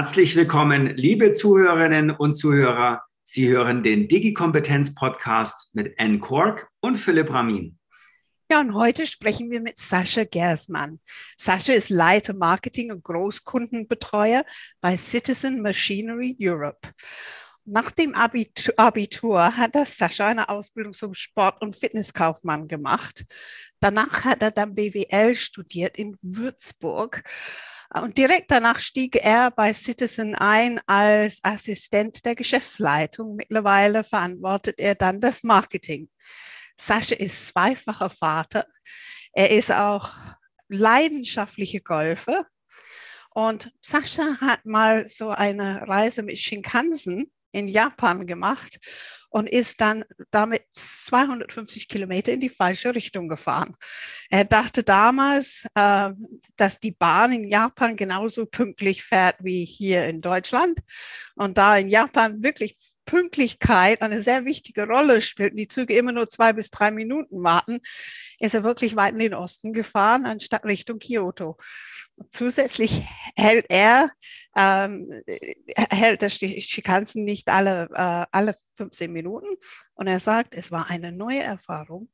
Herzlich 0.00 0.34
willkommen, 0.34 0.96
liebe 0.96 1.34
Zuhörerinnen 1.34 2.10
und 2.10 2.32
Zuhörer. 2.32 3.02
Sie 3.22 3.50
hören 3.50 3.82
den 3.82 4.08
Digi-Kompetenz-Podcast 4.08 5.74
mit 5.74 5.92
Anne 5.98 6.20
Kork 6.20 6.70
und 6.80 6.96
Philipp 6.96 7.30
Ramin. 7.30 7.78
Ja, 8.50 8.60
und 8.60 8.72
heute 8.72 9.06
sprechen 9.06 9.50
wir 9.50 9.60
mit 9.60 9.76
Sascha 9.76 10.24
Gersmann. 10.24 11.00
Sascha 11.36 11.74
ist 11.74 11.90
Leiter 11.90 12.32
Marketing 12.32 12.90
und 12.92 13.04
Großkundenbetreuer 13.04 14.46
bei 14.80 14.96
Citizen 14.96 15.60
Machinery 15.60 16.34
Europe. 16.40 16.88
Nach 17.66 17.90
dem 17.90 18.14
Abitur, 18.14 18.72
Abitur 18.78 19.54
hat 19.54 19.74
das 19.74 19.98
Sascha 19.98 20.28
eine 20.28 20.48
Ausbildung 20.48 20.94
zum 20.94 21.12
Sport- 21.12 21.60
und 21.60 21.76
Fitnesskaufmann 21.76 22.68
gemacht. 22.68 23.26
Danach 23.80 24.24
hat 24.24 24.40
er 24.40 24.50
dann 24.50 24.74
BWL 24.74 25.34
studiert 25.34 25.98
in 25.98 26.16
Würzburg. 26.22 27.22
Und 27.92 28.18
direkt 28.18 28.52
danach 28.52 28.78
stieg 28.78 29.16
er 29.16 29.50
bei 29.50 29.74
Citizen 29.74 30.36
ein 30.36 30.80
als 30.86 31.40
Assistent 31.42 32.24
der 32.24 32.36
Geschäftsleitung. 32.36 33.34
Mittlerweile 33.34 34.04
verantwortet 34.04 34.78
er 34.78 34.94
dann 34.94 35.20
das 35.20 35.42
Marketing. 35.42 36.08
Sascha 36.80 37.16
ist 37.16 37.48
zweifacher 37.48 38.10
Vater. 38.10 38.64
Er 39.32 39.50
ist 39.50 39.72
auch 39.72 40.12
leidenschaftlicher 40.68 41.80
Golfer. 41.80 42.46
Und 43.34 43.72
Sascha 43.80 44.40
hat 44.40 44.64
mal 44.64 45.08
so 45.08 45.30
eine 45.30 45.86
Reise 45.88 46.22
mit 46.22 46.38
Shinkansen 46.38 47.32
in 47.52 47.66
Japan 47.66 48.26
gemacht 48.26 48.78
und 49.30 49.48
ist 49.48 49.80
dann 49.80 50.04
damit 50.30 50.62
250 50.70 51.88
Kilometer 51.88 52.32
in 52.32 52.40
die 52.40 52.48
falsche 52.48 52.94
Richtung 52.94 53.28
gefahren. 53.28 53.76
Er 54.28 54.44
dachte 54.44 54.82
damals, 54.82 55.66
äh, 55.74 56.10
dass 56.56 56.80
die 56.80 56.92
Bahn 56.92 57.32
in 57.32 57.44
Japan 57.48 57.96
genauso 57.96 58.46
pünktlich 58.46 59.02
fährt 59.02 59.36
wie 59.40 59.64
hier 59.64 60.06
in 60.06 60.20
Deutschland. 60.20 60.80
Und 61.36 61.58
da 61.58 61.76
in 61.76 61.88
Japan 61.88 62.42
wirklich 62.42 62.76
Pünktlichkeit 63.06 64.02
eine 64.02 64.22
sehr 64.22 64.44
wichtige 64.44 64.86
Rolle 64.86 65.20
spielt, 65.20 65.58
die 65.58 65.66
Züge 65.66 65.96
immer 65.96 66.12
nur 66.12 66.28
zwei 66.28 66.52
bis 66.52 66.70
drei 66.70 66.90
Minuten 66.90 67.42
warten, 67.42 67.80
ist 68.38 68.54
er 68.54 68.62
wirklich 68.62 68.94
weit 68.94 69.14
in 69.14 69.18
den 69.18 69.34
Osten 69.34 69.72
gefahren, 69.72 70.26
anstatt 70.26 70.64
Richtung 70.64 71.00
Kyoto. 71.00 71.56
Zusätzlich 72.30 73.02
hält 73.36 73.66
er, 73.68 74.10
ähm, 74.56 75.22
hält 75.90 76.22
der 76.22 76.28
Schikanzen 76.28 77.24
nicht 77.24 77.48
alle, 77.48 77.88
äh, 77.94 78.26
alle 78.30 78.54
15 78.74 79.12
Minuten. 79.12 79.48
Und 79.94 80.06
er 80.06 80.20
sagt, 80.20 80.54
es 80.54 80.70
war 80.70 80.90
eine 80.90 81.12
neue 81.12 81.42
Erfahrung 81.42 82.10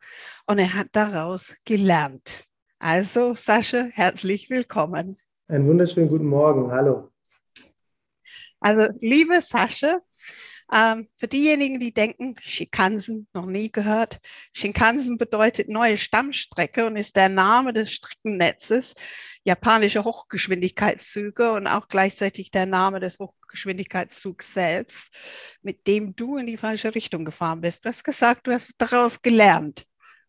und 0.47 0.59
er 0.59 0.75
hat 0.75 0.89
daraus 0.93 1.57
gelernt. 1.65 2.45
Also, 2.79 3.35
Sascha, 3.35 3.89
herzlich 3.93 4.51
willkommen. 4.51 5.17
Einen 5.49 5.67
wunderschönen 5.67 6.09
guten 6.09 6.27
Morgen. 6.27 6.71
Hallo. 6.71 7.11
Also, 8.61 8.89
liebe 9.01 9.41
Sascha, 9.41 10.01
ähm, 10.73 11.09
für 11.17 11.29
diejenigen, 11.29 11.79
die 11.79 11.95
denken, 11.95 12.37
Shinkansen 12.41 13.29
noch 13.33 13.47
nie 13.47 13.71
gehört. 13.71 14.19
Shinkansen 14.53 15.19
bedeutet 15.19 15.69
neue 15.69 15.99
Stammstrecke 15.99 16.87
und 16.87 16.97
ist 16.97 17.17
der 17.17 17.29
Name 17.29 17.73
des 17.73 17.93
Streckennetzes 17.93 18.95
japanische 19.45 20.05
Hochgeschwindigkeitszüge 20.05 21.53
und 21.53 21.69
auch 21.69 21.87
gleichzeitig 21.87 22.51
der 22.51 22.67
Name 22.67 22.99
des 22.99 23.19
Hochgeschwindigkeitszugs 23.21 24.53
selbst, 24.53 25.15
mit 25.63 25.87
dem 25.87 26.17
du 26.17 26.37
in 26.37 26.47
die 26.47 26.57
falsche 26.57 26.95
Richtung 26.95 27.25
gefahren 27.25 27.61
bist. 27.61 27.85
Du 27.85 27.89
hast 27.89 28.03
gesagt, 28.03 28.49
du 28.49 28.53
hast 28.53 28.73
daraus 28.79 29.23
gelernt. 29.23 29.87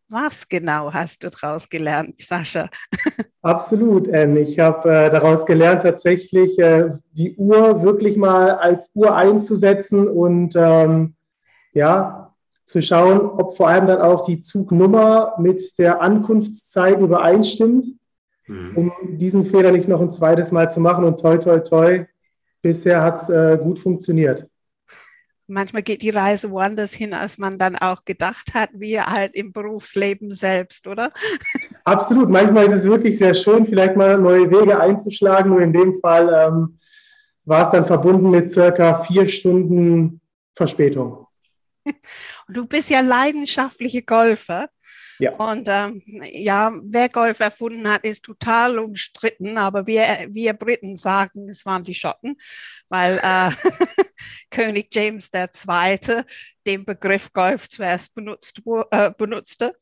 Was 0.10 0.48
genau 0.48 0.94
hast 0.94 1.24
du 1.24 1.30
daraus 1.30 1.68
gelernt, 1.68 2.16
Sascha? 2.22 2.70
Absolut. 3.42 4.08
Ähm, 4.12 4.38
ich 4.38 4.58
habe 4.58 4.90
äh, 4.90 5.10
daraus 5.10 5.46
gelernt, 5.46 5.84
tatsächlich 5.84 6.58
äh, 6.60 6.92
die 7.12 7.36
Uhr 7.36 7.84
wirklich 7.84 8.16
mal 8.16 8.52
als 8.52 8.90
Uhr 8.94 9.14
einzusetzen 9.14 10.08
und 10.08 10.56
ähm, 10.56 11.16
ja, 11.74 12.34
zu 12.66 12.82
schauen, 12.82 13.20
ob 13.20 13.58
vor 13.58 13.68
allem 13.68 13.86
dann 13.86 14.02
auch 14.02 14.26
die 14.26 14.40
Zugnummer 14.40 15.34
mit 15.40 15.78
der 15.78 16.02
Ankunftszeit 16.02 17.00
übereinstimmt, 17.00 17.88
mhm. 18.48 18.72
um 18.76 18.92
diesen 19.18 19.46
Fehler 19.46 19.72
nicht 19.72 19.90
noch 19.90 20.02
ein 20.02 20.12
zweites 20.12 20.54
Mal 20.54 20.72
zu 20.72 20.80
machen. 20.80 21.04
Und 21.04 21.20
toi, 21.20 21.38
toi, 21.38 21.60
toi, 21.60 22.06
bisher 22.62 23.04
hat 23.04 23.18
es 23.18 23.30
äh, 23.30 23.58
gut 23.62 23.80
funktioniert 23.80 24.48
manchmal 25.48 25.82
geht 25.82 26.02
die 26.02 26.10
Reise 26.10 26.52
woanders 26.52 26.94
hin, 26.94 27.14
als 27.14 27.38
man 27.38 27.58
dann 27.58 27.76
auch 27.76 28.06
gedacht 28.06 28.54
hat, 28.54 28.70
wie 28.74 29.00
halt 29.00 29.34
im 29.36 29.52
Berufsleben 29.54 30.32
selbst, 30.32 30.88
oder? 30.88 31.12
Absolut. 31.84 32.30
Manchmal 32.30 32.66
ist 32.66 32.74
es 32.74 32.86
wirklich 32.86 33.18
sehr 33.18 33.34
schön, 33.34 33.66
vielleicht 33.66 33.96
mal 33.96 34.18
neue 34.18 34.50
Wege 34.52 34.80
einzuschlagen. 34.80 35.52
Nur 35.52 35.62
in 35.62 35.74
dem 35.74 36.00
Fall 36.02 36.30
ähm, 36.34 36.80
war 37.46 37.64
es 37.64 37.72
dann 37.72 37.86
verbunden 37.86 38.30
mit 38.30 38.52
circa 38.52 39.04
vier 39.04 39.28
Stunden 39.28 40.22
Verspätung. 40.56 41.28
Du 42.50 42.66
bist 42.66 42.90
ja 42.90 43.02
leidenschaftliche 43.02 44.02
Golfer. 44.02 44.70
Ja. 45.20 45.32
Und 45.34 45.68
ähm, 45.70 46.02
ja, 46.06 46.72
wer 46.84 47.10
Golf 47.10 47.40
erfunden 47.40 47.90
hat, 47.90 48.04
ist 48.04 48.26
total 48.26 48.78
umstritten, 48.80 49.58
aber 49.58 49.88
wir, 49.88 50.28
wir 50.30 50.54
Briten 50.54 50.96
sagen, 50.96 51.50
es 51.50 51.66
waren 51.66 51.84
die 51.84 51.94
Schotten, 51.94 52.38
weil 52.90 53.20
äh, 53.24 53.52
König 54.52 54.94
James 54.94 55.30
II. 55.34 56.24
den 56.66 56.86
Begriff 56.86 57.34
Golf 57.34 57.70
zuerst 57.70 58.14
benutzt, 58.14 58.62
äh, 58.92 59.12
benutzte. 59.18 59.76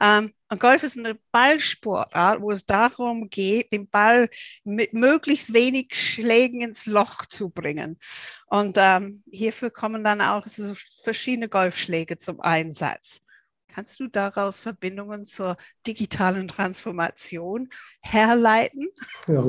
Ähm, 0.00 0.32
und 0.50 0.60
Golf 0.60 0.82
ist 0.82 0.96
eine 0.96 1.18
Ballsportart, 1.30 2.40
wo 2.40 2.50
es 2.50 2.64
darum 2.64 3.28
geht, 3.28 3.72
den 3.72 3.88
Ball 3.88 4.30
mit 4.64 4.94
möglichst 4.94 5.52
wenig 5.52 5.94
Schlägen 5.94 6.62
ins 6.62 6.86
Loch 6.86 7.26
zu 7.26 7.50
bringen. 7.50 7.98
Und 8.46 8.76
ähm, 8.78 9.22
hierfür 9.30 9.70
kommen 9.70 10.04
dann 10.04 10.22
auch 10.22 10.46
so 10.46 10.74
verschiedene 11.04 11.50
Golfschläge 11.50 12.16
zum 12.16 12.40
Einsatz. 12.40 13.20
Kannst 13.68 14.00
du 14.00 14.08
daraus 14.08 14.60
Verbindungen 14.60 15.24
zur 15.24 15.56
digitalen 15.86 16.48
Transformation 16.48 17.68
herleiten? 18.00 18.88
Ja. 19.26 19.44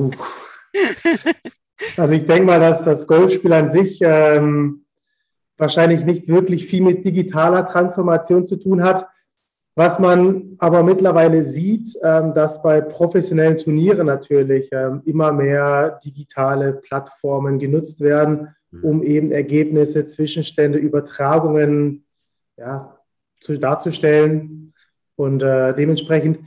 Also 1.96 2.14
ich 2.14 2.26
denke 2.26 2.44
mal, 2.44 2.60
dass 2.60 2.84
das 2.84 3.06
Golfspiel 3.06 3.52
an 3.52 3.70
sich 3.70 4.00
ähm, 4.02 4.84
wahrscheinlich 5.56 6.04
nicht 6.04 6.28
wirklich 6.28 6.66
viel 6.66 6.82
mit 6.82 7.04
digitaler 7.04 7.66
Transformation 7.66 8.44
zu 8.44 8.56
tun 8.56 8.82
hat. 8.82 9.06
Was 9.76 9.98
man 9.98 10.56
aber 10.58 10.82
mittlerweile 10.82 11.42
sieht, 11.42 11.96
ähm, 12.02 12.34
dass 12.34 12.62
bei 12.62 12.80
professionellen 12.80 13.56
Turnieren 13.56 14.06
natürlich 14.06 14.68
ähm, 14.72 15.02
immer 15.06 15.32
mehr 15.32 15.98
digitale 16.04 16.74
Plattformen 16.74 17.58
genutzt 17.58 18.00
werden, 18.00 18.54
mhm. 18.70 18.84
um 18.84 19.02
eben 19.02 19.32
Ergebnisse, 19.32 20.06
Zwischenstände, 20.06 20.78
Übertragungen 20.78 22.04
ja, 22.56 22.99
zu, 23.40 23.58
darzustellen. 23.58 24.72
Und 25.16 25.42
äh, 25.42 25.74
dementsprechend 25.74 26.38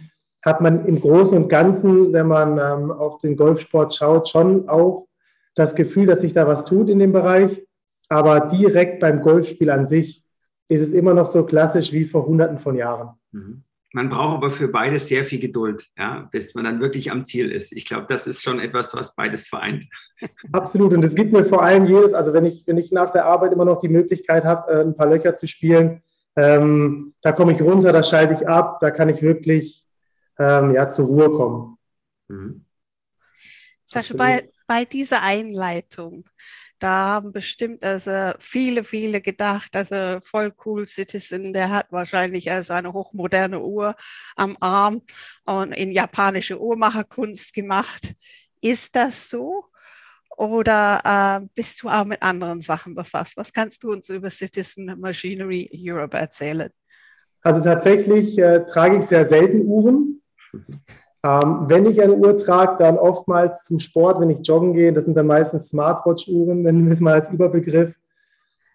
hat 0.42 0.62
man 0.62 0.86
im 0.86 1.00
Großen 1.00 1.38
und 1.38 1.50
Ganzen, 1.50 2.12
wenn 2.14 2.28
man 2.28 2.58
ähm, 2.58 2.92
auf 2.92 3.20
den 3.20 3.36
Golfsport 3.36 3.96
schaut, 3.96 4.30
schon 4.30 4.68
auch 4.68 5.08
das 5.56 5.76
Gefühl, 5.76 6.06
dass 6.06 6.22
sich 6.22 6.34
da 6.34 6.48
was 6.48 6.66
tut 6.66 6.90
in 6.90 7.00
dem 7.00 7.12
Bereich. 7.14 7.66
Aber 8.10 8.42
direkt 8.42 9.00
beim 9.00 9.22
Golfspiel 9.22 9.70
an 9.70 9.86
sich 9.86 10.24
ist 10.68 10.82
es 10.82 10.92
immer 10.92 11.14
noch 11.14 11.28
so 11.28 11.46
klassisch 11.46 11.92
wie 11.92 12.06
vor 12.06 12.26
Hunderten 12.26 12.58
von 12.58 12.76
Jahren. 12.76 13.16
Mhm. 13.32 13.64
Man 13.96 14.10
braucht 14.10 14.38
aber 14.38 14.50
für 14.50 14.70
beides 14.70 15.08
sehr 15.08 15.24
viel 15.24 15.40
Geduld, 15.40 15.88
ja, 15.96 16.28
bis 16.32 16.56
man 16.56 16.64
dann 16.64 16.82
wirklich 16.82 17.12
am 17.12 17.26
Ziel 17.26 17.52
ist. 17.52 17.72
Ich 17.72 17.86
glaube, 17.86 18.08
das 18.10 18.26
ist 18.26 18.42
schon 18.42 18.60
etwas, 18.60 18.96
was 18.96 19.14
beides 19.14 19.48
vereint. 19.48 19.86
Absolut. 20.52 20.94
Und 20.94 21.06
es 21.06 21.14
gibt 21.14 21.32
mir 21.32 21.46
vor 21.46 21.62
allem 21.62 21.86
jedes, 21.86 22.16
also 22.16 22.34
wenn 22.34 22.46
ich, 22.46 22.64
wenn 22.66 22.80
ich 22.80 22.92
nach 22.92 23.12
der 23.12 23.26
Arbeit 23.26 23.54
immer 23.54 23.66
noch 23.66 23.78
die 23.78 23.90
Möglichkeit 23.90 24.46
habe, 24.46 24.72
äh, 24.72 24.82
ein 24.82 24.96
paar 24.96 25.08
Löcher 25.08 25.36
zu 25.36 25.48
spielen, 25.48 26.02
ähm, 26.36 27.14
da 27.22 27.32
komme 27.32 27.54
ich 27.54 27.62
runter, 27.62 27.92
da 27.92 28.04
schalte 28.04 28.34
ich 28.34 28.48
ab, 28.48 28.80
da 28.80 28.92
kann 28.92 29.10
ich 29.10 29.22
wirklich 29.22 29.86
ähm, 30.40 30.74
ja, 30.74 30.90
zur 30.90 31.06
Ruhe 31.06 31.30
kommen. 31.32 31.78
Mhm. 32.28 32.66
Sascha, 33.86 34.16
bei, 34.16 34.50
bei 34.66 34.86
dieser 34.86 35.22
Einleitung, 35.22 36.26
da 36.80 37.06
haben 37.06 37.32
bestimmt 37.32 37.84
also 37.84 38.34
viele, 38.40 38.84
viele 38.84 39.22
gedacht, 39.22 39.76
also 39.76 40.20
voll 40.22 40.52
cool 40.66 40.88
Citizen, 40.88 41.54
der 41.54 41.70
hat 41.70 41.92
wahrscheinlich 41.92 42.52
also 42.52 42.74
eine 42.74 42.92
hochmoderne 42.92 43.62
Uhr 43.62 43.96
am 44.36 44.58
Arm 44.60 45.02
und 45.46 45.72
in 45.74 45.92
japanische 45.92 46.60
Uhrmacherkunst 46.60 47.54
gemacht. 47.54 48.14
Ist 48.62 48.96
das 48.96 49.30
so? 49.30 49.66
Oder 50.38 51.02
äh, 51.04 51.48
bist 51.56 51.84
du 51.84 51.90
auch 51.90 52.06
mit 52.06 52.22
anderen 52.22 52.62
Sachen 52.62 52.96
befasst? 52.96 53.38
Was 53.38 53.54
kannst 53.54 53.84
du 53.84 53.92
uns 53.92 54.10
über 54.10 54.30
Citizen 54.30 55.00
Machinery 55.00 55.70
Europe 55.74 56.18
erzählen? 56.18 56.70
Also 57.42 57.62
tatsächlich 57.62 58.38
äh, 58.40 58.66
trage 58.66 58.98
ich 58.98 59.06
sehr 59.06 59.26
selten 59.26 59.66
Uhren. 59.66 60.22
Ähm, 61.26 61.66
wenn 61.68 61.86
ich 61.86 62.02
eine 62.02 62.14
Uhr 62.14 62.38
trage, 62.38 62.78
dann 62.80 62.98
oftmals 62.98 63.64
zum 63.64 63.80
Sport, 63.80 64.20
wenn 64.20 64.30
ich 64.30 64.46
joggen 64.46 64.74
gehe. 64.74 64.92
Das 64.92 65.06
sind 65.06 65.16
dann 65.16 65.28
meistens 65.28 65.70
Smartwatch-Uhren, 65.70 66.64
nennen 66.64 66.86
wir 66.86 66.94
es 66.94 67.00
mal 67.00 67.14
als 67.14 67.30
Überbegriff. 67.30 67.94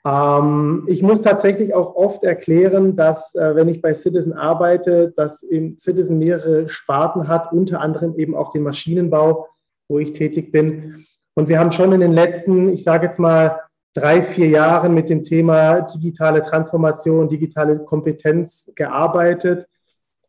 Ähm, 0.06 0.84
ich 0.86 1.02
muss 1.02 1.20
tatsächlich 1.20 1.74
auch 1.74 1.94
oft 1.94 2.24
erklären, 2.24 2.96
dass, 2.96 3.34
äh, 3.34 3.54
wenn 3.54 3.68
ich 3.68 3.82
bei 3.82 3.92
Citizen 3.92 4.32
arbeite, 4.32 5.12
dass 5.16 5.40
Citizen 5.78 6.18
mehrere 6.18 6.68
Sparten 6.68 7.28
hat, 7.28 7.52
unter 7.52 7.80
anderem 7.80 8.14
eben 8.16 8.34
auch 8.34 8.52
den 8.52 8.62
Maschinenbau, 8.62 9.48
wo 9.88 9.98
ich 9.98 10.12
tätig 10.12 10.52
bin. 10.52 10.94
Und 11.38 11.48
wir 11.48 11.60
haben 11.60 11.70
schon 11.70 11.92
in 11.92 12.00
den 12.00 12.14
letzten, 12.14 12.68
ich 12.70 12.82
sage 12.82 13.06
jetzt 13.06 13.20
mal, 13.20 13.60
drei, 13.94 14.24
vier 14.24 14.48
Jahren 14.48 14.92
mit 14.92 15.08
dem 15.08 15.22
Thema 15.22 15.82
digitale 15.82 16.42
Transformation, 16.42 17.28
digitale 17.28 17.78
Kompetenz 17.78 18.72
gearbeitet 18.74 19.68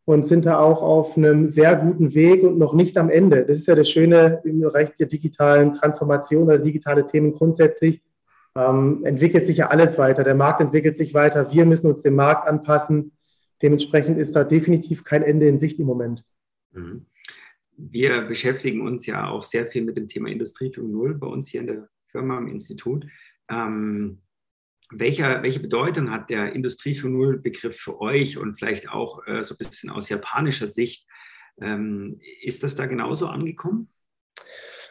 und 0.04 0.28
sind 0.28 0.46
da 0.46 0.60
auch 0.60 0.82
auf 0.82 1.16
einem 1.16 1.48
sehr 1.48 1.74
guten 1.74 2.14
Weg 2.14 2.44
und 2.44 2.58
noch 2.58 2.74
nicht 2.74 2.96
am 2.96 3.10
Ende. 3.10 3.44
Das 3.44 3.58
ist 3.58 3.66
ja 3.66 3.74
das 3.74 3.90
Schöne 3.90 4.40
im 4.44 4.60
Bereich 4.60 4.94
der 4.94 5.08
digitalen 5.08 5.72
Transformation 5.72 6.44
oder 6.44 6.58
digitale 6.60 7.04
Themen 7.04 7.32
grundsätzlich. 7.32 8.02
Ähm, 8.54 9.04
entwickelt 9.04 9.46
sich 9.46 9.56
ja 9.56 9.66
alles 9.66 9.98
weiter. 9.98 10.22
Der 10.22 10.36
Markt 10.36 10.60
entwickelt 10.60 10.96
sich 10.96 11.12
weiter. 11.12 11.50
Wir 11.50 11.66
müssen 11.66 11.88
uns 11.88 12.02
dem 12.02 12.14
Markt 12.14 12.46
anpassen. 12.46 13.10
Dementsprechend 13.62 14.16
ist 14.16 14.36
da 14.36 14.44
definitiv 14.44 15.02
kein 15.02 15.24
Ende 15.24 15.48
in 15.48 15.58
Sicht 15.58 15.80
im 15.80 15.86
Moment. 15.86 16.22
Mhm. 16.70 17.06
Wir 17.88 18.22
beschäftigen 18.22 18.82
uns 18.82 19.06
ja 19.06 19.28
auch 19.28 19.42
sehr 19.42 19.66
viel 19.66 19.82
mit 19.82 19.96
dem 19.96 20.06
Thema 20.06 20.28
Industrie 20.28 20.68
4.0 20.68 21.18
bei 21.18 21.26
uns 21.26 21.48
hier 21.48 21.62
in 21.62 21.66
der 21.66 21.88
Firma 22.08 22.36
im 22.38 22.48
Institut. 22.48 23.06
Ähm, 23.48 24.20
welcher, 24.90 25.42
welche 25.42 25.60
Bedeutung 25.60 26.10
hat 26.10 26.30
der 26.30 26.52
Industrie 26.52 26.92
4.0 26.92 27.38
Begriff 27.38 27.76
für 27.76 28.00
euch 28.00 28.36
und 28.36 28.58
vielleicht 28.58 28.90
auch 28.90 29.26
äh, 29.26 29.42
so 29.42 29.54
ein 29.54 29.58
bisschen 29.58 29.88
aus 29.88 30.08
japanischer 30.08 30.68
Sicht? 30.68 31.06
Ähm, 31.60 32.20
ist 32.42 32.62
das 32.62 32.76
da 32.76 32.86
genauso 32.86 33.28
angekommen? 33.28 33.88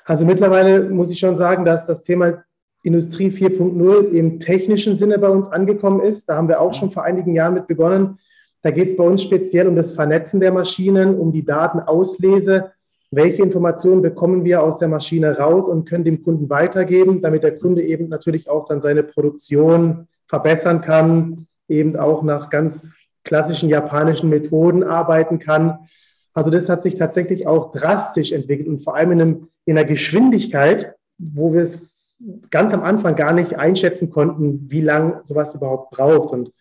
Also 0.05 0.25
mittlerweile 0.25 0.89
muss 0.89 1.11
ich 1.11 1.19
schon 1.19 1.37
sagen, 1.37 1.65
dass 1.65 1.85
das 1.85 2.01
Thema 2.01 2.43
Industrie 2.83 3.29
4.0 3.29 4.09
im 4.11 4.39
technischen 4.39 4.95
Sinne 4.95 5.19
bei 5.19 5.29
uns 5.29 5.49
angekommen 5.49 5.99
ist. 5.99 6.29
Da 6.29 6.37
haben 6.37 6.47
wir 6.47 6.61
auch 6.61 6.73
schon 6.73 6.91
vor 6.91 7.03
einigen 7.03 7.35
Jahren 7.35 7.53
mit 7.53 7.67
begonnen. 7.67 8.17
Da 8.61 8.71
geht 8.71 8.91
es 8.91 8.97
bei 8.97 9.03
uns 9.03 9.21
speziell 9.21 9.67
um 9.67 9.75
das 9.75 9.93
Vernetzen 9.93 10.39
der 10.39 10.51
Maschinen, 10.51 11.15
um 11.15 11.31
die 11.31 11.45
Datenauslese. 11.45 12.71
Welche 13.11 13.41
Informationen 13.41 14.01
bekommen 14.01 14.43
wir 14.43 14.61
aus 14.61 14.77
der 14.77 14.87
Maschine 14.87 15.37
raus 15.37 15.67
und 15.67 15.89
können 15.89 16.03
dem 16.03 16.23
Kunden 16.23 16.49
weitergeben, 16.49 17.21
damit 17.21 17.43
der 17.43 17.57
Kunde 17.57 17.81
eben 17.81 18.07
natürlich 18.07 18.49
auch 18.49 18.65
dann 18.65 18.81
seine 18.81 19.03
Produktion 19.03 20.07
verbessern 20.27 20.81
kann, 20.81 21.47
eben 21.67 21.95
auch 21.95 22.21
nach 22.21 22.49
ganz 22.49 22.97
klassischen 23.23 23.69
japanischen 23.69 24.29
Methoden 24.29 24.83
arbeiten 24.83 25.39
kann. 25.39 25.79
Also 26.33 26.51
das 26.51 26.69
hat 26.69 26.83
sich 26.83 26.95
tatsächlich 26.97 27.47
auch 27.47 27.71
drastisch 27.71 28.31
entwickelt 28.31 28.67
und 28.67 28.79
vor 28.79 28.95
allem 28.95 29.11
in, 29.11 29.21
einem, 29.21 29.47
in 29.65 29.77
einer 29.77 29.87
Geschwindigkeit, 29.87 30.95
wo 31.17 31.53
wir 31.53 31.61
es 31.61 32.17
ganz 32.51 32.73
am 32.73 32.83
Anfang 32.83 33.15
gar 33.15 33.33
nicht 33.33 33.57
einschätzen 33.57 34.09
konnten, 34.11 34.69
wie 34.69 34.81
lange 34.81 35.19
sowas 35.23 35.55
überhaupt 35.55 35.91
braucht. 35.91 36.31
Und 36.31 36.51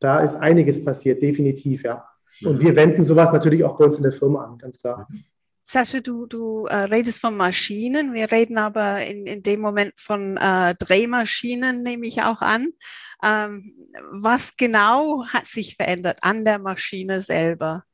da 0.00 0.20
ist 0.20 0.36
einiges 0.36 0.84
passiert, 0.84 1.22
definitiv, 1.22 1.84
ja. 1.84 2.04
Und 2.44 2.60
wir 2.60 2.74
wenden 2.76 3.04
sowas 3.04 3.30
natürlich 3.32 3.62
auch 3.62 3.76
bei 3.76 3.84
uns 3.84 3.98
in 3.98 4.02
der 4.02 4.12
Firma 4.12 4.44
an, 4.44 4.58
ganz 4.58 4.80
klar. 4.80 5.06
Sascha, 5.64 6.00
du, 6.00 6.26
du 6.26 6.66
äh, 6.66 6.74
redest 6.74 7.20
von 7.20 7.36
Maschinen. 7.36 8.12
Wir 8.14 8.32
reden 8.32 8.58
aber 8.58 9.04
in, 9.04 9.26
in 9.26 9.42
dem 9.42 9.60
Moment 9.60 9.92
von 9.96 10.36
äh, 10.36 10.74
Drehmaschinen, 10.74 11.82
nehme 11.82 12.06
ich 12.06 12.22
auch 12.22 12.40
an. 12.40 12.72
Ähm, 13.24 13.74
was 14.10 14.56
genau 14.56 15.24
hat 15.26 15.46
sich 15.46 15.76
verändert 15.76 16.18
an 16.22 16.44
der 16.44 16.58
Maschine 16.58 17.22
selber? 17.22 17.84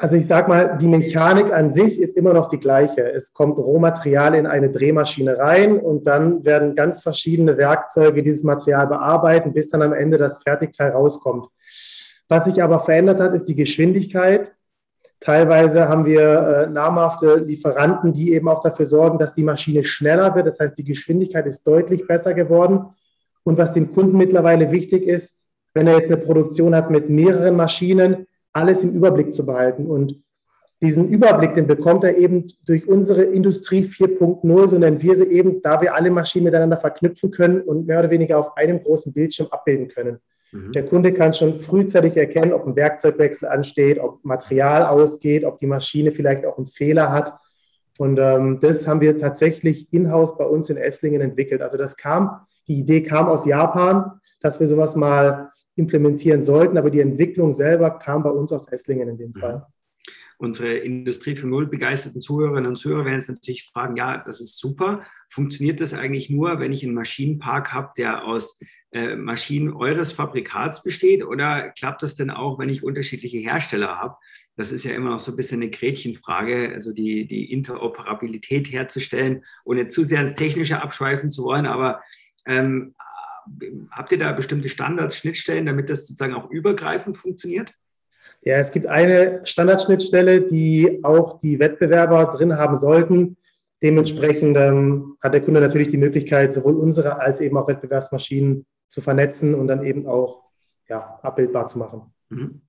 Also 0.00 0.16
ich 0.16 0.28
sage 0.28 0.48
mal, 0.48 0.78
die 0.80 0.86
Mechanik 0.86 1.52
an 1.52 1.72
sich 1.72 2.00
ist 2.00 2.16
immer 2.16 2.32
noch 2.32 2.48
die 2.48 2.60
gleiche. 2.60 3.10
Es 3.12 3.34
kommt 3.34 3.58
Rohmaterial 3.58 4.36
in 4.36 4.46
eine 4.46 4.70
Drehmaschine 4.70 5.36
rein 5.38 5.76
und 5.76 6.06
dann 6.06 6.44
werden 6.44 6.76
ganz 6.76 7.00
verschiedene 7.00 7.58
Werkzeuge 7.58 8.22
dieses 8.22 8.44
Material 8.44 8.86
bearbeiten, 8.86 9.52
bis 9.52 9.70
dann 9.70 9.82
am 9.82 9.92
Ende 9.92 10.16
das 10.16 10.40
Fertigteil 10.40 10.92
rauskommt. 10.92 11.48
Was 12.28 12.44
sich 12.44 12.62
aber 12.62 12.78
verändert 12.84 13.20
hat, 13.20 13.34
ist 13.34 13.46
die 13.46 13.56
Geschwindigkeit. 13.56 14.52
Teilweise 15.20 15.88
haben 15.88 16.04
wir 16.06 16.20
äh, 16.20 16.66
namhafte 16.70 17.36
Lieferanten, 17.36 18.12
die 18.12 18.32
eben 18.34 18.48
auch 18.48 18.62
dafür 18.62 18.86
sorgen, 18.86 19.18
dass 19.18 19.34
die 19.34 19.42
Maschine 19.42 19.82
schneller 19.82 20.34
wird. 20.34 20.46
Das 20.46 20.60
heißt, 20.60 20.78
die 20.78 20.84
Geschwindigkeit 20.84 21.46
ist 21.46 21.66
deutlich 21.66 22.06
besser 22.06 22.34
geworden. 22.34 22.86
Und 23.42 23.58
was 23.58 23.72
dem 23.72 23.92
Kunden 23.92 24.16
mittlerweile 24.16 24.70
wichtig 24.70 25.06
ist, 25.06 25.36
wenn 25.74 25.86
er 25.86 25.98
jetzt 25.98 26.12
eine 26.12 26.20
Produktion 26.20 26.74
hat 26.74 26.90
mit 26.90 27.10
mehreren 27.10 27.56
Maschinen, 27.56 28.26
alles 28.52 28.84
im 28.84 28.92
Überblick 28.92 29.34
zu 29.34 29.44
behalten. 29.44 29.86
Und 29.86 30.22
diesen 30.80 31.08
Überblick, 31.08 31.54
den 31.54 31.66
bekommt 31.66 32.04
er 32.04 32.16
eben 32.16 32.46
durch 32.64 32.86
unsere 32.86 33.24
Industrie 33.24 33.84
4.0, 33.84 34.68
so 34.68 34.78
nennen 34.78 35.02
wir 35.02 35.16
sie 35.16 35.24
eben, 35.24 35.60
da 35.62 35.80
wir 35.80 35.94
alle 35.94 36.10
Maschinen 36.10 36.44
miteinander 36.44 36.76
verknüpfen 36.76 37.32
können 37.32 37.60
und 37.62 37.86
mehr 37.86 37.98
oder 37.98 38.10
weniger 38.10 38.38
auf 38.38 38.56
einem 38.56 38.82
großen 38.82 39.12
Bildschirm 39.12 39.48
abbilden 39.50 39.88
können. 39.88 40.20
Mhm. 40.52 40.72
Der 40.72 40.86
Kunde 40.86 41.12
kann 41.12 41.34
schon 41.34 41.54
frühzeitig 41.54 42.16
erkennen, 42.16 42.52
ob 42.52 42.66
ein 42.66 42.76
Werkzeugwechsel 42.76 43.48
ansteht, 43.48 43.98
ob 43.98 44.24
Material 44.24 44.86
ausgeht, 44.86 45.44
ob 45.44 45.58
die 45.58 45.66
Maschine 45.66 46.12
vielleicht 46.12 46.44
auch 46.46 46.58
einen 46.58 46.66
Fehler 46.66 47.12
hat. 47.12 47.34
Und 47.98 48.18
ähm, 48.18 48.58
das 48.60 48.86
haben 48.86 49.00
wir 49.00 49.18
tatsächlich 49.18 49.92
in-house 49.92 50.36
bei 50.36 50.44
uns 50.44 50.70
in 50.70 50.76
Esslingen 50.76 51.20
entwickelt. 51.20 51.62
Also 51.62 51.76
das 51.76 51.96
kam, 51.96 52.46
die 52.68 52.78
Idee 52.78 53.02
kam 53.02 53.26
aus 53.26 53.44
Japan, 53.44 54.20
dass 54.40 54.60
wir 54.60 54.68
sowas 54.68 54.94
mal 54.94 55.50
implementieren 55.74 56.44
sollten, 56.44 56.78
aber 56.78 56.90
die 56.90 57.00
Entwicklung 57.00 57.52
selber 57.52 57.90
kam 57.90 58.22
bei 58.22 58.30
uns 58.30 58.52
aus 58.52 58.68
Esslingen 58.68 59.08
in 59.08 59.16
dem 59.16 59.32
mhm. 59.34 59.40
Fall. 59.40 59.66
Unsere 60.40 60.74
Industrie 60.76 61.34
für 61.34 61.48
Null 61.48 61.66
begeisterten 61.66 62.20
Zuhörerinnen 62.20 62.70
und 62.70 62.76
Zuhörer 62.76 63.04
werden 63.04 63.18
jetzt 63.18 63.28
natürlich 63.28 63.64
fragen, 63.64 63.96
ja, 63.96 64.18
das 64.18 64.40
ist 64.40 64.56
super. 64.56 65.04
Funktioniert 65.28 65.80
das 65.80 65.94
eigentlich 65.94 66.30
nur, 66.30 66.60
wenn 66.60 66.72
ich 66.72 66.84
einen 66.84 66.94
Maschinenpark 66.94 67.72
habe, 67.72 67.90
der 67.96 68.24
aus 68.24 68.56
äh, 68.92 69.16
Maschinen 69.16 69.72
eures 69.72 70.12
Fabrikats 70.12 70.84
besteht? 70.84 71.24
Oder 71.24 71.70
klappt 71.70 72.04
das 72.04 72.14
denn 72.14 72.30
auch, 72.30 72.58
wenn 72.58 72.68
ich 72.68 72.84
unterschiedliche 72.84 73.38
Hersteller 73.38 73.98
habe? 73.98 74.16
Das 74.54 74.70
ist 74.70 74.84
ja 74.84 74.92
immer 74.92 75.10
noch 75.10 75.20
so 75.20 75.32
ein 75.32 75.36
bisschen 75.36 75.60
eine 75.60 75.70
Gretchenfrage, 75.70 76.70
also 76.72 76.92
die, 76.92 77.26
die 77.26 77.52
Interoperabilität 77.52 78.70
herzustellen, 78.70 79.44
ohne 79.64 79.88
zu 79.88 80.04
sehr 80.04 80.20
ins 80.20 80.34
Technische 80.34 80.80
abschweifen 80.80 81.32
zu 81.32 81.44
wollen. 81.44 81.66
Aber 81.66 82.00
ähm, 82.46 82.94
habt 83.90 84.12
ihr 84.12 84.18
da 84.18 84.32
bestimmte 84.32 84.68
Standards, 84.68 85.16
Schnittstellen, 85.16 85.66
damit 85.66 85.90
das 85.90 86.06
sozusagen 86.06 86.34
auch 86.34 86.48
übergreifend 86.48 87.16
funktioniert? 87.16 87.74
Ja, 88.42 88.56
es 88.56 88.72
gibt 88.72 88.86
eine 88.86 89.40
Standardschnittstelle, 89.44 90.42
die 90.42 91.00
auch 91.02 91.38
die 91.38 91.58
Wettbewerber 91.58 92.26
drin 92.26 92.56
haben 92.56 92.76
sollten. 92.76 93.36
Dementsprechend 93.82 94.56
ähm, 94.56 95.16
hat 95.20 95.34
der 95.34 95.42
Kunde 95.42 95.60
natürlich 95.60 95.88
die 95.88 95.96
Möglichkeit, 95.96 96.54
sowohl 96.54 96.76
unsere 96.76 97.20
als 97.20 97.40
eben 97.40 97.56
auch 97.56 97.68
Wettbewerbsmaschinen 97.68 98.66
zu 98.88 99.00
vernetzen 99.00 99.54
und 99.54 99.68
dann 99.68 99.84
eben 99.84 100.06
auch 100.06 100.44
ja, 100.88 101.18
abbildbar 101.22 101.68
zu 101.68 101.78
machen. 101.78 102.12
Mhm. 102.28 102.62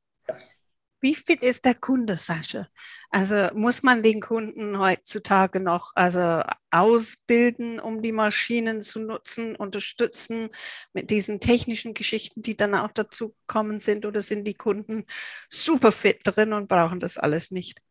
Wie 1.01 1.15
fit 1.15 1.41
ist 1.43 1.65
der 1.65 1.75
Kunde, 1.75 2.15
Sascha? 2.17 2.67
Also 3.09 3.47
muss 3.55 3.83
man 3.83 4.03
den 4.03 4.19
Kunden 4.19 4.79
heutzutage 4.79 5.59
noch 5.59 5.91
also 5.95 6.41
ausbilden, 6.71 7.79
um 7.79 8.01
die 8.01 8.11
Maschinen 8.11 8.81
zu 8.81 8.99
nutzen, 8.99 9.55
unterstützen 9.55 10.49
mit 10.93 11.09
diesen 11.09 11.39
technischen 11.39 11.93
Geschichten, 11.93 12.41
die 12.41 12.57
dann 12.57 12.75
auch 12.75 12.91
dazu 12.93 13.33
kommen 13.47 13.79
sind, 13.79 14.05
oder 14.05 14.21
sind 14.21 14.45
die 14.45 14.55
Kunden 14.55 15.05
super 15.49 15.91
fit 15.91 16.19
drin 16.23 16.53
und 16.53 16.67
brauchen 16.67 16.99
das 16.99 17.17
alles 17.17 17.49
nicht? 17.49 17.81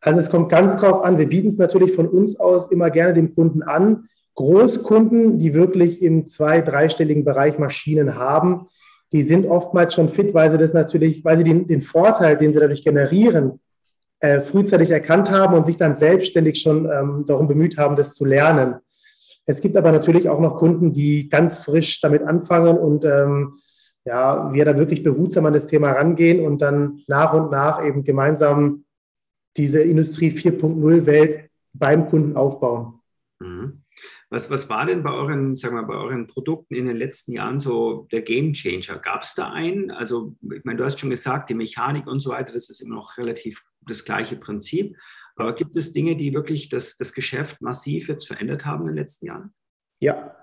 Also 0.00 0.20
es 0.20 0.30
kommt 0.30 0.50
ganz 0.50 0.76
drauf 0.76 1.02
an. 1.02 1.18
Wir 1.18 1.26
bieten 1.26 1.48
es 1.48 1.56
natürlich 1.56 1.94
von 1.94 2.08
uns 2.08 2.38
aus 2.38 2.70
immer 2.70 2.90
gerne 2.90 3.14
dem 3.14 3.34
Kunden 3.34 3.62
an. 3.62 4.08
Großkunden, 4.34 5.38
die 5.38 5.54
wirklich 5.54 6.00
im 6.02 6.28
zwei-, 6.28 6.60
dreistelligen 6.60 7.24
Bereich 7.24 7.58
Maschinen 7.58 8.14
haben, 8.14 8.68
die 9.12 9.22
sind 9.22 9.46
oftmals 9.46 9.94
schon 9.94 10.08
fit, 10.08 10.34
weil 10.34 10.50
sie 10.50 10.58
das 10.58 10.74
natürlich, 10.74 11.24
weil 11.24 11.36
sie 11.38 11.44
den, 11.44 11.66
den 11.66 11.82
Vorteil, 11.82 12.36
den 12.36 12.52
sie 12.52 12.60
dadurch 12.60 12.84
generieren, 12.84 13.60
äh, 14.20 14.40
frühzeitig 14.40 14.90
erkannt 14.90 15.30
haben 15.30 15.54
und 15.54 15.66
sich 15.66 15.76
dann 15.76 15.96
selbstständig 15.96 16.60
schon 16.60 16.86
ähm, 16.90 17.24
darum 17.26 17.48
bemüht 17.48 17.78
haben, 17.78 17.96
das 17.96 18.14
zu 18.14 18.24
lernen. 18.24 18.76
Es 19.46 19.60
gibt 19.60 19.76
aber 19.76 19.92
natürlich 19.92 20.28
auch 20.28 20.40
noch 20.40 20.56
Kunden, 20.56 20.92
die 20.92 21.28
ganz 21.28 21.58
frisch 21.58 22.00
damit 22.00 22.22
anfangen 22.22 22.76
und 22.76 23.04
ähm, 23.04 23.58
ja, 24.04 24.52
wir 24.52 24.64
da 24.64 24.76
wirklich 24.76 25.02
behutsam 25.02 25.46
an 25.46 25.52
das 25.52 25.66
Thema 25.66 25.92
rangehen 25.92 26.44
und 26.44 26.60
dann 26.60 27.02
nach 27.06 27.32
und 27.32 27.50
nach 27.50 27.84
eben 27.84 28.04
gemeinsam 28.04 28.84
diese 29.56 29.80
Industrie 29.80 30.30
4.0 30.30 31.06
Welt 31.06 31.50
beim 31.72 32.08
Kunden 32.08 32.36
aufbauen. 32.36 33.00
Mhm. 33.40 33.82
Was, 34.30 34.50
was 34.50 34.68
war 34.68 34.84
denn 34.84 35.02
bei 35.02 35.10
euren, 35.10 35.56
sagen 35.56 35.76
wir, 35.76 35.84
bei 35.84 35.94
euren 35.94 36.26
Produkten 36.26 36.74
in 36.74 36.86
den 36.86 36.96
letzten 36.96 37.32
Jahren 37.32 37.60
so 37.60 38.06
der 38.12 38.20
Game 38.20 38.52
Changer? 38.52 38.98
Gab 38.98 39.22
es 39.22 39.34
da 39.34 39.50
einen? 39.50 39.90
Also, 39.90 40.36
ich 40.54 40.64
meine, 40.64 40.76
du 40.76 40.84
hast 40.84 41.00
schon 41.00 41.10
gesagt, 41.10 41.48
die 41.48 41.54
Mechanik 41.54 42.06
und 42.06 42.20
so 42.20 42.30
weiter, 42.30 42.52
das 42.52 42.68
ist 42.68 42.80
immer 42.80 42.96
noch 42.96 43.16
relativ 43.16 43.64
das 43.86 44.04
gleiche 44.04 44.36
Prinzip. 44.36 44.96
Aber 45.36 45.54
gibt 45.54 45.76
es 45.76 45.92
Dinge, 45.92 46.16
die 46.16 46.34
wirklich 46.34 46.68
das, 46.68 46.96
das 46.96 47.14
Geschäft 47.14 47.62
massiv 47.62 48.08
jetzt 48.08 48.26
verändert 48.26 48.66
haben 48.66 48.82
in 48.82 48.88
den 48.88 48.96
letzten 48.96 49.26
Jahren? 49.26 49.54
Ja, 50.00 50.36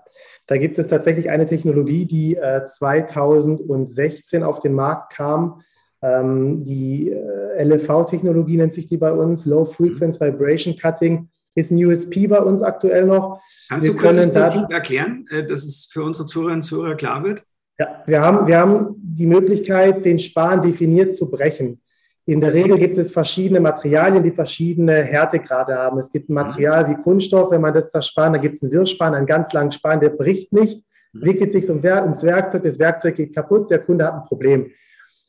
da 0.46 0.56
gibt 0.58 0.78
es 0.78 0.86
tatsächlich 0.88 1.30
eine 1.30 1.46
Technologie, 1.46 2.06
die 2.06 2.36
äh, 2.36 2.66
2016 2.66 4.42
auf 4.42 4.60
den 4.60 4.74
Markt 4.74 5.12
kam. 5.12 5.62
Ähm, 6.06 6.62
die 6.62 7.10
äh, 7.10 7.64
LFV-Technologie 7.64 8.58
nennt 8.58 8.74
sich 8.74 8.86
die 8.86 8.96
bei 8.96 9.12
uns, 9.12 9.44
Low 9.44 9.64
Frequency 9.64 10.20
Vibration 10.20 10.76
Cutting 10.76 11.28
ist 11.54 11.70
ein 11.70 11.84
USP 11.84 12.26
bei 12.26 12.38
uns 12.38 12.62
aktuell 12.62 13.06
noch. 13.06 13.40
Kannst 13.68 13.86
wir 13.86 13.92
du 13.92 13.98
kurz 13.98 14.16
das 14.16 14.30
Prinzip 14.30 14.70
erklären, 14.70 15.26
äh, 15.30 15.44
dass 15.44 15.64
es 15.64 15.88
für 15.90 16.04
unsere 16.04 16.26
Zuhörerinnen 16.26 16.60
und 16.60 16.62
Zuhörer 16.62 16.94
klar 16.94 17.24
wird? 17.24 17.42
Ja, 17.78 18.02
wir 18.06 18.20
haben, 18.20 18.46
wir 18.46 18.58
haben 18.58 18.94
die 18.98 19.26
Möglichkeit, 19.26 20.04
den 20.04 20.18
Span 20.18 20.62
definiert 20.62 21.16
zu 21.16 21.30
brechen. 21.30 21.80
In 22.24 22.40
der 22.40 22.52
Regel 22.52 22.78
gibt 22.78 22.98
es 22.98 23.10
verschiedene 23.10 23.60
Materialien, 23.60 24.22
die 24.22 24.32
verschiedene 24.32 25.04
Härtegrade 25.04 25.76
haben. 25.76 25.98
Es 25.98 26.10
gibt 26.10 26.28
ein 26.28 26.34
Material 26.34 26.88
wie 26.88 27.00
Kunststoff, 27.02 27.50
wenn 27.50 27.60
man 27.60 27.74
das 27.74 27.90
zerspannt, 27.90 28.34
dann 28.34 28.42
gibt 28.42 28.56
es 28.56 28.62
einen 28.62 28.72
Wirrspan, 28.72 29.14
einen 29.14 29.26
ganz 29.26 29.52
langen 29.52 29.70
Span, 29.70 30.00
der 30.00 30.10
bricht 30.10 30.52
nicht, 30.52 30.82
wickelt 31.12 31.52
sich 31.52 31.68
ums 31.68 31.82
Werkzeug, 32.24 32.64
das 32.64 32.78
Werkzeug 32.78 33.14
geht 33.16 33.34
kaputt, 33.34 33.70
der 33.70 33.78
Kunde 33.78 34.06
hat 34.06 34.14
ein 34.14 34.24
Problem. 34.24 34.72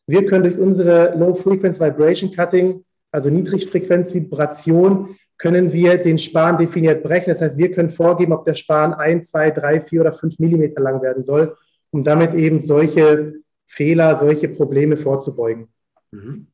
Wir 0.07 0.25
können 0.25 0.43
durch 0.43 0.57
unsere 0.57 1.15
Low-Frequency 1.17 1.79
Vibration 1.79 2.31
Cutting, 2.31 2.83
also 3.11 3.29
Niedrigfrequenz-Vibration, 3.29 5.15
können 5.37 5.71
wir 5.71 5.97
den 5.97 6.17
Span 6.17 6.57
definiert 6.57 7.03
brechen. 7.03 7.29
Das 7.29 7.41
heißt, 7.41 7.57
wir 7.57 7.71
können 7.71 7.89
vorgeben, 7.89 8.33
ob 8.33 8.45
der 8.45 8.55
Span 8.55 8.93
ein, 8.93 9.21
zwei, 9.21 9.51
drei, 9.51 9.81
vier 9.81 10.01
oder 10.01 10.13
fünf 10.13 10.39
Millimeter 10.39 10.81
lang 10.81 11.01
werden 11.01 11.23
soll, 11.23 11.55
um 11.91 12.03
damit 12.03 12.33
eben 12.33 12.59
solche 12.59 13.33
Fehler, 13.67 14.17
solche 14.17 14.49
Probleme 14.49 14.97
vorzubeugen. 14.97 15.67
Mhm. 16.11 16.47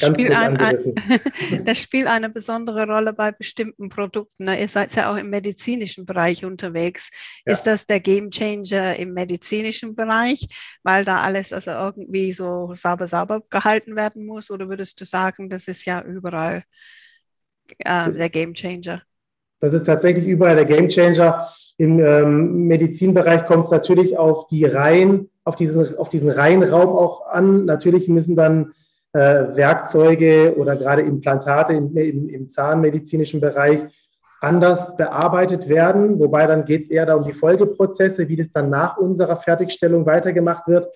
Das 0.00 0.10
spielt, 0.10 0.32
ein, 0.32 0.56
ein, 0.58 0.76
das 1.64 1.78
spielt, 1.78 2.06
eine 2.06 2.28
besondere 2.28 2.86
Rolle 2.86 3.12
bei 3.12 3.32
bestimmten 3.32 3.88
Produkten. 3.88 4.44
Ne? 4.44 4.60
Ihr 4.60 4.68
seid 4.68 4.94
ja 4.94 5.10
auch 5.10 5.16
im 5.16 5.30
medizinischen 5.30 6.04
Bereich 6.04 6.44
unterwegs. 6.44 7.10
Ja. 7.46 7.54
Ist 7.54 7.62
das 7.62 7.86
der 7.86 8.00
Game 8.00 8.30
Changer 8.30 8.96
im 8.96 9.14
medizinischen 9.14 9.94
Bereich, 9.94 10.46
weil 10.82 11.04
da 11.04 11.20
alles 11.20 11.52
also 11.52 11.70
irgendwie 11.70 12.32
so 12.32 12.70
sauber, 12.74 13.08
sauber 13.08 13.42
gehalten 13.48 13.96
werden 13.96 14.26
muss? 14.26 14.50
Oder 14.50 14.68
würdest 14.68 15.00
du 15.00 15.04
sagen, 15.04 15.48
das 15.48 15.66
ist 15.66 15.86
ja 15.86 16.02
überall 16.02 16.64
äh, 17.78 18.12
der 18.12 18.28
Game 18.28 18.52
Changer? 18.54 19.02
Das 19.60 19.72
ist 19.72 19.84
tatsächlich 19.84 20.26
überall 20.26 20.56
der 20.56 20.66
Game 20.66 20.88
Changer. 20.88 21.48
Im 21.78 21.98
ähm, 21.98 22.66
Medizinbereich 22.66 23.46
kommt 23.46 23.64
es 23.64 23.70
natürlich 23.70 24.18
auf 24.18 24.46
die 24.48 24.64
Reihen, 24.64 25.30
auf 25.44 25.56
diesen, 25.56 25.96
auf 25.96 26.08
diesen 26.10 26.30
Reihenraum 26.30 26.88
auch 26.88 27.26
an. 27.26 27.64
Natürlich 27.64 28.08
müssen 28.08 28.36
dann 28.36 28.72
Werkzeuge 29.18 30.54
oder 30.56 30.76
gerade 30.76 31.02
Implantate 31.02 31.74
im, 31.74 31.96
im, 31.96 32.28
im 32.28 32.48
zahnmedizinischen 32.48 33.40
Bereich 33.40 33.80
anders 34.40 34.96
bearbeitet 34.96 35.68
werden. 35.68 36.18
Wobei 36.18 36.46
dann 36.46 36.64
geht 36.64 36.82
es 36.82 36.90
eher 36.90 37.06
da 37.06 37.14
um 37.14 37.24
die 37.24 37.32
Folgeprozesse, 37.32 38.28
wie 38.28 38.36
das 38.36 38.50
dann 38.50 38.70
nach 38.70 38.96
unserer 38.96 39.36
Fertigstellung 39.36 40.06
weitergemacht 40.06 40.66
wird. 40.68 40.88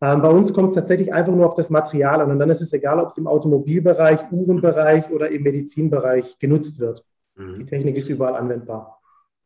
Ähm, 0.00 0.22
bei 0.22 0.28
uns 0.28 0.52
kommt 0.52 0.70
es 0.70 0.74
tatsächlich 0.74 1.12
einfach 1.12 1.32
nur 1.32 1.46
auf 1.46 1.54
das 1.54 1.70
Material 1.70 2.20
an 2.20 2.30
und 2.30 2.38
dann 2.38 2.50
ist 2.50 2.60
es 2.60 2.72
egal, 2.72 2.98
ob 2.98 3.08
es 3.08 3.18
im 3.18 3.26
Automobilbereich, 3.26 4.20
Uhrenbereich 4.30 5.10
oder 5.10 5.30
im 5.30 5.42
Medizinbereich 5.42 6.38
genutzt 6.38 6.80
wird. 6.80 7.04
Mhm. 7.36 7.58
Die 7.58 7.66
Technik 7.66 7.96
ist 7.96 8.08
überall 8.08 8.36
anwendbar. 8.36 9.00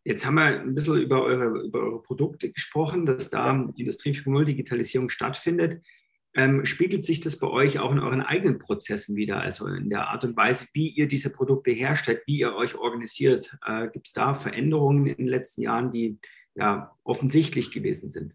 Jetzt 0.05 0.25
haben 0.25 0.37
wir 0.37 0.45
ein 0.45 0.75
bisschen 0.75 0.97
über 0.97 1.23
eure, 1.23 1.61
über 1.61 1.81
eure 1.81 2.03
Produkte 2.03 2.51
gesprochen, 2.51 3.05
dass 3.05 3.29
da 3.29 3.51
Industrie 3.77 4.13
4.0 4.13 4.45
Digitalisierung 4.45 5.11
stattfindet. 5.11 5.83
Ähm, 6.35 6.67
spiegelt 6.67 7.05
sich 7.05 7.21
das 7.21 7.39
bei 7.39 7.49
euch 7.49 7.79
auch 7.79 7.91
in 7.91 7.99
euren 7.99 8.21
eigenen 8.21 8.59
Prozessen 8.59 9.17
wieder, 9.17 9.41
also 9.41 9.67
in 9.67 9.89
der 9.89 10.09
Art 10.09 10.25
und 10.25 10.37
Weise, 10.37 10.67
wie 10.75 10.89
ihr 10.89 11.09
diese 11.09 11.31
Produkte 11.31 11.71
herstellt, 11.71 12.23
wie 12.27 12.39
ihr 12.39 12.55
euch 12.55 12.77
organisiert? 12.77 13.57
Äh, 13.67 13.89
Gibt 13.89 14.09
es 14.09 14.13
da 14.13 14.35
Veränderungen 14.35 15.07
in 15.07 15.17
den 15.17 15.27
letzten 15.27 15.63
Jahren, 15.63 15.91
die 15.91 16.19
ja 16.55 16.93
offensichtlich 17.03 17.73
gewesen 17.73 18.09
sind? 18.09 18.35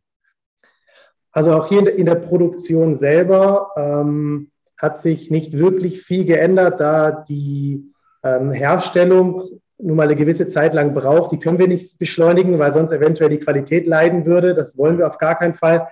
Also 1.31 1.53
auch 1.53 1.69
hier 1.69 1.95
in 1.95 2.05
der 2.05 2.15
Produktion 2.15 2.95
selber 2.95 3.71
ähm, 3.75 4.51
hat 4.77 5.01
sich 5.01 5.31
nicht 5.31 5.57
wirklich 5.57 6.01
viel 6.01 6.25
geändert, 6.25 6.79
da 6.79 7.11
die 7.11 7.91
ähm, 8.23 8.51
Herstellung 8.51 9.61
nun 9.77 9.97
mal 9.97 10.03
eine 10.03 10.15
gewisse 10.15 10.47
Zeit 10.47 10.73
lang 10.73 10.93
braucht. 10.93 11.31
Die 11.31 11.39
können 11.39 11.59
wir 11.59 11.67
nicht 11.67 11.97
beschleunigen, 11.99 12.59
weil 12.59 12.71
sonst 12.71 12.91
eventuell 12.91 13.29
die 13.29 13.39
Qualität 13.39 13.87
leiden 13.87 14.25
würde. 14.25 14.53
Das 14.53 14.77
wollen 14.77 14.97
wir 14.97 15.07
auf 15.07 15.17
gar 15.17 15.37
keinen 15.37 15.55
Fall. 15.55 15.87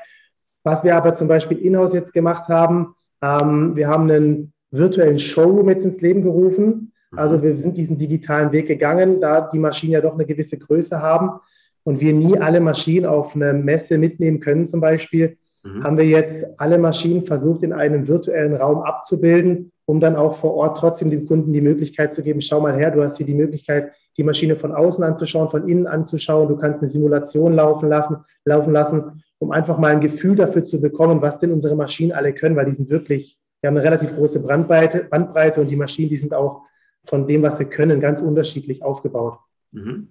Was 0.64 0.84
wir 0.84 0.96
aber 0.96 1.16
zum 1.16 1.28
Beispiel 1.28 1.58
in-house 1.58 1.94
jetzt 1.94 2.14
gemacht 2.14 2.48
haben, 2.48 2.96
ähm, 3.22 3.76
wir 3.76 3.88
haben 3.88 4.10
einen 4.10 4.54
virtuellen 4.72 5.20
Showroom 5.20 5.70
jetzt 5.70 5.86
ins 5.86 6.02
Leben 6.02 6.22
gerufen. 6.22 6.92
Also 7.16 7.42
wir 7.42 7.58
sind 7.58 7.76
diesen 7.76 7.98
digitalen 7.98 8.52
Weg 8.52 8.68
gegangen, 8.68 9.20
da 9.20 9.42
die 9.42 9.60
Maschinen 9.60 9.94
ja 9.94 10.02
doch 10.02 10.14
eine 10.14 10.26
gewisse 10.26 10.58
Größe 10.58 11.02
haben 11.02 11.42
und 11.84 12.00
wir 12.00 12.14
nie 12.14 12.38
alle 12.38 12.62
Maschinen 12.62 13.06
auf 13.06 13.36
eine 13.36 13.54
Messe 13.54 13.98
mitnehmen 13.98 14.40
können 14.40 14.66
zum 14.66 14.80
Beispiel, 14.80 15.38
mhm. 15.64 15.84
haben 15.84 15.98
wir 15.98 16.06
jetzt 16.06 16.60
alle 16.60 16.78
Maschinen 16.78 17.24
versucht 17.24 17.64
in 17.64 17.74
einem 17.74 18.08
virtuellen 18.08 18.56
Raum 18.56 18.82
abzubilden, 18.82 19.72
um 19.86 20.00
dann 20.00 20.16
auch 20.16 20.38
vor 20.38 20.54
Ort 20.54 20.78
trotzdem 20.78 21.10
dem 21.10 21.28
Kunden 21.28 21.52
die 21.52 21.62
Möglichkeit 21.62 22.14
zu 22.14 22.24
geben, 22.24 22.42
schau 22.42 22.62
mal 22.62 22.78
her, 22.78 22.92
du 22.92 23.04
hast 23.04 23.18
hier 23.18 23.26
die 23.26 23.34
Möglichkeit, 23.34 23.92
die 24.16 24.24
Maschine 24.24 24.56
von 24.56 24.72
außen 24.72 25.04
anzuschauen, 25.04 25.50
von 25.50 25.68
innen 25.68 25.88
anzuschauen, 25.88 26.48
du 26.48 26.56
kannst 26.56 26.80
eine 26.80 26.90
Simulation 26.90 27.54
laufen 27.54 27.90
lassen, 27.90 28.18
laufen 28.46 28.72
lassen 28.72 29.24
um 29.42 29.52
einfach 29.52 29.80
mal 29.80 29.92
ein 29.92 30.02
Gefühl 30.02 30.36
dafür 30.36 30.66
zu 30.66 30.80
bekommen, 30.80 31.22
was 31.24 31.40
denn 31.40 31.52
unsere 31.52 31.76
Maschinen 31.76 32.12
alle 32.12 32.32
können, 32.32 32.56
weil 32.56 32.66
die 32.66 32.72
sind 32.72 32.92
wirklich, 32.92 33.40
wir 33.60 33.70
haben 33.70 33.76
eine 33.76 33.84
relativ 33.84 34.16
große 34.16 34.40
Bandbreite, 34.40 35.06
Bandbreite 35.06 35.62
und 35.62 35.68
die 35.68 35.76
Maschinen, 35.76 36.10
die 36.10 36.16
sind 36.16 36.32
auch 36.36 36.62
von 37.06 37.26
dem, 37.26 37.42
was 37.42 37.58
sie 37.58 37.66
können, 37.66 38.00
ganz 38.00 38.22
unterschiedlich 38.22 38.84
aufgebaut. 38.84 39.40
Mhm. 39.72 40.10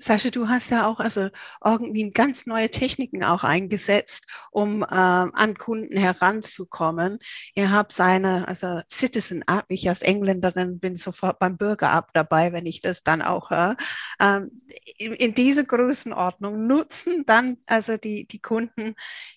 Sascha, 0.00 0.30
du 0.30 0.48
hast 0.48 0.70
ja 0.70 0.86
auch 0.86 1.00
also 1.00 1.28
irgendwie 1.64 2.10
ganz 2.10 2.46
neue 2.46 2.70
Techniken 2.70 3.24
auch 3.24 3.42
eingesetzt, 3.42 4.26
um 4.52 4.82
äh, 4.82 4.86
an 4.86 5.58
Kunden 5.58 5.96
heranzukommen. 5.96 7.18
Ihr 7.56 7.72
habt 7.72 7.92
seine, 7.92 8.46
also 8.46 8.80
Citizen 8.88 9.42
App, 9.42 9.64
ich 9.68 9.88
als 9.88 10.02
Engländerin 10.02 10.78
bin 10.78 10.94
sofort 10.94 11.40
beim 11.40 11.56
Bürger 11.56 11.92
App 11.92 12.10
dabei, 12.14 12.52
wenn 12.52 12.64
ich 12.64 12.80
das 12.80 13.02
dann 13.02 13.22
auch 13.22 13.50
höre. 13.50 13.76
Ähm, 14.20 14.62
in, 14.98 15.14
in 15.14 15.34
diese 15.34 15.64
Größenordnung 15.64 16.68
nutzen 16.68 17.24
dann 17.26 17.56
also 17.66 17.96
die, 17.96 18.28
die 18.28 18.40
Kunden 18.40 18.94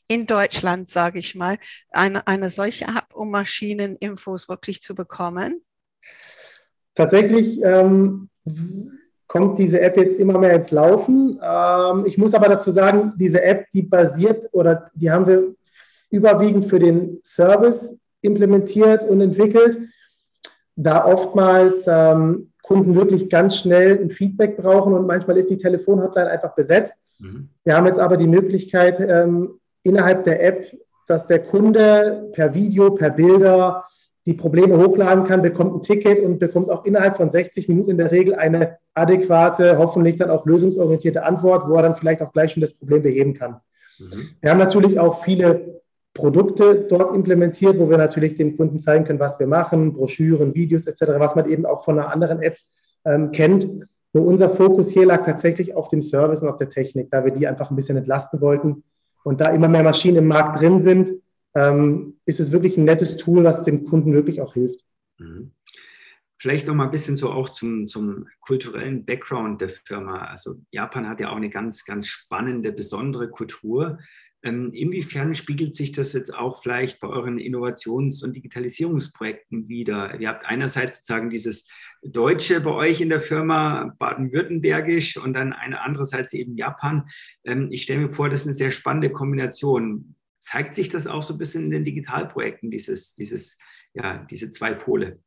in 0.07 0.27
Deutschland, 0.27 0.89
sage 0.89 1.17
ich 1.17 1.33
mal, 1.33 1.57
eine, 1.89 2.27
eine 2.27 2.51
solche 2.51 2.85
App, 2.85 3.15
um 3.15 3.31
Maschineninfos 3.31 4.47
wirklich 4.47 4.83
zu 4.83 4.93
bekommen? 4.93 5.63
Tatsächlich 6.93 7.59
ähm, 7.63 8.29
kommt 9.31 9.59
diese 9.59 9.79
App 9.79 9.95
jetzt 9.95 10.19
immer 10.19 10.38
mehr 10.38 10.53
ins 10.53 10.71
Laufen. 10.71 11.39
Ähm, 11.41 12.03
ich 12.05 12.17
muss 12.17 12.33
aber 12.33 12.50
dazu 12.50 12.69
sagen, 12.69 13.13
diese 13.15 13.41
App, 13.41 13.69
die 13.73 13.81
basiert 13.81 14.50
oder 14.51 14.91
die 14.93 15.09
haben 15.09 15.25
wir 15.25 15.55
überwiegend 16.09 16.65
für 16.65 16.79
den 16.79 17.17
Service 17.23 17.97
implementiert 18.21 19.07
und 19.09 19.21
entwickelt, 19.21 19.79
da 20.75 21.05
oftmals 21.05 21.85
ähm, 21.88 22.51
Kunden 22.61 22.93
wirklich 22.93 23.29
ganz 23.29 23.55
schnell 23.55 24.01
ein 24.01 24.09
Feedback 24.09 24.57
brauchen 24.57 24.91
und 24.93 25.07
manchmal 25.07 25.38
ist 25.38 25.50
die 25.50 25.55
Telefonhotline 25.55 26.29
einfach 26.29 26.53
besetzt. 26.53 26.97
Mhm. 27.19 27.47
Wir 27.63 27.77
haben 27.77 27.88
jetzt 27.88 28.00
aber 28.00 28.17
die 28.17 28.27
Möglichkeit 28.27 29.00
ähm, 29.00 29.61
innerhalb 29.83 30.25
der 30.25 30.43
App, 30.43 30.77
dass 31.07 31.25
der 31.25 31.39
Kunde 31.39 32.29
per 32.33 32.53
Video, 32.53 32.91
per 32.91 33.11
Bilder 33.11 33.85
die 34.25 34.33
Probleme 34.33 34.77
hochladen 34.77 35.23
kann, 35.23 35.41
bekommt 35.41 35.75
ein 35.75 35.81
Ticket 35.81 36.19
und 36.23 36.39
bekommt 36.39 36.69
auch 36.69 36.85
innerhalb 36.85 37.17
von 37.17 37.31
60 37.31 37.67
Minuten 37.67 37.91
in 37.91 37.97
der 37.97 38.11
Regel 38.11 38.35
eine 38.35 38.77
adäquate, 38.93 39.77
hoffentlich 39.77 40.17
dann 40.17 40.29
auch 40.29 40.45
lösungsorientierte 40.45 41.23
Antwort, 41.23 41.67
wo 41.67 41.75
er 41.75 41.83
dann 41.83 41.95
vielleicht 41.95 42.21
auch 42.21 42.31
gleich 42.31 42.51
schon 42.51 42.61
das 42.61 42.73
Problem 42.73 43.01
beheben 43.01 43.33
kann. 43.33 43.57
Mhm. 43.99 44.29
Wir 44.39 44.51
haben 44.51 44.59
natürlich 44.59 44.99
auch 44.99 45.23
viele 45.23 45.81
Produkte 46.13 46.85
dort 46.89 47.15
implementiert, 47.15 47.79
wo 47.79 47.89
wir 47.89 47.97
natürlich 47.97 48.35
dem 48.35 48.57
Kunden 48.57 48.79
zeigen 48.79 49.05
können, 49.05 49.19
was 49.19 49.39
wir 49.39 49.47
machen, 49.47 49.93
Broschüren, 49.93 50.53
Videos 50.53 50.85
etc., 50.85 51.13
was 51.17 51.35
man 51.35 51.49
eben 51.49 51.65
auch 51.65 51.83
von 51.83 51.97
einer 51.97 52.11
anderen 52.11 52.41
App 52.41 52.57
ähm, 53.05 53.31
kennt. 53.31 53.67
Nur 54.13 54.25
unser 54.25 54.49
Fokus 54.49 54.91
hier 54.91 55.05
lag 55.05 55.25
tatsächlich 55.25 55.73
auf 55.73 55.87
dem 55.87 56.01
Service 56.01 56.43
und 56.43 56.49
auf 56.49 56.57
der 56.57 56.69
Technik, 56.69 57.09
da 57.11 57.23
wir 57.23 57.31
die 57.31 57.47
einfach 57.47 57.71
ein 57.71 57.75
bisschen 57.75 57.97
entlasten 57.97 58.41
wollten. 58.41 58.83
Und 59.23 59.39
da 59.39 59.51
immer 59.51 59.69
mehr 59.69 59.83
Maschinen 59.83 60.17
im 60.17 60.27
Markt 60.27 60.59
drin 60.59 60.79
sind, 60.79 61.11
ähm, 61.55 62.20
ist 62.25 62.39
es 62.39 62.51
wirklich 62.51 62.77
ein 62.77 62.86
nettes 62.86 63.17
Tool, 63.17 63.43
was 63.43 63.63
dem 63.63 63.84
Kunden 63.84 64.13
wirklich 64.13 64.41
auch 64.41 64.53
hilft. 64.53 64.81
Mhm. 65.17 65.51
Vielleicht 66.38 66.65
noch 66.65 66.74
mal 66.74 66.86
ein 66.86 66.91
bisschen 66.91 67.17
so 67.17 67.29
auch 67.29 67.50
zum, 67.50 67.88
zum 67.88 68.27
kulturellen 68.39 69.05
Background 69.05 69.62
der 69.62 69.70
Firma. 69.70 70.25
Also 70.25 70.55
Japan 70.72 71.08
hat 71.08 71.20
ja 71.20 71.29
auch 71.29 71.36
eine 71.36 71.51
ganz, 71.51 71.86
ganz 71.86 72.08
spannende, 72.08 72.72
besondere 72.72 73.29
Kultur. 73.29 74.00
Ähm, 74.43 74.74
inwiefern 74.74 75.36
spiegelt 75.36 75.75
sich 75.75 75.91
das 75.91 76.13
jetzt 76.13 76.34
auch 76.34 76.63
vielleicht 76.63 77.00
bei 77.00 77.08
euren 77.08 77.38
Innovations- 77.38 78.24
und 78.24 78.36
Digitalisierungsprojekten 78.36 79.67
wieder? 79.67 80.20
Ihr 80.20 80.29
habt 80.29 80.46
einerseits 80.48 81.00
sozusagen 81.00 81.29
dieses 81.29 81.67
Deutsche 82.01 82.60
bei 82.60 82.72
euch 82.72 83.01
in 83.01 83.10
der 83.10 83.22
Firma, 83.22 83.93
baden-württembergisch 84.00 85.17
und 85.17 85.34
dann 85.34 85.53
eine 85.53 85.81
andererseits 85.81 86.34
eben 86.34 86.58
Japan. 86.58 87.08
Ähm, 87.43 87.72
ich 87.72 87.84
stelle 87.84 88.00
mir 88.00 88.10
vor, 88.10 88.29
das 88.29 88.41
ist 88.41 88.48
eine 88.48 88.55
sehr 88.55 88.72
spannende 88.72 89.12
Kombination. 89.12 90.15
Zeigt 90.41 90.75
sich 90.75 90.89
das 90.89 91.07
auch 91.07 91.21
so 91.21 91.36
ein 91.36 91.38
bisschen 91.38 91.65
in 91.65 91.71
den 91.71 91.86
Digitalprojekten, 91.86 92.71
dieses, 92.71 93.15
dieses, 93.15 93.57
ja, 93.93 94.25
diese 94.29 94.51
zwei 94.51 94.74
Pole? 94.74 95.19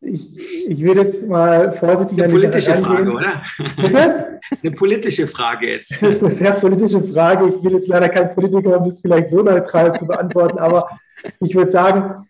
Ich, 0.00 0.68
ich 0.68 0.80
würde 0.80 1.02
jetzt 1.02 1.26
mal 1.26 1.72
vorsichtig 1.72 2.22
eine 2.22 2.32
politische 2.32 2.74
Frage, 2.74 3.12
oder? 3.12 3.42
Bitte? 3.76 4.28
Das 4.50 4.58
ist 4.58 4.66
eine 4.66 4.74
politische 4.74 5.26
Frage 5.28 5.70
jetzt. 5.70 5.92
Das 5.92 6.16
ist 6.16 6.22
eine 6.22 6.32
sehr 6.32 6.52
politische 6.52 7.02
Frage. 7.02 7.48
Ich 7.48 7.62
bin 7.62 7.70
jetzt 7.70 7.88
leider 7.88 8.08
kein 8.10 8.34
Politiker, 8.34 8.78
um 8.78 8.84
das 8.84 9.00
vielleicht 9.00 9.30
so 9.30 9.40
neutral 9.40 9.94
zu 9.96 10.06
beantworten, 10.06 10.58
aber 10.58 10.90
ich 11.40 11.54
würde 11.54 11.70
sagen, 11.70 12.26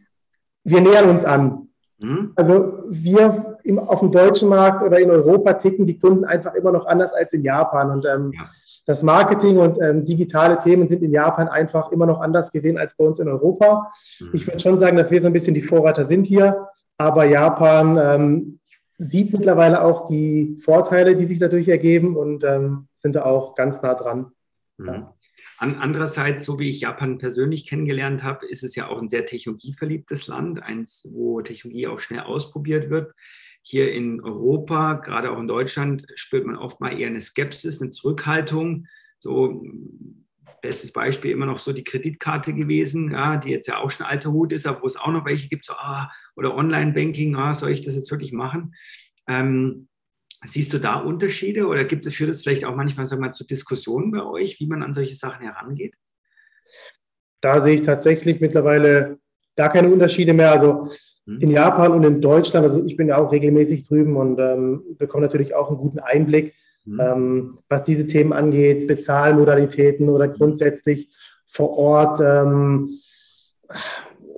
wir 0.63 0.81
nähern 0.83 1.09
uns 1.09 1.25
an. 1.25 1.69
Hm? 2.01 2.33
Also 2.37 2.85
wir 2.89 3.59
im, 3.65 3.79
auf 3.79 4.01
dem 4.01 4.13
deutschen 4.13 4.49
Markt 4.51 4.85
oder 4.85 5.01
in 5.01 5.11
Europa 5.11 5.55
ticken 5.55 5.87
die 5.87 5.99
Kunden 5.99 6.25
einfach 6.25 6.55
immer 6.55 6.71
noch 6.71 6.87
anders 6.87 7.13
als 7.13 7.33
in 7.33 7.43
Japan. 7.43 7.91
Und 7.91 8.05
ähm, 8.05 8.33
ja. 8.35 8.51
Das 8.85 9.03
Marketing 9.03 9.59
und 9.59 9.81
ähm, 9.81 10.05
digitale 10.05 10.59
Themen 10.59 10.89
sind 10.89 11.03
in 11.03 11.13
Japan 11.13 11.49
einfach 11.49 11.93
immer 11.93 12.07
noch 12.07 12.21
anders 12.21 12.51
gesehen 12.51 12.79
als 12.79 12.97
bei 12.97 13.05
uns 13.05 13.19
in 13.21 13.29
Europa. 13.29 13.93
Mhm. 14.21 14.31
Ich 14.33 14.47
würde 14.47 14.61
schon 14.61 14.79
sagen, 14.79 14.97
dass 14.97 15.11
wir 15.11 15.21
so 15.21 15.29
ein 15.29 15.33
bisschen 15.33 15.55
die 15.55 15.63
Vorreiter 15.63 16.05
sind 16.05 16.27
hier, 16.27 16.69
aber 16.99 17.25
Japan 17.25 17.99
ähm, 17.99 18.59
sieht 18.99 19.33
mittlerweile 19.33 19.85
auch 19.85 20.07
die 20.07 20.57
Vorteile, 20.63 21.17
die 21.17 21.25
sich 21.25 21.39
dadurch 21.39 21.69
ergeben 21.69 22.17
und 22.17 22.45
ähm, 22.45 22.89
sind 22.95 23.17
da 23.17 23.25
auch 23.25 23.55
ganz 23.55 23.83
nah 23.83 23.95
dran. 23.95 24.33
Mhm. 24.79 24.87
Ja. 24.87 25.15
Andererseits, 25.59 26.45
so 26.45 26.59
wie 26.59 26.69
ich 26.69 26.81
Japan 26.81 27.19
persönlich 27.19 27.69
kennengelernt 27.69 28.25
habe, 28.25 28.47
ist 28.47 28.65
es 28.65 28.75
ja 28.75 28.89
auch 28.89 29.01
ein 29.01 29.09
sehr 29.09 29.27
technologieverliebtes 29.27 30.27
Land, 30.27 30.61
eins, 30.61 31.07
wo 31.13 31.41
Technologie 31.41 31.87
auch 31.87 32.01
schnell 32.01 32.23
ausprobiert 32.23 32.91
wird. 32.91 33.15
Hier 33.63 33.93
in 33.93 34.21
Europa, 34.21 34.95
gerade 34.95 35.31
auch 35.31 35.39
in 35.39 35.47
Deutschland, 35.47 36.05
spürt 36.15 36.47
man 36.47 36.57
oft 36.57 36.81
mal 36.81 36.99
eher 36.99 37.09
eine 37.09 37.21
Skepsis, 37.21 37.81
eine 37.81 37.91
Zurückhaltung. 37.91 38.87
So, 39.19 39.65
bestes 40.61 40.93
Beispiel 40.93 41.31
immer 41.31 41.47
noch 41.47 41.59
so 41.59 41.73
die 41.73 41.85
Kreditkarte 41.85 42.53
gewesen, 42.55 43.13
ja, 43.13 43.37
die 43.37 43.51
jetzt 43.51 43.69
ja 43.69 43.79
auch 43.79 43.91
schon 43.91 44.07
alter 44.07 44.33
Hut 44.33 44.53
ist, 44.53 44.67
aber 44.67 44.83
wo 44.83 44.87
es 44.87 44.97
auch 44.97 45.13
noch 45.13 45.25
welche 45.25 45.49
gibt, 45.49 45.65
so, 45.65 45.75
ah, 45.75 46.11
oder 46.37 46.55
Online-Banking, 46.55 47.35
ah, 47.37 47.55
soll 47.55 47.71
ich 47.71 47.83
das 47.83 47.95
jetzt 47.95 48.11
wirklich 48.11 48.33
machen? 48.33 48.75
Ähm, 49.29 49.89
Siehst 50.45 50.73
du 50.73 50.79
da 50.79 50.97
Unterschiede 50.97 51.69
oder 51.69 51.85
gibt 51.85 52.05
es, 52.05 52.15
führt 52.15 52.31
es 52.31 52.43
vielleicht 52.43 52.65
auch 52.65 52.75
manchmal 52.75 53.07
sag 53.07 53.21
mal, 53.21 53.33
zu 53.33 53.45
Diskussionen 53.45 54.11
bei 54.11 54.25
euch, 54.25 54.59
wie 54.59 54.67
man 54.67 54.83
an 54.83 54.93
solche 54.93 55.15
Sachen 55.15 55.45
herangeht? 55.45 55.95
Da 57.41 57.61
sehe 57.61 57.77
ich 57.77 57.83
tatsächlich 57.83 58.41
mittlerweile 58.41 59.19
gar 59.57 59.71
keine 59.71 59.89
Unterschiede 59.89 60.33
mehr. 60.33 60.51
Also. 60.51 60.89
In 61.27 61.51
Japan 61.51 61.93
und 61.93 62.05
in 62.05 62.21
Deutschland, 62.21 62.67
also 62.67 62.85
ich 62.85 62.97
bin 62.97 63.09
ja 63.09 63.17
auch 63.17 63.31
regelmäßig 63.31 63.87
drüben 63.87 64.17
und 64.17 64.41
ähm, 64.41 64.83
bekomme 64.99 65.27
natürlich 65.27 65.55
auch 65.55 65.69
einen 65.69 65.79
guten 65.79 66.01
Einblick, 66.01 66.55
hm. 66.85 67.01
ähm, 67.01 67.59
was 67.69 67.85
diese 67.85 68.07
Themen 68.07 68.33
angeht, 68.33 68.89
Bezahlmodalitäten 68.89 70.09
oder 70.09 70.29
grundsätzlich 70.29 71.11
vor 71.47 71.79
Ort. 71.79 72.21
Ähm, 72.21 72.91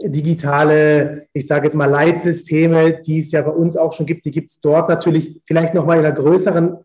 digitale, 0.03 1.29
ich 1.33 1.47
sage 1.47 1.67
jetzt 1.67 1.77
mal 1.77 1.87
Leitsysteme, 1.87 3.01
die 3.01 3.21
es 3.21 3.33
ja 3.33 3.43
bei 3.43 3.51
uns 3.51 3.77
auch 3.77 3.93
schon 3.93 4.07
gibt, 4.07 4.25
die 4.25 4.31
gibt 4.31 4.51
es 4.51 4.61
dort 4.61 4.89
natürlich 4.89 5.41
vielleicht 5.47 5.75
noch 5.75 5.87
mal 5.87 5.99
in 5.99 6.05
einer 6.05 6.15
größeren 6.15 6.79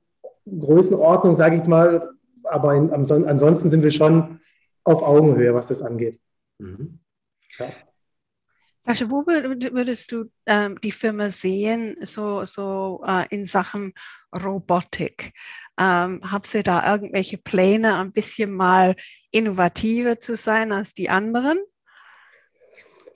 Größenordnung, 0.45 1.35
sage 1.35 1.55
ich 1.55 1.59
jetzt 1.59 1.67
mal, 1.67 2.11
aber 2.43 2.75
in, 2.75 2.91
ansonsten 2.91 3.69
sind 3.69 3.83
wir 3.83 3.91
schon 3.91 4.39
auf 4.83 5.03
Augenhöhe, 5.03 5.53
was 5.53 5.67
das 5.67 5.81
angeht. 5.81 6.19
Mhm. 6.59 6.99
Ja. 7.57 7.67
Sascha, 8.81 9.09
wo 9.09 9.25
würdest 9.27 10.11
du 10.11 10.25
ähm, 10.45 10.79
die 10.81 10.93
Firma 10.93 11.29
sehen, 11.29 11.97
so, 11.99 12.45
so 12.45 13.03
äh, 13.05 13.25
in 13.29 13.45
Sachen 13.45 13.93
Robotik? 14.33 15.33
Ähm, 15.77 16.21
habt 16.23 16.53
ihr 16.55 16.63
da 16.63 16.93
irgendwelche 16.93 17.37
Pläne, 17.37 17.97
ein 17.97 18.13
bisschen 18.13 18.51
mal 18.51 18.95
innovativer 19.31 20.19
zu 20.19 20.37
sein 20.37 20.71
als 20.71 20.93
die 20.93 21.09
anderen? 21.09 21.59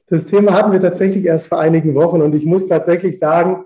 Das 0.08 0.26
Thema 0.26 0.52
hatten 0.52 0.74
wir 0.74 0.82
tatsächlich 0.82 1.24
erst 1.24 1.48
vor 1.48 1.60
einigen 1.60 1.96
Wochen 1.96 2.22
und 2.22 2.36
ich 2.36 2.46
muss 2.46 2.68
tatsächlich 2.68 3.18
sagen, 3.18 3.66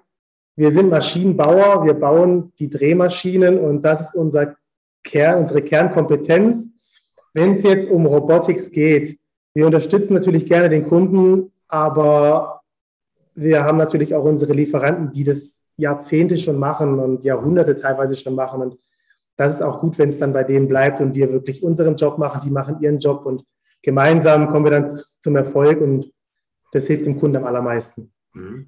wir 0.56 0.70
sind 0.72 0.90
Maschinenbauer, 0.90 1.84
wir 1.84 1.96
bauen 1.96 2.54
die 2.60 2.70
Drehmaschinen 2.70 3.58
und 3.60 3.82
das 3.82 4.02
ist 4.02 4.16
unser 4.16 4.56
Kern, 5.04 5.40
unsere 5.40 5.64
Kernkompetenz. 5.64 6.70
Wenn 7.34 7.56
es 7.56 7.64
jetzt 7.64 7.90
um 7.90 8.06
Robotics 8.06 8.72
geht, 8.72 9.18
wir 9.56 9.66
unterstützen 9.66 10.14
natürlich 10.14 10.46
gerne 10.46 10.70
den 10.70 10.88
Kunden, 10.88 11.52
aber 11.68 12.62
wir 13.36 13.64
haben 13.64 13.78
natürlich 13.78 14.16
auch 14.16 14.24
unsere 14.24 14.54
Lieferanten, 14.54 15.12
die 15.12 15.24
das 15.24 15.62
Jahrzehnte 15.76 16.38
schon 16.38 16.58
machen 16.58 17.00
und 17.00 17.24
Jahrhunderte 17.24 17.80
teilweise 17.80 18.16
schon 18.16 18.36
machen. 18.36 18.62
Und 18.62 18.78
das 19.36 19.56
ist 19.56 19.62
auch 19.62 19.80
gut, 19.80 19.98
wenn 19.98 20.10
es 20.10 20.18
dann 20.18 20.34
bei 20.34 20.44
denen 20.44 20.68
bleibt 20.68 21.00
und 21.00 21.16
wir 21.16 21.32
wirklich 21.32 21.62
unseren 21.62 21.96
Job 21.96 22.18
machen, 22.18 22.42
die 22.44 22.50
machen 22.50 22.82
ihren 22.82 23.00
Job 23.00 23.26
und 23.26 23.44
gemeinsam 23.84 24.50
kommen 24.50 24.66
wir 24.66 24.72
dann 24.72 24.88
zum 24.88 25.36
Erfolg 25.36 25.80
und 25.80 26.12
das 26.72 26.88
hilft 26.88 27.06
dem 27.06 27.20
Kunden 27.20 27.38
am 27.38 27.46
allermeisten. 27.46 28.12
Mhm. 28.34 28.68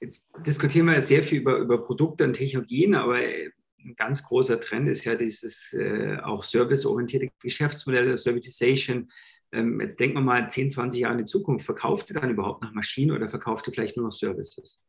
Jetzt 0.00 0.24
diskutieren 0.46 0.86
wir 0.86 1.00
sehr 1.02 1.22
viel 1.22 1.40
über, 1.40 1.58
über 1.58 1.82
Produkte 1.82 2.24
und 2.24 2.34
Technologien, 2.34 2.94
aber 2.94 3.16
ein 3.16 3.94
ganz 3.96 4.22
großer 4.22 4.60
Trend 4.60 4.88
ist 4.88 5.04
ja 5.04 5.14
dieses 5.14 5.72
äh, 5.74 6.18
auch 6.22 6.42
serviceorientierte 6.42 7.28
Geschäftsmodell, 7.40 8.16
Servitization. 8.16 9.10
Ähm, 9.52 9.80
jetzt 9.80 10.00
denken 10.00 10.16
wir 10.16 10.22
mal 10.22 10.48
10, 10.48 10.70
20 10.70 11.00
Jahre 11.00 11.14
in 11.14 11.18
die 11.18 11.24
Zukunft. 11.24 11.64
Verkauft 11.64 12.10
ihr 12.10 12.20
dann 12.20 12.30
überhaupt 12.30 12.62
noch 12.62 12.72
Maschinen 12.72 13.16
oder 13.16 13.28
verkauft 13.28 13.66
ihr 13.68 13.72
vielleicht 13.72 13.96
nur 13.96 14.06
noch 14.06 14.12
Services? 14.12 14.80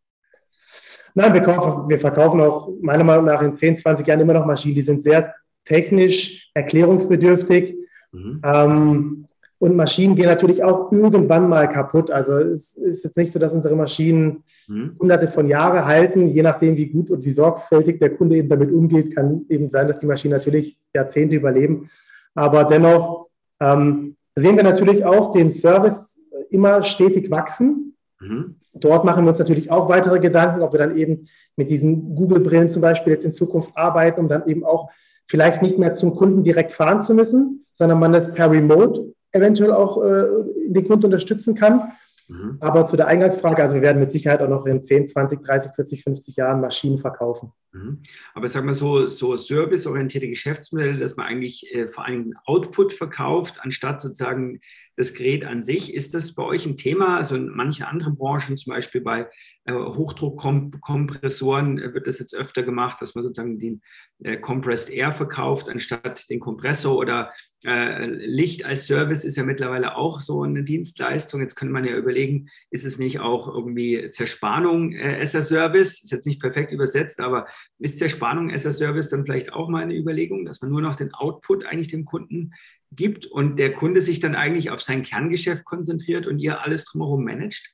Nein, 1.16 1.34
wir, 1.34 1.42
kaufen, 1.42 1.90
wir 1.90 2.00
verkaufen 2.00 2.42
auch 2.42 2.70
meiner 2.82 3.04
Meinung 3.04 3.26
nach 3.26 3.42
in 3.42 3.56
10, 3.56 3.78
20 3.78 4.06
Jahren 4.06 4.20
immer 4.20 4.34
noch 4.34 4.46
Maschinen. 4.46 4.76
Die 4.76 4.82
sind 4.82 5.02
sehr 5.02 5.34
technisch 5.66 6.50
erklärungsbedürftig. 6.54 7.76
Mhm. 8.12 8.42
Ähm, 8.44 9.28
und 9.60 9.76
Maschinen 9.76 10.16
gehen 10.16 10.28
natürlich 10.28 10.64
auch 10.64 10.92
irgendwann 10.92 11.50
mal 11.50 11.68
kaputt. 11.68 12.12
Also 12.12 12.34
es 12.38 12.76
ist 12.76 13.04
jetzt 13.04 13.18
nicht 13.18 13.32
so, 13.32 13.40
dass 13.40 13.54
unsere 13.54 13.76
Maschinen 13.76 14.44
mhm. 14.68 14.96
hunderte 15.00 15.28
von 15.28 15.48
Jahren 15.48 15.86
halten. 15.86 16.28
Je 16.28 16.44
nachdem, 16.44 16.78
wie 16.78 16.88
gut 16.88 17.10
und 17.10 17.26
wie 17.26 17.32
sorgfältig 17.32 18.00
der 18.00 18.16
Kunde 18.16 18.36
eben 18.38 18.50
damit 18.50 18.72
umgeht, 18.72 19.16
kann 19.16 19.46
eben 19.50 19.70
sein, 19.70 19.88
dass 19.88 19.98
die 19.98 20.06
Maschinen 20.06 20.34
natürlich 20.34 20.78
Jahrzehnte 20.94 21.36
überleben. 21.36 21.90
Aber 22.36 22.66
dennoch 22.66 23.28
ähm, 23.60 24.17
sehen 24.38 24.56
wir 24.56 24.64
natürlich 24.64 25.04
auch 25.04 25.32
den 25.32 25.52
Service 25.52 26.22
immer 26.50 26.84
stetig 26.84 27.32
wachsen. 27.32 27.96
Mhm. 28.20 28.56
Dort 28.74 29.04
machen 29.04 29.26
wir 29.26 29.32
uns 29.32 29.40
natürlich 29.40 29.72
auch 29.72 29.90
weitere 29.90 30.20
Gedanken, 30.20 30.62
ob 30.62 30.74
wir 30.74 30.80
dann 30.80 30.96
eben 30.96 31.26
mit 31.56 31.72
diesen 31.72 32.16
Google-Brillen 32.16 32.70
zum 32.70 32.82
Beispiel 32.82 33.14
jetzt 33.14 33.26
in 33.26 33.34
Zukunft 33.34 33.72
arbeiten, 33.76 34.20
um 34.20 34.28
dann 34.28 34.48
eben 34.48 34.64
auch 34.64 34.90
vielleicht 35.28 35.62
nicht 35.62 35.80
mehr 35.80 35.96
zum 35.96 36.16
Kunden 36.16 36.44
direkt 36.44 36.72
fahren 36.72 37.02
zu 37.02 37.16
müssen, 37.16 37.66
sondern 37.74 38.00
man 38.00 38.14
das 38.14 38.32
per 38.32 38.52
Remote 38.52 39.14
eventuell 39.32 39.72
auch 39.72 40.04
äh, 40.04 40.26
den 40.68 40.88
Kunden 40.88 41.06
unterstützen 41.06 41.56
kann. 41.56 41.92
Mhm. 42.30 42.58
Aber 42.60 42.88
zu 42.88 42.98
der 42.98 43.08
Eingangsfrage, 43.08 43.62
also 43.62 43.76
wir 43.76 43.82
werden 43.82 44.00
mit 44.00 44.12
Sicherheit 44.12 44.42
auch 44.42 44.50
noch 44.50 44.66
in 44.66 44.84
10, 44.84 45.08
20, 45.08 45.44
30, 45.44 45.72
40, 45.74 46.04
50 46.04 46.36
Jahren 46.36 46.62
Maschinen 46.62 46.98
verkaufen. 46.98 47.54
Mhm. 47.72 48.02
Aber 48.34 48.48
sag 48.48 48.66
mal 48.66 48.74
so, 48.74 49.08
so 49.08 49.38
serviceorientierte 49.38 50.28
Geschäftsmodelle, 50.28 50.98
dass 50.98 51.16
man 51.16 51.28
eigentlich 51.28 51.74
äh, 51.74 51.88
vor 51.88 52.06
allem 52.06 52.34
Output 52.46 52.94
verkauft, 52.94 53.60
anstatt 53.62 54.02
sozusagen 54.02 54.60
das 54.98 55.14
Gerät 55.14 55.46
an 55.46 55.64
sich. 55.64 55.94
Ist 55.94 56.14
das 56.14 56.34
bei 56.34 56.44
euch 56.44 56.66
ein 56.66 56.76
Thema? 56.76 57.18
Also 57.18 57.36
in 57.36 57.50
manchen 57.50 57.86
anderen 57.86 58.18
Branchen, 58.18 58.58
zum 58.58 58.72
Beispiel 58.72 59.02
bei 59.02 59.30
Hochdruckkompressoren, 59.74 61.80
äh, 61.80 61.94
wird 61.94 62.08
das 62.08 62.20
jetzt 62.20 62.36
öfter 62.36 62.64
gemacht, 62.64 63.02
dass 63.02 63.16
man 63.16 63.24
sozusagen 63.24 63.60
den 63.60 63.82
äh, 64.24 64.38
Compressed 64.38 64.90
Air 64.90 65.12
verkauft, 65.12 65.70
anstatt 65.70 66.30
den 66.30 66.40
Kompressor 66.40 66.98
oder 66.98 67.32
äh, 67.66 68.06
Licht 68.06 68.66
als 68.66 68.88
Service 68.88 69.26
ist 69.26 69.36
ja 69.36 69.44
mittlerweile 69.44 69.96
auch 69.96 70.22
so 70.22 70.44
eine 70.44 70.64
Dienstleistung. 70.64 71.42
Jetzt 71.42 71.56
könnte 71.56 71.74
man 71.74 71.86
ja 71.86 71.98
überlegen, 71.98 72.50
ist 72.72 72.86
es 72.86 72.98
nicht 72.98 73.20
auch 73.20 73.48
irgendwie 73.48 74.10
Zerspannung 74.12 74.94
äh, 74.94 75.20
as 75.22 75.36
a 75.36 75.42
Service? 75.42 76.04
Ist 76.04 76.12
jetzt 76.12 76.28
nicht 76.28 76.40
perfekt 76.40 76.72
übersetzt, 76.72 77.20
aber 77.20 77.48
ist 77.80 78.00
Zerspannung 78.00 78.52
as 78.52 78.66
a 78.66 78.72
Service 78.72 79.10
dann 79.10 79.26
vielleicht 79.26 79.52
auch 79.52 79.70
mal 79.70 79.84
eine 79.84 79.96
Überlegung, 79.96 80.46
dass 80.46 80.62
man 80.62 80.72
nur 80.72 80.82
noch 80.82 80.96
den 80.96 81.14
Output 81.14 81.66
eigentlich 81.66 81.90
dem 81.90 82.06
Kunden 82.06 82.54
gibt 82.92 83.26
und 83.26 83.58
der 83.58 83.74
Kunde 83.74 84.02
sich 84.02 84.20
dann 84.20 84.36
eigentlich 84.36 84.72
auf 84.72 84.82
sein 84.82 85.04
Kerngeschäft 85.04 85.66
konzentriert 85.66 86.26
und 86.26 86.40
ihr 86.40 86.62
alles 86.62 86.86
drumherum 86.86 87.26
managt? 87.26 87.74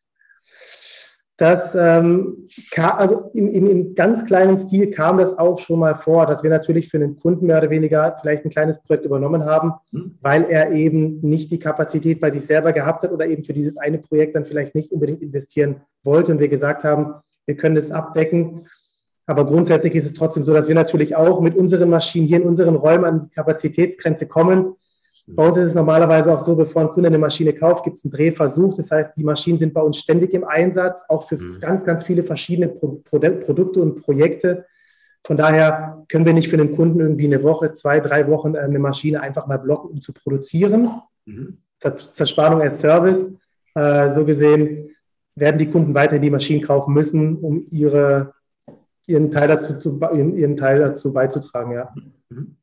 Das 1.38 1.74
ähm, 1.74 2.48
also 2.78 3.32
im, 3.34 3.48
im, 3.48 3.66
im, 3.66 3.96
ganz 3.96 4.24
kleinen 4.26 4.58
Stil 4.60 4.92
kam 4.92 5.18
das 5.18 5.36
auch 5.36 5.58
schon 5.58 5.80
mal 5.80 5.96
vor, 5.96 6.28
dass 6.28 6.44
wir 6.44 6.52
natürlich 6.52 6.90
für 6.90 6.98
einen 6.98 7.18
Kunden 7.18 7.48
mehr 7.48 7.58
oder 7.58 7.72
weniger 7.72 8.16
vielleicht 8.22 8.46
ein 8.46 8.52
kleines 8.52 8.80
Projekt 8.80 9.06
übernommen 9.06 9.44
haben, 9.44 9.74
mhm. 9.92 10.16
weil 10.22 10.44
er 10.44 10.72
eben 10.72 11.22
nicht 11.22 11.50
die 11.50 11.58
Kapazität 11.58 12.22
bei 12.22 12.30
sich 12.30 12.46
selber 12.46 12.72
gehabt 12.72 13.02
hat 13.02 13.12
oder 13.12 13.26
eben 13.26 13.44
für 13.44 13.54
dieses 13.54 13.78
eine 13.78 13.98
Projekt 13.98 14.36
dann 14.36 14.46
vielleicht 14.46 14.76
nicht 14.76 14.92
unbedingt 14.92 15.24
investieren 15.24 15.82
wollte 16.04 16.32
und 16.32 16.40
wir 16.40 16.50
gesagt 16.50 16.84
haben, 16.84 17.16
wir 17.48 17.58
können 17.58 17.76
das 17.76 17.92
abdecken. 17.92 18.68
Aber 19.26 19.48
grundsätzlich 19.48 19.96
ist 19.96 20.06
es 20.06 20.14
trotzdem 20.14 20.44
so, 20.44 20.54
dass 20.54 20.68
wir 20.68 20.76
natürlich 20.76 21.16
auch 21.16 21.42
mit 21.42 21.56
unseren 21.56 21.90
Maschinen 21.90 22.28
hier 22.28 22.42
in 22.42 22.48
unseren 22.48 22.76
Räumen 22.76 23.06
an 23.06 23.22
die 23.22 23.30
Kapazitätsgrenze 23.30 24.28
kommen 24.28 24.76
bei 25.26 25.48
uns 25.48 25.58
ist 25.58 25.68
es 25.68 25.76
normalerweise 25.76 26.34
auch 26.34 26.42
so, 26.42 26.56
bevor 26.56 26.82
ein 26.82 26.90
Kunde 26.90 27.08
eine 27.08 27.18
Maschine 27.18 27.54
kauft, 27.54 27.86
gibt 27.86 27.98
es 27.98 28.04
einen 28.04 28.12
Drehversuch. 28.12 28.76
Das 28.76 28.92
heißt, 28.92 29.16
die 29.16 29.24
Maschinen 29.24 29.58
sind 29.58 29.74
bei 29.74 29.82
uns 29.82 29.98
ständig 29.98 30.34
im 30.34 30.44
Einsatz, 30.44 31.06
auch 31.08 31.24
für 31.24 31.38
mhm. 31.38 31.60
ganz, 31.62 31.86
ganz 31.86 32.04
viele 32.04 32.24
verschiedene 32.24 32.68
Pro 32.68 33.02
Pro 33.04 33.20
Produkte 33.20 33.82
und 33.82 34.02
Projekte. 34.02 34.66
Von 35.26 35.38
daher 35.38 36.04
können 36.10 36.26
wir 36.26 36.34
nicht 36.34 36.50
für 36.50 36.58
den 36.58 36.76
Kunden 36.76 37.00
irgendwie 37.00 37.26
eine 37.26 37.42
Woche, 37.42 37.74
zwei, 37.74 38.02
drei 38.02 38.28
Wochen 38.28 38.56
äh, 38.56 38.60
eine 38.60 38.80
Maschine 38.80 39.22
einfach 39.22 39.48
mal 39.48 39.58
blocken, 39.58 39.92
um 39.92 40.02
zu 40.02 40.12
produzieren. 40.12 40.90
Mhm. 41.26 41.60
Zerspannung 41.80 42.62
als 42.62 42.82
Service. 42.82 43.32
Äh, 43.76 44.12
so 44.14 44.26
gesehen 44.26 44.90
werden 45.36 45.58
die 45.58 45.70
Kunden 45.70 45.94
weiter 45.94 46.20
die 46.20 46.30
Maschinen 46.30 46.62
kaufen 46.62 46.94
müssen, 46.94 47.38
um 47.38 47.66
ihre, 47.70 48.34
ihren, 49.08 49.32
Teil 49.32 49.48
dazu, 49.48 49.80
zu, 49.80 50.00
ihren 50.14 50.58
Teil 50.58 50.80
dazu 50.80 51.14
beizutragen. 51.14 51.72
Ja. 51.72 51.94
Mhm. 52.30 52.58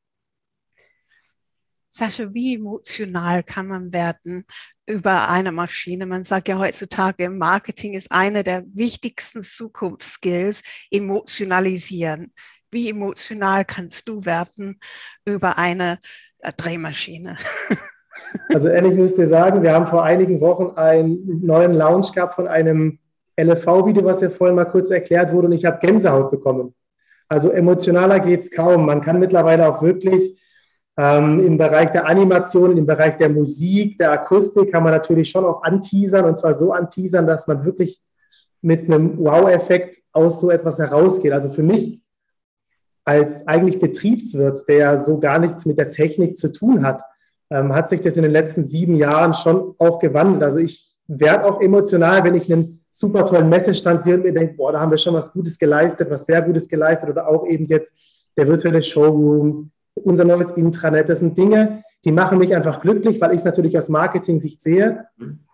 Sascha, 2.00 2.32
wie 2.32 2.54
emotional 2.54 3.42
kann 3.42 3.66
man 3.66 3.92
werden 3.92 4.46
über 4.86 5.28
eine 5.28 5.52
Maschine? 5.52 6.06
Man 6.06 6.24
sagt 6.24 6.48
ja 6.48 6.58
heutzutage 6.58 7.24
im 7.24 7.36
Marketing 7.36 7.92
ist 7.92 8.10
eine 8.10 8.42
der 8.42 8.64
wichtigsten 8.72 9.42
Zukunftsskills 9.42 10.62
emotionalisieren. 10.90 12.32
wie 12.70 12.88
emotional 12.88 13.66
kannst 13.66 14.08
du 14.08 14.24
werden 14.24 14.80
über 15.26 15.58
eine 15.58 15.98
äh, 16.38 16.52
Drehmaschine? 16.56 17.36
Also 18.48 18.68
ehrlich 18.68 18.94
müsst 18.94 19.18
ihr 19.18 19.26
sagen, 19.26 19.62
wir 19.62 19.72
haben 19.72 19.86
vor 19.86 20.04
einigen 20.04 20.40
Wochen 20.40 20.76
einen 20.76 21.44
neuen 21.44 21.72
Launch 21.72 22.12
gehabt 22.12 22.34
von 22.34 22.46
einem 22.46 22.98
LFV-Video, 23.36 24.04
was 24.04 24.20
ja 24.20 24.30
vorhin 24.30 24.54
mal 24.56 24.66
kurz 24.66 24.90
erklärt 24.90 25.32
wurde, 25.32 25.48
und 25.48 25.54
ich 25.54 25.64
habe 25.64 25.84
Gänsehaut 25.84 26.30
bekommen. 26.30 26.74
Also 27.28 27.50
emotionaler 27.50 28.20
geht 28.20 28.42
es 28.42 28.50
kaum. 28.50 28.86
Man 28.86 29.00
kann 29.00 29.18
mittlerweile 29.18 29.66
auch 29.66 29.82
wirklich 29.82 30.38
ähm, 31.00 31.40
im 31.46 31.56
Bereich 31.56 31.90
der 31.92 32.06
Animation, 32.06 32.76
im 32.76 32.84
Bereich 32.84 33.16
der 33.16 33.30
Musik, 33.30 33.96
der 33.96 34.12
Akustik 34.12 34.70
kann 34.70 34.82
man 34.82 34.92
natürlich 34.92 35.30
schon 35.30 35.46
auch 35.46 35.62
anteasern 35.62 36.26
und 36.26 36.38
zwar 36.38 36.52
so 36.52 36.72
anteasern, 36.72 37.26
dass 37.26 37.46
man 37.46 37.64
wirklich 37.64 38.02
mit 38.60 38.84
einem 38.84 39.16
Wow-Effekt 39.16 40.02
aus 40.12 40.40
so 40.40 40.50
etwas 40.50 40.78
herausgeht. 40.78 41.32
Also 41.32 41.48
für 41.48 41.62
mich 41.62 42.02
als 43.06 43.46
eigentlich 43.48 43.80
Betriebswirt, 43.80 44.68
der 44.68 44.98
so 44.98 45.18
gar 45.18 45.38
nichts 45.38 45.64
mit 45.64 45.78
der 45.78 45.90
Technik 45.90 46.36
zu 46.36 46.52
tun 46.52 46.84
hat, 46.84 47.02
ähm, 47.48 47.74
hat 47.74 47.88
sich 47.88 48.02
das 48.02 48.16
in 48.16 48.22
den 48.22 48.32
letzten 48.32 48.62
sieben 48.62 48.94
Jahren 48.94 49.32
schon 49.32 49.74
auch 49.78 50.00
gewandelt. 50.00 50.42
Also 50.42 50.58
ich 50.58 50.86
werde 51.06 51.46
auch 51.46 51.62
emotional, 51.62 52.22
wenn 52.24 52.34
ich 52.34 52.52
einen 52.52 52.84
super 52.90 53.24
tollen 53.24 53.48
Messestand 53.48 54.02
sehe 54.02 54.16
und 54.16 54.24
mir 54.24 54.34
denke, 54.34 54.52
boah, 54.52 54.72
da 54.72 54.80
haben 54.80 54.90
wir 54.90 54.98
schon 54.98 55.14
was 55.14 55.32
Gutes 55.32 55.58
geleistet, 55.58 56.10
was 56.10 56.26
sehr 56.26 56.42
Gutes 56.42 56.68
geleistet 56.68 57.08
oder 57.08 57.26
auch 57.26 57.46
eben 57.46 57.64
jetzt 57.64 57.94
der 58.36 58.46
virtuelle 58.46 58.82
Showroom, 58.82 59.70
unser 59.94 60.24
neues 60.24 60.50
Intranet. 60.50 61.09
Das 61.09 61.18
sind 61.20 61.37
Dinge, 61.37 61.83
die 62.05 62.12
machen 62.12 62.38
mich 62.38 62.55
einfach 62.55 62.81
glücklich, 62.81 63.20
weil 63.20 63.33
ich 63.33 63.38
es 63.38 63.44
natürlich 63.44 63.79
aus 63.79 63.88
Marketing-Sicht 63.88 64.62
sehe 64.62 65.07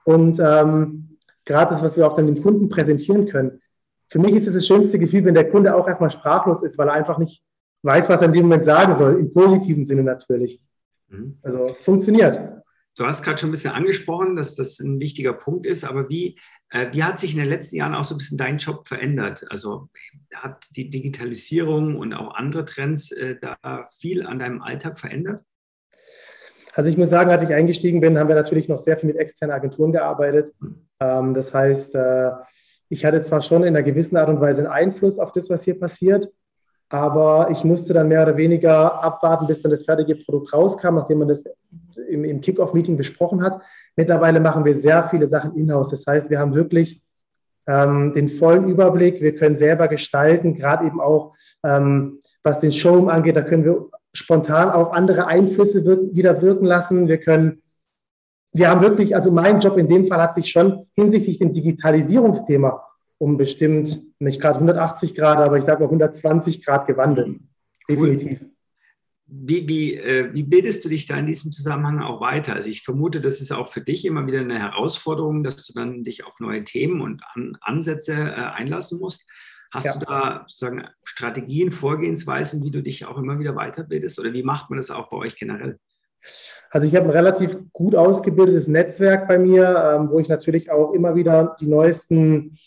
und 0.04 0.38
ähm, 0.40 1.18
gerade 1.44 1.70
das, 1.70 1.82
was 1.82 1.96
wir 1.96 2.06
auch 2.06 2.14
dann 2.16 2.26
dem 2.26 2.42
Kunden 2.42 2.68
präsentieren 2.68 3.26
können. 3.26 3.60
Für 4.08 4.18
mich 4.18 4.34
ist 4.34 4.46
es 4.46 4.54
das 4.54 4.66
schönste 4.66 4.98
Gefühl, 4.98 5.24
wenn 5.24 5.34
der 5.34 5.50
Kunde 5.50 5.74
auch 5.74 5.88
erstmal 5.88 6.10
sprachlos 6.10 6.62
ist, 6.62 6.78
weil 6.78 6.88
er 6.88 6.94
einfach 6.94 7.18
nicht 7.18 7.42
weiß, 7.82 8.08
was 8.08 8.20
er 8.20 8.28
in 8.28 8.32
dem 8.32 8.42
Moment 8.42 8.64
sagen 8.64 8.94
soll, 8.94 9.18
im 9.18 9.32
positiven 9.32 9.84
Sinne 9.84 10.02
natürlich. 10.02 10.60
Mhm. 11.08 11.38
Also 11.42 11.64
es 11.74 11.84
funktioniert. 11.84 12.62
Du 12.96 13.04
hast 13.04 13.22
gerade 13.22 13.38
schon 13.38 13.50
ein 13.50 13.52
bisschen 13.52 13.72
angesprochen, 13.72 14.36
dass 14.36 14.54
das 14.54 14.80
ein 14.80 14.98
wichtiger 14.98 15.34
Punkt 15.34 15.66
ist, 15.66 15.84
aber 15.84 16.08
wie, 16.08 16.38
äh, 16.70 16.86
wie 16.92 17.04
hat 17.04 17.20
sich 17.20 17.32
in 17.32 17.38
den 17.38 17.48
letzten 17.48 17.76
Jahren 17.76 17.94
auch 17.94 18.04
so 18.04 18.14
ein 18.14 18.18
bisschen 18.18 18.38
dein 18.38 18.56
Job 18.56 18.88
verändert? 18.88 19.44
Also 19.50 19.90
hat 20.34 20.66
die 20.70 20.88
Digitalisierung 20.88 21.96
und 21.96 22.14
auch 22.14 22.34
andere 22.34 22.64
Trends 22.64 23.12
äh, 23.12 23.36
da 23.40 23.88
viel 23.98 24.26
an 24.26 24.38
deinem 24.38 24.62
Alltag 24.62 24.98
verändert? 24.98 25.44
Also 26.72 26.88
ich 26.88 26.96
muss 26.96 27.10
sagen, 27.10 27.30
als 27.30 27.42
ich 27.42 27.54
eingestiegen 27.54 28.00
bin, 28.00 28.18
haben 28.18 28.28
wir 28.28 28.34
natürlich 28.34 28.68
noch 28.68 28.78
sehr 28.78 28.96
viel 28.96 29.08
mit 29.08 29.16
externen 29.16 29.54
Agenturen 29.54 29.92
gearbeitet. 29.92 30.54
Mhm. 30.60 30.88
Ähm, 31.00 31.34
das 31.34 31.52
heißt, 31.52 31.94
äh, 31.96 32.30
ich 32.88 33.04
hatte 33.04 33.20
zwar 33.20 33.42
schon 33.42 33.62
in 33.62 33.68
einer 33.68 33.82
gewissen 33.82 34.16
Art 34.16 34.30
und 34.30 34.40
Weise 34.40 34.62
einen 34.62 34.72
Einfluss 34.72 35.18
auf 35.18 35.32
das, 35.32 35.50
was 35.50 35.64
hier 35.64 35.78
passiert, 35.78 36.28
aber 36.88 37.48
ich 37.50 37.64
musste 37.64 37.92
dann 37.92 38.08
mehr 38.08 38.22
oder 38.22 38.36
weniger 38.36 39.02
abwarten, 39.02 39.46
bis 39.46 39.62
dann 39.62 39.70
das 39.70 39.84
fertige 39.84 40.16
Produkt 40.16 40.52
rauskam, 40.52 40.94
nachdem 40.94 41.18
man 41.18 41.28
das 41.28 41.44
im, 42.08 42.24
im 42.24 42.40
Kick-Off-Meeting 42.40 42.96
besprochen 42.96 43.42
hat. 43.42 43.60
Mittlerweile 43.96 44.40
machen 44.40 44.64
wir 44.64 44.74
sehr 44.74 45.08
viele 45.08 45.26
Sachen 45.26 45.56
in-house. 45.56 45.90
Das 45.90 46.06
heißt, 46.06 46.30
wir 46.30 46.38
haben 46.38 46.54
wirklich 46.54 47.02
ähm, 47.66 48.12
den 48.12 48.28
vollen 48.28 48.68
Überblick. 48.68 49.20
Wir 49.20 49.34
können 49.34 49.56
selber 49.56 49.88
gestalten, 49.88 50.54
gerade 50.54 50.86
eben 50.86 51.00
auch, 51.00 51.34
ähm, 51.64 52.20
was 52.42 52.60
den 52.60 52.70
Showroom 52.70 53.08
angeht. 53.08 53.36
Da 53.36 53.42
können 53.42 53.64
wir 53.64 53.88
spontan 54.12 54.70
auch 54.70 54.92
andere 54.92 55.26
Einflüsse 55.26 55.84
wirken, 55.84 56.14
wieder 56.14 56.40
wirken 56.40 56.66
lassen. 56.66 57.08
Wir 57.08 57.18
können, 57.18 57.62
wir 58.52 58.70
haben 58.70 58.80
wirklich, 58.80 59.16
also 59.16 59.32
mein 59.32 59.58
Job 59.58 59.76
in 59.76 59.88
dem 59.88 60.06
Fall 60.06 60.22
hat 60.22 60.34
sich 60.34 60.50
schon 60.50 60.86
hinsichtlich 60.94 61.38
dem 61.38 61.52
Digitalisierungsthema 61.52 62.85
um 63.18 63.36
bestimmt 63.36 63.98
nicht 64.18 64.40
gerade 64.40 64.56
180 64.56 65.14
Grad, 65.14 65.38
aber 65.38 65.58
ich 65.58 65.64
sage 65.64 65.80
mal 65.80 65.86
120 65.86 66.64
Grad 66.64 66.86
gewandelt. 66.86 67.40
Definitiv. 67.88 68.40
Wie, 69.28 69.66
wie, 69.66 69.94
äh, 69.94 70.32
wie 70.32 70.44
bildest 70.44 70.84
du 70.84 70.88
dich 70.88 71.06
da 71.06 71.16
in 71.16 71.26
diesem 71.26 71.50
Zusammenhang 71.50 72.00
auch 72.00 72.20
weiter? 72.20 72.54
Also 72.54 72.70
ich 72.70 72.82
vermute, 72.82 73.20
das 73.20 73.40
ist 73.40 73.52
auch 73.52 73.68
für 73.68 73.80
dich 73.80 74.04
immer 74.04 74.26
wieder 74.26 74.40
eine 74.40 74.60
Herausforderung, 74.60 75.42
dass 75.42 75.66
du 75.66 75.72
dann 75.72 76.04
dich 76.04 76.24
auf 76.24 76.38
neue 76.38 76.62
Themen 76.62 77.00
und 77.00 77.22
An 77.34 77.58
Ansätze 77.60 78.12
äh, 78.12 78.16
einlassen 78.16 79.00
musst. 79.00 79.26
Hast 79.72 79.86
ja. 79.86 79.92
du 79.94 80.06
da 80.06 80.44
sozusagen 80.46 80.84
Strategien, 81.02 81.72
Vorgehensweisen, 81.72 82.62
wie 82.62 82.70
du 82.70 82.82
dich 82.82 83.04
auch 83.04 83.18
immer 83.18 83.40
wieder 83.40 83.54
weiterbildest? 83.54 84.20
Oder 84.20 84.32
wie 84.32 84.44
macht 84.44 84.70
man 84.70 84.76
das 84.76 84.92
auch 84.92 85.08
bei 85.08 85.16
euch 85.16 85.36
generell? 85.36 85.78
Also 86.70 86.86
ich 86.86 86.94
habe 86.94 87.06
ein 87.06 87.10
relativ 87.10 87.56
gut 87.72 87.94
ausgebildetes 87.94 88.68
Netzwerk 88.68 89.26
bei 89.26 89.38
mir, 89.38 89.96
ähm, 89.96 90.10
wo 90.10 90.20
ich 90.20 90.28
natürlich 90.28 90.70
auch 90.70 90.92
immer 90.92 91.16
wieder 91.16 91.56
die 91.60 91.66
neuesten 91.66 92.58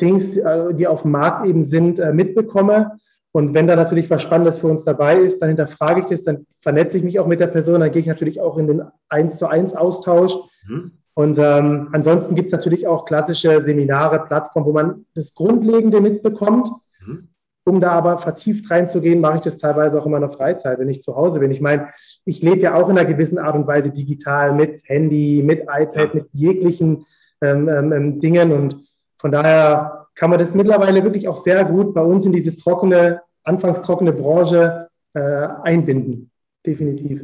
Dings, 0.00 0.36
äh, 0.36 0.74
die 0.74 0.86
auf 0.86 1.02
dem 1.02 1.12
Markt 1.12 1.46
eben 1.46 1.64
sind, 1.64 1.98
äh, 1.98 2.12
mitbekomme. 2.12 2.98
Und 3.32 3.52
wenn 3.52 3.66
da 3.66 3.74
natürlich 3.74 4.08
was 4.10 4.22
Spannendes 4.22 4.60
für 4.60 4.68
uns 4.68 4.84
dabei 4.84 5.16
ist, 5.16 5.42
dann 5.42 5.48
hinterfrage 5.48 6.00
ich 6.00 6.06
das, 6.06 6.22
dann 6.22 6.46
vernetze 6.60 6.98
ich 6.98 7.04
mich 7.04 7.18
auch 7.18 7.26
mit 7.26 7.40
der 7.40 7.48
Person, 7.48 7.80
dann 7.80 7.90
gehe 7.90 8.00
ich 8.00 8.06
natürlich 8.06 8.40
auch 8.40 8.58
in 8.58 8.68
den 8.68 8.82
1 9.08 9.38
zu 9.38 9.48
1 9.48 9.74
Austausch. 9.74 10.34
Mhm. 10.68 10.92
Und 11.14 11.38
ähm, 11.38 11.88
ansonsten 11.92 12.34
gibt 12.34 12.46
es 12.46 12.52
natürlich 12.52 12.86
auch 12.86 13.04
klassische 13.04 13.62
Seminare, 13.62 14.24
Plattformen, 14.24 14.66
wo 14.66 14.72
man 14.72 15.06
das 15.14 15.34
Grundlegende 15.34 16.00
mitbekommt. 16.00 16.68
Mhm. 17.04 17.28
Um 17.66 17.80
da 17.80 17.92
aber 17.92 18.18
vertieft 18.18 18.70
reinzugehen, 18.70 19.20
mache 19.20 19.36
ich 19.36 19.42
das 19.42 19.56
teilweise 19.56 19.98
auch 19.98 20.04
in 20.04 20.12
meiner 20.12 20.28
Freizeit, 20.28 20.78
wenn 20.78 20.90
ich 20.90 21.00
zu 21.00 21.16
Hause 21.16 21.40
bin. 21.40 21.50
Ich 21.50 21.62
meine, 21.62 21.88
ich 22.26 22.42
lebe 22.42 22.60
ja 22.60 22.74
auch 22.74 22.90
in 22.90 22.98
einer 22.98 23.08
gewissen 23.08 23.38
Art 23.38 23.54
und 23.54 23.66
Weise 23.66 23.90
digital 23.90 24.52
mit 24.52 24.80
Handy, 24.84 25.42
mit 25.42 25.62
iPad, 25.62 25.94
ja. 25.94 26.10
mit 26.14 26.26
jeglichen 26.32 27.06
ähm, 27.40 27.68
ähm, 27.68 27.92
ähm 27.92 28.20
Dingen. 28.20 28.52
Und 28.52 28.83
von 29.24 29.32
daher 29.32 30.06
kann 30.14 30.28
man 30.28 30.38
das 30.38 30.54
mittlerweile 30.54 31.02
wirklich 31.02 31.28
auch 31.28 31.38
sehr 31.38 31.64
gut 31.64 31.94
bei 31.94 32.02
uns 32.02 32.26
in 32.26 32.32
diese 32.32 32.54
trockene, 32.56 33.22
anfangs 33.42 33.80
trockene 33.80 34.12
Branche 34.12 34.90
äh, 35.14 35.48
einbinden. 35.62 36.30
Definitiv. 36.66 37.22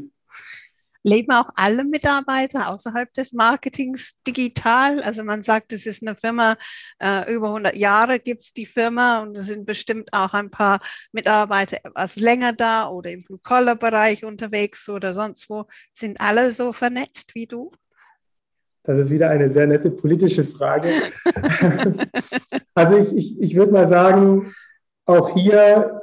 Leben 1.03 1.31
auch 1.33 1.51
alle 1.57 1.85
Mitarbeiter 1.85 2.71
außerhalb 2.71 3.13
des 3.13 3.35
Marketings 3.35 4.15
digital? 4.27 5.03
Also 5.03 5.25
man 5.25 5.43
sagt, 5.43 5.75
es 5.75 5.85
ist 5.85 6.01
eine 6.01 6.17
Firma, 6.17 6.57
äh, 7.03 7.31
über 7.35 7.49
100 7.49 7.77
Jahre 7.77 8.19
gibt 8.19 8.45
es 8.45 8.55
die 8.55 8.65
Firma 8.65 9.21
und 9.23 9.37
es 9.37 9.49
sind 9.49 9.67
bestimmt 9.67 10.09
auch 10.15 10.33
ein 10.33 10.51
paar 10.51 10.81
Mitarbeiter 11.13 11.85
etwas 11.85 12.17
länger 12.17 12.55
da 12.55 12.89
oder 12.89 13.11
im 13.11 13.25
Blue-Collar-Bereich 13.25 14.25
unterwegs 14.25 14.89
oder 14.89 15.13
sonst 15.13 15.51
wo. 15.51 15.67
Sind 15.93 16.19
alle 16.19 16.51
so 16.53 16.73
vernetzt 16.73 17.35
wie 17.35 17.47
du? 17.47 17.71
Das 18.91 18.99
ist 18.99 19.11
wieder 19.11 19.31
eine 19.31 19.49
sehr 19.49 19.69
nette 19.69 19.89
politische 19.89 20.43
Frage. 20.43 20.89
also 22.75 22.97
ich, 22.97 23.17
ich, 23.17 23.41
ich 23.41 23.55
würde 23.55 23.73
mal 23.73 23.87
sagen, 23.87 24.53
auch 25.07 25.33
hier 25.33 26.01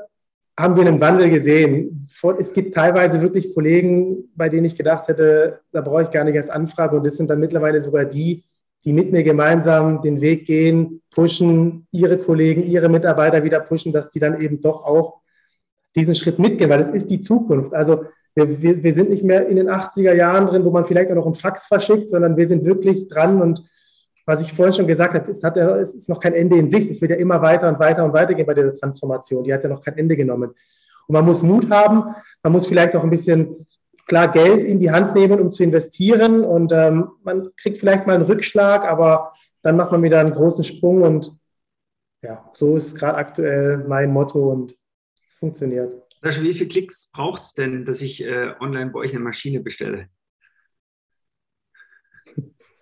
haben 0.57 0.77
wir 0.77 0.87
einen 0.87 1.01
Wandel 1.01 1.29
gesehen. 1.29 2.07
Es 2.39 2.53
gibt 2.53 2.75
teilweise 2.75 3.21
wirklich 3.21 3.53
Kollegen, 3.53 4.31
bei 4.35 4.47
denen 4.47 4.63
ich 4.63 4.77
gedacht 4.77 5.09
hätte, 5.09 5.59
da 5.73 5.81
brauche 5.81 6.03
ich 6.03 6.11
gar 6.11 6.23
nicht 6.23 6.35
erst 6.35 6.49
Anfrage. 6.49 6.95
Und 6.95 7.05
das 7.05 7.17
sind 7.17 7.29
dann 7.29 7.41
mittlerweile 7.41 7.83
sogar 7.83 8.05
die, 8.05 8.45
die 8.85 8.93
mit 8.93 9.11
mir 9.11 9.23
gemeinsam 9.23 10.01
den 10.01 10.21
Weg 10.21 10.45
gehen, 10.45 11.01
pushen, 11.13 11.87
ihre 11.91 12.17
Kollegen, 12.17 12.63
ihre 12.63 12.87
Mitarbeiter 12.87 13.43
wieder 13.43 13.59
pushen, 13.59 13.91
dass 13.91 14.09
die 14.09 14.19
dann 14.19 14.39
eben 14.39 14.61
doch 14.61 14.85
auch 14.85 15.19
diesen 15.93 16.15
Schritt 16.15 16.39
mitgehen, 16.39 16.69
weil 16.69 16.79
das 16.79 16.91
ist 16.91 17.09
die 17.09 17.19
Zukunft. 17.19 17.73
Also 17.73 18.05
wir, 18.37 18.61
wir, 18.61 18.83
wir 18.83 18.93
sind 18.93 19.09
nicht 19.09 19.23
mehr 19.23 19.47
in 19.47 19.55
den 19.55 19.67
80er 19.67 20.13
Jahren 20.13 20.47
drin, 20.47 20.63
wo 20.63 20.69
man 20.69 20.85
vielleicht 20.85 21.09
auch 21.09 21.15
noch 21.15 21.25
einen 21.25 21.35
Fax 21.35 21.65
verschickt, 21.65 22.09
sondern 22.09 22.37
wir 22.37 22.47
sind 22.47 22.63
wirklich 22.65 23.07
dran 23.07 23.41
und 23.41 23.63
was 24.27 24.41
ich 24.41 24.53
vorhin 24.53 24.73
schon 24.73 24.87
gesagt 24.87 25.13
habe, 25.13 25.31
es, 25.31 25.41
hat, 25.41 25.55
es 25.57 25.95
ist 25.95 26.09
noch 26.09 26.19
kein 26.19 26.33
Ende 26.33 26.57
in 26.57 26.69
Sicht. 26.69 26.91
Es 26.91 27.01
wird 27.01 27.11
ja 27.11 27.17
immer 27.17 27.41
weiter 27.41 27.69
und 27.69 27.79
weiter 27.79 28.03
und 28.03 28.11
weiter 28.11 28.33
gehen 28.33 28.45
bei 28.45 28.53
dieser 28.53 28.75
Transformation. 28.75 29.43
Die 29.43 29.53
hat 29.53 29.63
ja 29.63 29.69
noch 29.69 29.81
kein 29.81 29.97
Ende 29.97 30.17
genommen. 30.17 30.49
Und 31.07 31.13
man 31.13 31.25
muss 31.25 31.43
Mut 31.43 31.69
haben, 31.69 32.13
man 32.43 32.51
muss 32.51 32.67
vielleicht 32.67 32.93
auch 32.95 33.03
ein 33.03 33.09
bisschen 33.09 33.65
klar 34.05 34.29
Geld 34.29 34.65
in 34.65 34.79
die 34.79 34.91
Hand 34.91 35.15
nehmen, 35.15 35.39
um 35.39 35.51
zu 35.51 35.63
investieren. 35.63 36.43
Und 36.43 36.73
ähm, 36.73 37.09
man 37.23 37.49
kriegt 37.55 37.77
vielleicht 37.77 38.05
mal 38.05 38.15
einen 38.15 38.25
Rückschlag, 38.25 38.83
aber 38.83 39.31
dann 39.61 39.77
macht 39.77 39.93
man 39.93 40.03
wieder 40.03 40.19
einen 40.19 40.33
großen 40.33 40.65
Sprung. 40.65 41.03
Und 41.03 41.33
ja, 42.21 42.49
so 42.51 42.75
ist 42.75 42.97
gerade 42.97 43.17
aktuell 43.17 43.85
mein 43.87 44.11
Motto 44.11 44.51
und 44.51 44.75
es 45.25 45.33
funktioniert. 45.35 45.95
Sascha, 46.21 46.41
wie 46.41 46.53
viele 46.53 46.69
Klicks 46.69 47.09
braucht 47.11 47.43
es 47.43 47.53
denn, 47.53 47.85
dass 47.85 48.01
ich 48.01 48.23
äh, 48.23 48.53
online 48.59 48.91
bei 48.91 48.99
euch 48.99 49.13
eine 49.13 49.23
Maschine 49.23 49.59
bestelle? 49.59 50.07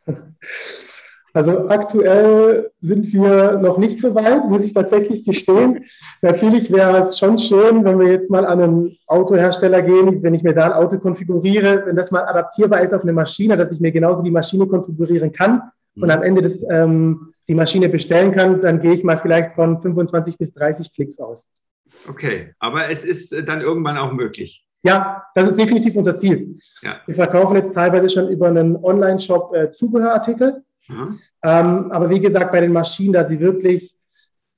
Also 1.36 1.68
aktuell 1.68 2.72
sind 2.80 3.12
wir 3.12 3.58
noch 3.58 3.78
nicht 3.78 4.02
so 4.02 4.16
weit, 4.16 4.48
muss 4.48 4.64
ich 4.64 4.74
tatsächlich 4.74 5.26
gestehen. 5.26 5.84
Natürlich 6.22 6.72
wäre 6.72 7.00
es 7.00 7.20
schon 7.20 7.38
schön, 7.38 7.84
wenn 7.84 8.00
wir 8.00 8.08
jetzt 8.08 8.32
mal 8.32 8.46
an 8.46 8.62
einen 8.62 8.98
Autohersteller 9.06 9.82
gehen, 9.82 10.24
wenn 10.24 10.34
ich 10.34 10.44
mir 10.44 10.54
da 10.54 10.68
ein 10.68 10.72
Auto 10.72 10.98
konfiguriere, 10.98 11.84
wenn 11.88 11.98
das 11.98 12.10
mal 12.10 12.24
adaptierbar 12.24 12.84
ist 12.84 12.94
auf 12.94 13.02
eine 13.02 13.12
Maschine, 13.12 13.58
dass 13.58 13.74
ich 13.74 13.82
mir 13.82 13.92
genauso 13.92 14.24
die 14.24 14.32
Maschine 14.32 14.66
konfigurieren 14.66 15.34
kann 15.34 15.62
und 15.98 16.10
am 16.10 16.24
Ende 16.24 16.42
des, 16.42 16.66
ähm, 16.70 17.34
die 17.50 17.56
Maschine 17.56 17.90
bestellen 17.90 18.32
kann, 18.32 18.62
dann 18.62 18.80
gehe 18.80 18.94
ich 18.94 19.04
mal 19.04 19.18
vielleicht 19.18 19.52
von 19.52 19.82
25 19.82 20.38
bis 20.38 20.54
30 20.54 20.94
Klicks 20.94 21.20
aus. 21.20 21.50
Okay, 22.08 22.54
aber 22.60 22.90
es 22.90 23.04
ist 23.04 23.34
äh, 23.34 23.44
dann 23.44 23.62
irgendwann 23.62 23.98
auch 23.98 24.12
möglich. 24.12 24.66
Ja, 24.84 25.24
das 25.34 25.50
ist 25.50 25.60
definitiv 25.60 25.96
unser 25.96 26.16
Ziel. 26.16 26.60
Ja. 26.82 26.98
Wir 27.08 27.16
verkaufen 27.16 27.56
jetzt 27.56 27.74
teilweise 27.74 28.08
schon 28.08 28.30
über 28.30 28.48
einen 28.48 28.76
Online-Shop 28.76 29.56
äh, 29.56 29.72
Zubehörartikel. 29.72 30.64
Mhm. 30.88 31.20
Ähm, 31.44 31.92
aber 31.92 32.10
wie 32.10 32.20
gesagt, 32.20 32.52
bei 32.52 32.62
den 32.62 32.72
Maschinen, 32.72 33.14
da 33.14 33.24
sie 33.24 33.40
wirklich 33.40 33.96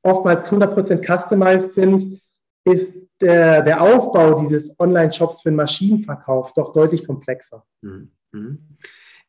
oftmals 0.04 0.52
100% 0.52 1.06
customized 1.06 1.74
sind, 1.74 2.22
ist 2.66 2.98
der, 3.22 3.62
der 3.62 3.82
Aufbau 3.82 4.40
dieses 4.40 4.78
Online-Shops 4.80 5.42
für 5.42 5.50
den 5.50 5.56
Maschinenverkauf 5.56 6.54
doch 6.54 6.74
deutlich 6.74 7.06
komplexer. 7.06 7.64
Mhm. 7.82 8.12
mhm. 8.32 8.78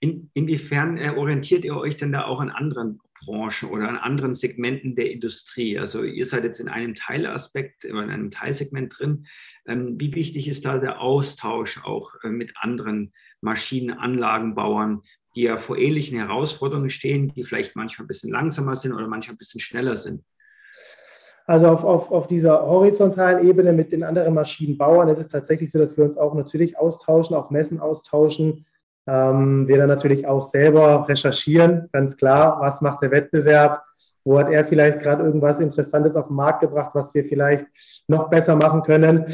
In, 0.01 0.31
inwiefern 0.33 0.97
äh, 0.97 1.11
orientiert 1.11 1.65
ihr 1.65 1.77
euch 1.77 1.97
denn 1.97 2.13
da 2.13 2.25
auch 2.27 2.41
an 2.41 2.51
anderen 2.51 3.01
Branchen 3.25 3.71
oder 3.71 3.89
an 3.89 3.97
anderen 3.97 4.35
Segmenten 4.35 4.95
der 4.95 5.11
Industrie? 5.11 5.79
Also 5.79 6.03
ihr 6.03 6.27
seid 6.27 6.45
jetzt 6.45 6.61
in 6.61 6.69
einem 6.69 6.95
Teilaspekt, 6.95 7.85
in 7.85 7.97
einem 7.97 8.31
Teilsegment 8.31 8.99
drin. 8.99 9.27
Ähm, 9.67 10.01
wie 10.01 10.15
wichtig 10.15 10.49
ist 10.49 10.65
da 10.65 10.79
der 10.79 11.01
Austausch 11.01 11.85
auch 11.85 12.15
äh, 12.23 12.29
mit 12.29 12.53
anderen 12.61 13.13
Maschinenanlagenbauern, 13.41 15.03
die 15.37 15.43
ja 15.43 15.57
vor 15.57 15.77
ähnlichen 15.77 16.19
Herausforderungen 16.19 16.91
stehen, 16.91 17.29
die 17.29 17.45
vielleicht 17.45 17.77
manchmal 17.77 18.05
ein 18.05 18.09
bisschen 18.09 18.33
langsamer 18.33 18.77
sind 18.77 18.93
oder 18.93 19.07
manchmal 19.07 19.35
ein 19.35 19.39
bisschen 19.39 19.61
schneller 19.61 19.97
sind? 19.97 20.25
Also 21.47 21.69
auf, 21.69 21.83
auf, 21.83 22.11
auf 22.11 22.27
dieser 22.27 22.61
horizontalen 22.67 23.49
Ebene 23.49 23.73
mit 23.73 23.91
den 23.91 24.05
anderen 24.05 24.35
Maschinenbauern 24.35 25.09
ist 25.09 25.19
es 25.19 25.29
tatsächlich 25.29 25.71
so, 25.71 25.79
dass 25.79 25.97
wir 25.97 26.05
uns 26.05 26.19
auch 26.19 26.35
natürlich 26.35 26.77
austauschen, 26.77 27.35
auch 27.35 27.49
Messen 27.51 27.81
austauschen. 27.81 28.67
Ähm, 29.09 29.67
wir 29.67 29.79
dann 29.79 29.89
natürlich 29.89 30.27
auch 30.27 30.45
selber 30.45 31.09
recherchieren, 31.09 31.89
ganz 31.93 32.17
klar, 32.17 32.59
was 32.61 32.83
macht 32.83 33.03
der 33.03 33.11
Wettbewerb, 33.11 33.83
wo 34.23 34.39
hat 34.39 34.51
er 34.51 34.67
vielleicht 34.67 35.01
gerade 35.01 35.25
irgendwas 35.25 35.61
Interessantes 35.61 36.15
auf 36.15 36.27
den 36.27 36.37
Markt 36.37 36.61
gebracht, 36.61 36.91
was 36.95 37.15
wir 37.15 37.25
vielleicht 37.25 37.67
noch 38.07 38.29
besser 38.29 38.55
machen 38.55 38.83
können. 38.83 39.25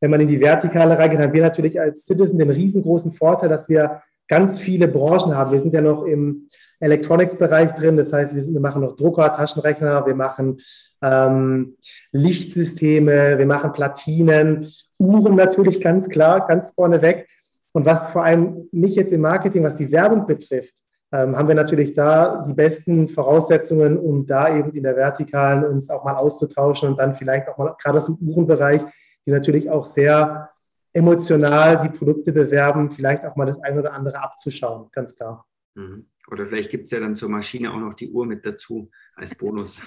Wenn 0.00 0.10
man 0.10 0.20
in 0.20 0.28
die 0.28 0.40
Vertikale 0.40 0.98
reingeht, 0.98 1.20
haben 1.20 1.32
wir 1.32 1.42
natürlich 1.42 1.80
als 1.80 2.04
Citizen 2.04 2.38
den 2.38 2.50
riesengroßen 2.50 3.12
Vorteil, 3.14 3.48
dass 3.48 3.70
wir 3.70 4.02
ganz 4.28 4.60
viele 4.60 4.88
Branchen 4.88 5.34
haben. 5.34 5.52
Wir 5.52 5.60
sind 5.60 5.72
ja 5.72 5.80
noch 5.80 6.04
im 6.04 6.48
Electronics-Bereich 6.80 7.72
drin, 7.72 7.96
das 7.96 8.12
heißt, 8.12 8.34
wir, 8.34 8.42
sind, 8.42 8.54
wir 8.54 8.60
machen 8.60 8.82
noch 8.82 8.96
Drucker, 8.96 9.34
Taschenrechner, 9.34 10.04
wir 10.04 10.14
machen 10.14 10.60
ähm, 11.00 11.76
Lichtsysteme, 12.10 13.38
wir 13.38 13.46
machen 13.46 13.72
Platinen, 13.72 14.68
Uhren 14.98 15.36
natürlich 15.36 15.80
ganz 15.80 16.08
klar, 16.08 16.46
ganz 16.46 16.70
vorneweg. 16.70 17.28
Und 17.72 17.86
was 17.86 18.10
vor 18.10 18.24
allem 18.24 18.68
mich 18.70 18.94
jetzt 18.94 19.12
im 19.12 19.22
Marketing, 19.22 19.62
was 19.62 19.74
die 19.74 19.90
Werbung 19.90 20.26
betrifft, 20.26 20.74
ähm, 21.12 21.36
haben 21.36 21.48
wir 21.48 21.54
natürlich 21.54 21.92
da 21.92 22.42
die 22.46 22.54
besten 22.54 23.08
Voraussetzungen, 23.08 23.98
um 23.98 24.26
da 24.26 24.56
eben 24.56 24.72
in 24.72 24.82
der 24.82 24.96
Vertikalen 24.96 25.64
uns 25.64 25.90
auch 25.90 26.04
mal 26.04 26.16
auszutauschen 26.16 26.88
und 26.88 26.98
dann 26.98 27.16
vielleicht 27.16 27.48
auch 27.48 27.58
mal 27.58 27.74
gerade 27.78 27.98
aus 27.98 28.06
dem 28.06 28.16
Uhrenbereich, 28.16 28.82
die 29.26 29.30
natürlich 29.30 29.70
auch 29.70 29.84
sehr 29.84 30.50
emotional 30.94 31.78
die 31.78 31.90
Produkte 31.90 32.32
bewerben, 32.32 32.90
vielleicht 32.90 33.24
auch 33.24 33.36
mal 33.36 33.46
das 33.46 33.60
eine 33.60 33.80
oder 33.80 33.92
andere 33.92 34.22
abzuschauen, 34.22 34.88
ganz 34.92 35.14
klar. 35.14 35.46
Mhm. 35.74 36.06
Oder 36.30 36.46
vielleicht 36.46 36.70
gibt 36.70 36.84
es 36.84 36.90
ja 36.90 37.00
dann 37.00 37.14
zur 37.14 37.28
Maschine 37.28 37.72
auch 37.72 37.78
noch 37.78 37.94
die 37.94 38.10
Uhr 38.10 38.24
mit 38.24 38.44
dazu 38.46 38.90
als 39.14 39.34
Bonus. 39.34 39.80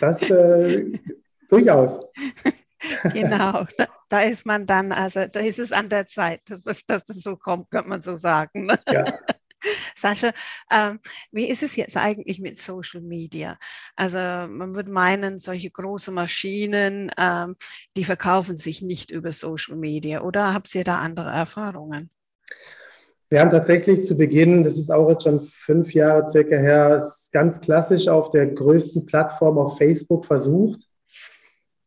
Das 0.00 0.30
äh, 0.30 0.92
durchaus. 1.48 2.00
Genau, 3.14 3.66
da, 4.08 4.22
ist 4.22 4.46
man 4.46 4.66
dann, 4.66 4.92
also 4.92 5.26
da 5.30 5.40
ist 5.40 5.58
es 5.58 5.72
an 5.72 5.88
der 5.88 6.06
Zeit, 6.06 6.40
dass, 6.46 6.62
dass 6.62 7.04
das 7.04 7.06
so 7.06 7.36
kommt, 7.36 7.70
könnte 7.70 7.88
man 7.88 8.00
so 8.00 8.16
sagen. 8.16 8.66
Ne? 8.66 8.78
Ja. 8.90 9.04
Sascha, 9.96 10.32
ähm, 10.70 11.00
wie 11.32 11.48
ist 11.48 11.62
es 11.62 11.76
jetzt 11.76 11.96
eigentlich 11.96 12.40
mit 12.40 12.56
Social 12.56 13.00
Media? 13.00 13.56
Also 13.96 14.16
man 14.16 14.74
würde 14.74 14.90
meinen, 14.90 15.38
solche 15.38 15.70
große 15.70 16.12
Maschinen, 16.12 17.10
ähm, 17.18 17.56
die 17.96 18.04
verkaufen 18.04 18.58
sich 18.58 18.82
nicht 18.82 19.10
über 19.10 19.32
Social 19.32 19.76
Media. 19.76 20.22
Oder 20.22 20.54
habt 20.54 20.72
ihr 20.74 20.84
da 20.84 20.98
andere 20.98 21.30
Erfahrungen? 21.30 22.10
Wir 23.28 23.40
haben 23.40 23.50
tatsächlich 23.50 24.06
zu 24.06 24.16
Beginn, 24.16 24.62
das 24.62 24.78
ist 24.78 24.90
auch 24.90 25.08
jetzt 25.10 25.24
schon 25.24 25.40
fünf 25.40 25.92
Jahre 25.92 26.30
circa 26.30 26.56
her, 26.56 27.02
ganz 27.32 27.60
klassisch 27.60 28.06
auf 28.06 28.30
der 28.30 28.46
größten 28.46 29.04
Plattform 29.04 29.58
auf 29.58 29.78
Facebook 29.78 30.26
versucht, 30.26 30.80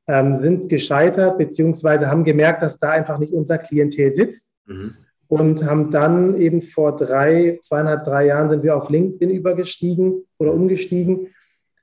ähm, 0.10 0.36
sind 0.36 0.68
gescheitert, 0.68 1.38
beziehungsweise 1.38 2.12
haben 2.12 2.26
gemerkt, 2.26 2.62
dass 2.62 2.80
da 2.80 2.90
einfach 2.90 3.18
nicht 3.18 3.32
unser 3.32 3.58
Klientel 3.58 4.12
sitzt. 4.12 4.54
Mhm 4.66 4.96
und 5.30 5.64
haben 5.64 5.92
dann 5.92 6.38
eben 6.38 6.64
vor 6.64 6.98
drei, 6.98 7.60
zweieinhalb, 7.62 8.04
drei 8.04 8.26
Jahren 8.26 8.50
sind 8.50 8.64
wir 8.64 8.76
auf 8.76 8.90
LinkedIn 8.90 9.30
übergestiegen 9.30 10.26
oder 10.40 10.54
umgestiegen, 10.54 11.28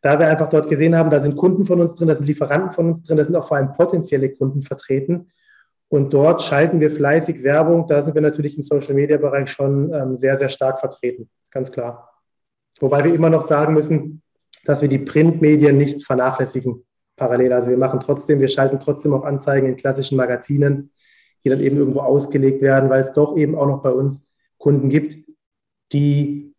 da 0.02 0.18
wir 0.18 0.28
einfach 0.28 0.48
dort 0.48 0.68
gesehen 0.68 0.96
haben, 0.96 1.10
da 1.10 1.20
sind 1.20 1.36
Kunden 1.36 1.64
von 1.64 1.80
uns 1.80 1.94
drin, 1.94 2.08
da 2.08 2.16
sind 2.16 2.26
Lieferanten 2.26 2.72
von 2.72 2.88
uns 2.88 3.04
drin, 3.04 3.16
da 3.16 3.24
sind 3.24 3.36
auch 3.36 3.46
vor 3.46 3.56
allem 3.56 3.72
potenzielle 3.72 4.30
Kunden 4.30 4.62
vertreten. 4.62 5.30
Und 5.88 6.12
dort 6.12 6.42
schalten 6.42 6.80
wir 6.80 6.90
fleißig 6.90 7.44
Werbung. 7.44 7.86
Da 7.86 8.02
sind 8.02 8.14
wir 8.16 8.22
natürlich 8.22 8.56
im 8.56 8.64
Social-Media-Bereich 8.64 9.48
schon 9.48 9.92
ähm, 9.94 10.16
sehr, 10.16 10.36
sehr 10.36 10.48
stark 10.48 10.80
vertreten, 10.80 11.30
ganz 11.52 11.70
klar. 11.70 12.10
Wobei 12.80 13.04
wir 13.04 13.14
immer 13.14 13.30
noch 13.30 13.42
sagen 13.42 13.74
müssen, 13.74 14.22
dass 14.64 14.82
wir 14.82 14.88
die 14.88 14.98
Printmedien 14.98 15.78
nicht 15.78 16.04
vernachlässigen 16.04 16.84
parallel. 17.16 17.52
Also 17.52 17.70
wir 17.70 17.78
machen 17.78 18.00
trotzdem, 18.00 18.40
wir 18.40 18.48
schalten 18.48 18.78
trotzdem 18.80 19.14
auch 19.14 19.24
Anzeigen 19.24 19.66
in 19.66 19.76
klassischen 19.76 20.16
Magazinen 20.16 20.90
die 21.46 21.50
dann 21.50 21.60
eben 21.60 21.76
irgendwo 21.76 22.00
ausgelegt 22.00 22.60
werden, 22.60 22.90
weil 22.90 23.02
es 23.02 23.12
doch 23.12 23.36
eben 23.36 23.54
auch 23.54 23.66
noch 23.66 23.80
bei 23.80 23.90
uns 23.90 24.26
Kunden 24.58 24.88
gibt, 24.88 25.16
die 25.92 26.52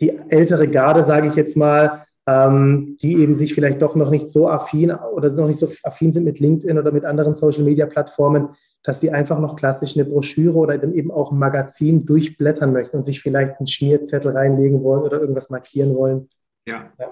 die 0.00 0.18
ältere 0.30 0.66
Garde, 0.66 1.04
sage 1.04 1.28
ich 1.28 1.36
jetzt 1.36 1.56
mal, 1.56 2.06
ähm, 2.26 2.96
die 3.00 3.22
eben 3.22 3.36
sich 3.36 3.54
vielleicht 3.54 3.80
doch 3.80 3.94
noch 3.94 4.10
nicht 4.10 4.30
so 4.30 4.48
affin 4.48 4.90
oder 4.90 5.30
noch 5.30 5.46
nicht 5.46 5.60
so 5.60 5.68
affin 5.84 6.12
sind 6.12 6.24
mit 6.24 6.40
LinkedIn 6.40 6.76
oder 6.76 6.90
mit 6.90 7.04
anderen 7.04 7.36
Social-Media-Plattformen, 7.36 8.48
dass 8.82 9.00
sie 9.00 9.12
einfach 9.12 9.38
noch 9.38 9.54
klassisch 9.54 9.96
eine 9.96 10.06
Broschüre 10.06 10.56
oder 10.56 10.76
dann 10.76 10.92
eben 10.92 11.12
auch 11.12 11.30
ein 11.30 11.38
Magazin 11.38 12.04
durchblättern 12.04 12.72
möchten 12.72 12.96
und 12.96 13.06
sich 13.06 13.20
vielleicht 13.20 13.60
einen 13.60 13.68
Schmierzettel 13.68 14.32
reinlegen 14.36 14.82
wollen 14.82 15.02
oder 15.02 15.20
irgendwas 15.20 15.50
markieren 15.50 15.94
wollen. 15.94 16.28
Ja. 16.66 16.90
ja 16.98 17.10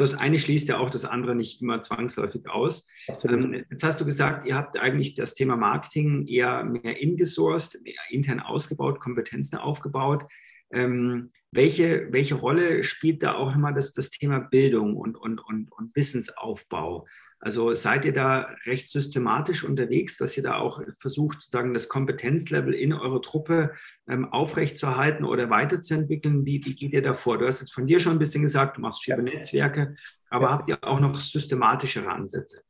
das 0.00 0.14
eine 0.14 0.38
schließt 0.38 0.68
ja 0.68 0.78
auch 0.78 0.90
das 0.90 1.04
andere 1.04 1.34
nicht 1.34 1.60
immer 1.62 1.80
zwangsläufig 1.80 2.48
aus. 2.48 2.86
Ähm, 3.24 3.64
jetzt 3.70 3.84
hast 3.84 4.00
du 4.00 4.04
gesagt, 4.04 4.46
ihr 4.46 4.56
habt 4.56 4.78
eigentlich 4.78 5.14
das 5.14 5.34
Thema 5.34 5.56
Marketing 5.56 6.26
eher 6.26 6.64
mehr 6.64 7.00
ingesourced, 7.00 7.82
mehr 7.82 7.94
intern 8.10 8.40
ausgebaut, 8.40 9.00
Kompetenzen 9.00 9.56
aufgebaut. 9.56 10.26
Ähm, 10.72 11.30
welche, 11.50 12.12
welche 12.12 12.36
Rolle 12.36 12.84
spielt 12.84 13.22
da 13.22 13.34
auch 13.34 13.52
nochmal 13.52 13.74
das, 13.74 13.92
das 13.92 14.10
Thema 14.10 14.38
Bildung 14.38 14.96
und, 14.96 15.16
und, 15.16 15.40
und, 15.40 15.70
und 15.72 15.96
Wissensaufbau? 15.96 17.06
Also 17.42 17.72
seid 17.72 18.04
ihr 18.04 18.12
da 18.12 18.54
recht 18.66 18.90
systematisch 18.90 19.64
unterwegs, 19.64 20.18
dass 20.18 20.36
ihr 20.36 20.42
da 20.42 20.56
auch 20.56 20.82
versucht, 20.98 21.40
sozusagen 21.40 21.72
das 21.72 21.88
Kompetenzlevel 21.88 22.74
in 22.74 22.92
eurer 22.92 23.22
Truppe 23.22 23.72
ähm, 24.06 24.30
aufrechtzuerhalten 24.30 25.24
oder 25.24 25.48
weiterzuentwickeln? 25.48 26.44
Wie, 26.44 26.62
wie 26.64 26.74
geht 26.74 26.92
ihr 26.92 27.02
da 27.02 27.14
vor? 27.14 27.38
Du 27.38 27.46
hast 27.46 27.60
jetzt 27.60 27.72
von 27.72 27.86
dir 27.86 27.98
schon 27.98 28.12
ein 28.12 28.18
bisschen 28.18 28.42
gesagt, 28.42 28.76
du 28.76 28.82
machst 28.82 29.02
viel 29.02 29.14
ja. 29.16 29.22
Netzwerke, 29.22 29.96
aber 30.28 30.46
ja. 30.46 30.52
habt 30.52 30.68
ihr 30.68 30.78
auch 30.84 31.00
noch 31.00 31.18
systematischere 31.18 32.10
Ansätze? 32.10 32.60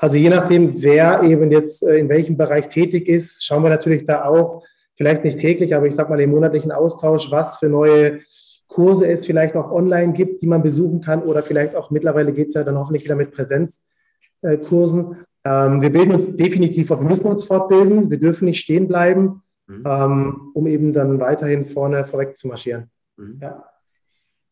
Also 0.00 0.16
je 0.16 0.30
nachdem, 0.30 0.82
wer 0.82 1.22
eben 1.22 1.50
jetzt 1.52 1.84
äh, 1.84 1.96
in 1.96 2.08
welchem 2.08 2.36
Bereich 2.36 2.68
tätig 2.68 3.08
ist, 3.08 3.44
schauen 3.46 3.62
wir 3.62 3.70
natürlich 3.70 4.04
da 4.04 4.24
auch, 4.24 4.64
vielleicht 4.96 5.24
nicht 5.24 5.38
täglich, 5.38 5.74
aber 5.74 5.86
ich 5.86 5.94
sage 5.94 6.10
mal 6.10 6.20
im 6.20 6.30
monatlichen 6.30 6.72
Austausch, 6.72 7.30
was 7.30 7.58
für 7.58 7.68
neue 7.68 8.22
Kurse 8.68 9.06
es 9.06 9.26
vielleicht 9.26 9.56
auch 9.56 9.70
online 9.70 10.12
gibt, 10.12 10.42
die 10.42 10.46
man 10.46 10.62
besuchen 10.62 11.00
kann 11.00 11.22
oder 11.22 11.42
vielleicht 11.42 11.74
auch 11.74 11.90
mittlerweile 11.90 12.32
geht 12.32 12.48
es 12.48 12.54
ja 12.54 12.64
dann 12.64 12.78
hoffentlich 12.78 13.04
wieder 13.04 13.14
mit 13.14 13.32
Präsenzkursen. 13.32 15.24
Ähm, 15.44 15.80
wir 15.80 15.90
bilden 15.90 16.12
uns 16.12 16.36
definitiv 16.36 16.90
auf, 16.90 17.00
wir 17.00 17.08
müssen 17.08 17.26
uns 17.26 17.44
fortbilden, 17.44 18.10
wir 18.10 18.18
dürfen 18.18 18.46
nicht 18.46 18.60
stehen 18.60 18.88
bleiben, 18.88 19.42
mhm. 19.66 19.84
ähm, 19.86 20.50
um 20.54 20.66
eben 20.66 20.92
dann 20.92 21.20
weiterhin 21.20 21.64
vorne 21.64 22.06
vorweg 22.06 22.36
zu 22.36 22.48
marschieren. 22.48 22.90
Mhm. 23.16 23.38
Ja. 23.40 23.64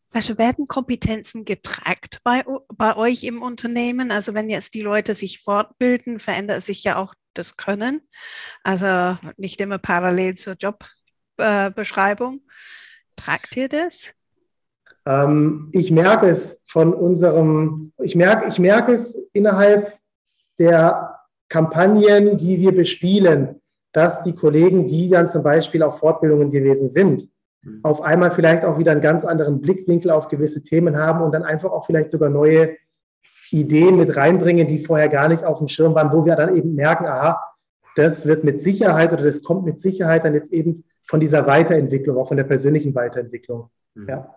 Sascha, 0.07 0.37
werden 0.37 0.67
Kompetenzen 0.67 1.45
getrackt 1.45 2.19
bei, 2.23 2.45
bei 2.73 2.95
euch 2.95 3.23
im 3.23 3.41
Unternehmen? 3.41 4.11
Also 4.11 4.33
wenn 4.33 4.49
jetzt 4.49 4.73
die 4.73 4.81
Leute 4.81 5.15
sich 5.15 5.39
fortbilden, 5.41 6.19
verändert 6.19 6.63
sich 6.63 6.83
ja 6.83 6.97
auch 6.97 7.13
das 7.33 7.57
Können. 7.57 8.01
Also 8.63 9.17
nicht 9.37 9.59
immer 9.59 9.77
parallel 9.77 10.35
zur 10.35 10.53
Jobbeschreibung. 10.53 12.35
Äh, 12.35 12.39
Tragt 13.15 13.55
ihr 13.57 13.69
das? 13.69 14.13
Ähm, 15.05 15.69
ich 15.71 15.91
merke 15.91 16.27
es 16.27 16.63
von 16.67 16.93
unserem, 16.93 17.93
ich 18.01 18.15
merke, 18.15 18.47
ich 18.47 18.59
merke 18.59 18.93
es 18.93 19.15
innerhalb 19.33 19.97
der 20.59 21.19
Kampagnen, 21.49 22.37
die 22.37 22.59
wir 22.59 22.75
bespielen, 22.75 23.61
dass 23.91 24.23
die 24.23 24.35
Kollegen, 24.35 24.87
die 24.87 25.09
dann 25.09 25.29
zum 25.29 25.43
Beispiel 25.43 25.83
auf 25.83 25.99
Fortbildungen 25.99 26.51
gewesen 26.51 26.87
sind, 26.87 27.29
mhm. 27.61 27.79
auf 27.83 28.01
einmal 28.01 28.31
vielleicht 28.31 28.65
auch 28.65 28.77
wieder 28.77 28.91
einen 28.91 29.01
ganz 29.01 29.23
anderen 29.25 29.61
Blickwinkel 29.61 30.11
auf 30.11 30.27
gewisse 30.27 30.63
Themen 30.63 30.97
haben 30.97 31.21
und 31.21 31.31
dann 31.33 31.43
einfach 31.43 31.71
auch 31.71 31.85
vielleicht 31.85 32.11
sogar 32.11 32.29
neue 32.29 32.75
Ideen 33.51 33.97
mit 33.97 34.17
reinbringen, 34.17 34.67
die 34.67 34.83
vorher 34.83 35.07
gar 35.07 35.27
nicht 35.27 35.43
auf 35.43 35.59
dem 35.59 35.67
Schirm 35.67 35.93
waren, 35.95 36.11
wo 36.11 36.25
wir 36.25 36.35
dann 36.35 36.55
eben 36.55 36.73
merken, 36.73 37.05
aha, 37.05 37.41
das 37.95 38.25
wird 38.25 38.43
mit 38.43 38.61
Sicherheit 38.61 39.13
oder 39.13 39.23
das 39.23 39.41
kommt 39.41 39.65
mit 39.65 39.79
Sicherheit 39.79 40.25
dann 40.25 40.33
jetzt 40.33 40.51
eben 40.51 40.83
von 41.05 41.19
dieser 41.19 41.45
Weiterentwicklung, 41.47 42.17
auch 42.17 42.27
von 42.27 42.37
der 42.37 42.43
persönlichen 42.43 42.95
Weiterentwicklung. 42.95 43.69
Mhm. 43.93 44.09
Ja. 44.09 44.35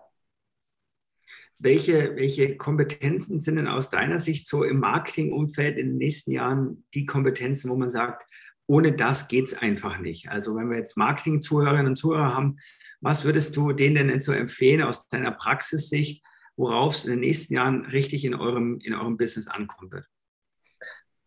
Welche, 1.57 2.15
welche 2.15 2.55
Kompetenzen 2.55 3.39
sind 3.39 3.57
denn 3.57 3.67
aus 3.67 3.89
deiner 3.89 4.19
Sicht 4.19 4.47
so 4.47 4.63
im 4.63 4.79
Marketingumfeld 4.79 5.77
in 5.77 5.87
den 5.89 5.97
nächsten 5.97 6.31
Jahren 6.31 6.85
die 6.93 7.05
Kompetenzen, 7.05 7.69
wo 7.69 7.75
man 7.75 7.91
sagt, 7.91 8.25
ohne 8.65 8.93
das 8.93 9.27
geht 9.27 9.47
es 9.47 9.57
einfach 9.57 9.99
nicht? 9.99 10.29
Also 10.29 10.55
wenn 10.55 10.69
wir 10.69 10.77
jetzt 10.77 10.95
Marketing-Zuhörerinnen 10.95 11.87
und 11.87 11.95
Zuhörer 11.97 12.33
haben, 12.33 12.59
was 13.01 13.25
würdest 13.25 13.57
du 13.57 13.73
denen 13.73 14.07
denn 14.07 14.19
so 14.19 14.31
empfehlen 14.31 14.83
aus 14.83 15.07
deiner 15.09 15.31
Praxissicht, 15.31 16.23
worauf 16.55 16.95
es 16.95 17.05
in 17.05 17.11
den 17.11 17.21
nächsten 17.21 17.55
Jahren 17.55 17.85
richtig 17.85 18.23
in 18.23 18.35
eurem, 18.35 18.79
in 18.81 18.93
eurem 18.93 19.17
Business 19.17 19.47
ankommen 19.47 19.91
wird? 19.91 20.05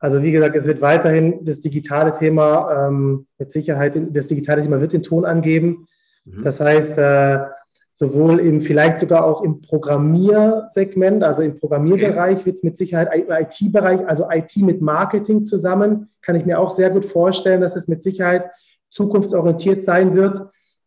Also 0.03 0.21
wie 0.21 0.33
gesagt, 0.33 0.57
es 0.57 0.67
wird 0.67 0.81
weiterhin 0.81 1.45
das 1.45 1.61
digitale 1.61 2.13
Thema 2.13 2.89
ähm, 2.89 3.27
mit 3.39 3.53
Sicherheit, 3.53 3.95
das 4.11 4.27
digitale 4.27 4.61
Thema 4.61 4.81
wird 4.81 4.93
den 4.93 5.05
Ton 5.05 5.25
angeben. 5.25 5.87
Mhm. 6.25 6.43
Das 6.43 6.59
heißt, 6.59 6.99
äh, 6.99 7.39
sowohl 7.95 8.41
im, 8.41 8.63
vielleicht 8.63 8.99
sogar 8.99 9.25
auch 9.25 9.43
im 9.43 9.61
Programmiersegment, 9.61 11.23
also 11.23 11.43
im 11.43 11.55
Programmierbereich 11.55 12.45
wird 12.45 12.57
es 12.57 12.65
mit 12.65 12.77
Sicherheit 12.77 13.15
im 13.15 13.31
IT-Bereich, 13.31 14.01
also 14.09 14.27
IT 14.29 14.57
mit 14.57 14.83
Marketing 14.83 15.45
zusammen, 15.45 16.09
kann 16.21 16.35
ich 16.35 16.47
mir 16.47 16.59
auch 16.59 16.73
sehr 16.73 16.91
gut 16.91 17.05
vorstellen, 17.05 17.61
dass 17.61 17.77
es 17.77 17.87
mit 17.87 18.03
Sicherheit 18.03 18.51
zukunftsorientiert 18.91 19.85
sein 19.85 20.17
wird. 20.17 20.41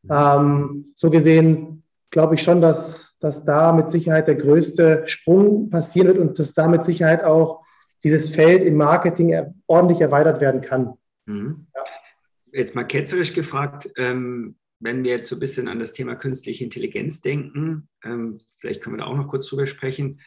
Ähm, 0.09 0.91
so 0.93 1.09
gesehen 1.09 1.83
glaube 2.09 2.35
ich 2.35 2.43
schon, 2.43 2.59
dass, 2.59 3.17
dass 3.21 3.45
da 3.45 3.71
mit 3.71 3.89
Sicherheit 3.91 4.27
der 4.27 4.35
größte 4.35 5.03
Sprung 5.05 5.69
passieren 5.69 6.07
wird 6.07 6.17
und 6.17 6.37
dass 6.37 6.53
da 6.53 6.67
mit 6.67 6.83
Sicherheit 6.83 7.23
auch 7.23 7.64
dieses 8.03 8.29
Feld 8.29 8.63
im 8.63 8.75
Marketing 8.75 9.55
ordentlich 9.67 10.01
erweitert 10.01 10.41
werden 10.41 10.61
kann. 10.61 10.93
Mhm. 11.25 11.67
Ja. 11.73 11.83
Jetzt 12.51 12.75
mal 12.75 12.85
ketzerisch 12.85 13.33
gefragt, 13.33 13.89
ähm, 13.97 14.57
wenn 14.79 15.03
wir 15.03 15.11
jetzt 15.11 15.27
so 15.27 15.35
ein 15.35 15.39
bisschen 15.39 15.67
an 15.67 15.79
das 15.79 15.93
Thema 15.93 16.15
künstliche 16.15 16.63
Intelligenz 16.63 17.21
denken, 17.21 17.89
ähm, 18.03 18.41
vielleicht 18.59 18.81
können 18.81 18.95
wir 18.95 19.03
da 19.03 19.09
auch 19.09 19.15
noch 19.15 19.27
kurz 19.27 19.47
drüber 19.47 19.67
sprechen, 19.67 20.21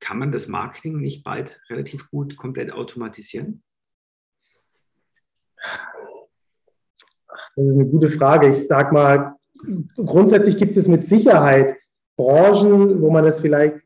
kann 0.00 0.18
man 0.18 0.32
das 0.32 0.48
Marketing 0.48 0.98
nicht 1.00 1.24
bald 1.24 1.60
relativ 1.70 2.10
gut 2.10 2.36
komplett 2.36 2.72
automatisieren? 2.72 3.62
Das 7.56 7.68
ist 7.68 7.78
eine 7.78 7.88
gute 7.88 8.10
Frage. 8.10 8.52
Ich 8.52 8.66
sage 8.66 8.92
mal, 8.92 9.36
grundsätzlich 9.96 10.56
gibt 10.56 10.76
es 10.76 10.88
mit 10.88 11.06
Sicherheit 11.06 11.76
Branchen, 12.16 13.00
wo 13.00 13.10
man 13.10 13.24
das 13.24 13.40
vielleicht 13.40 13.78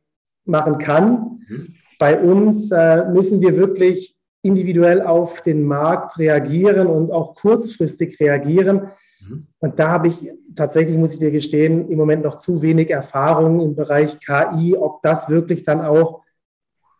machen 0.44 0.78
kann. 0.78 1.40
Mhm. 1.48 1.74
Bei 1.98 2.18
uns 2.20 2.70
äh, 2.70 3.04
müssen 3.11 3.40
wir 3.40 3.56
wirklich 3.56 4.16
individuell 4.42 5.02
auf 5.02 5.42
den 5.42 5.64
Markt 5.64 6.18
reagieren 6.18 6.87
und 6.87 7.11
auch 7.11 7.34
kurzfristig 7.34 8.18
reagieren. 8.20 8.90
Mhm. 9.20 9.48
Und 9.58 9.78
da 9.78 9.90
habe 9.90 10.08
ich 10.08 10.32
tatsächlich, 10.54 10.96
muss 10.96 11.14
ich 11.14 11.18
dir 11.18 11.30
gestehen, 11.30 11.88
im 11.88 11.98
Moment 11.98 12.22
noch 12.22 12.38
zu 12.38 12.62
wenig 12.62 12.90
Erfahrung 12.90 13.61
im 13.61 13.74
Bereich 13.74 14.18
KI, 14.20 14.76
ob 14.76 15.02
das 15.02 15.28
wirklich 15.28 15.64
dann 15.64 15.80
auch 15.80 16.22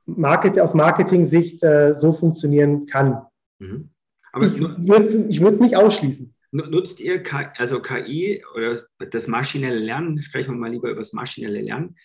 Market, 0.05 0.59
aus 0.59 0.75
Marketing-Sicht 0.75 1.63
äh, 1.63 1.95
so 1.95 2.13
funktionieren 2.13 2.87
kann. 2.87 3.23
Mhm. 3.59 3.91
Aber 4.33 4.47
ich 4.47 4.61
würde 4.61 5.05
es 5.05 5.61
nicht 5.61 5.77
ausschließen. 5.77 6.35
Nutzt 6.51 7.01
ihr 7.01 7.23
KI, 7.23 7.47
also 7.57 7.81
KI 7.81 8.43
oder 8.55 8.79
das 9.11 9.27
maschinelle 9.27 9.79
Lernen, 9.79 10.23
sprechen 10.23 10.55
wir 10.55 10.59
mal 10.59 10.71
lieber 10.71 10.91
über 10.91 11.01
das 11.01 11.13
maschinelle 11.13 11.61
Lernen, 11.61 11.97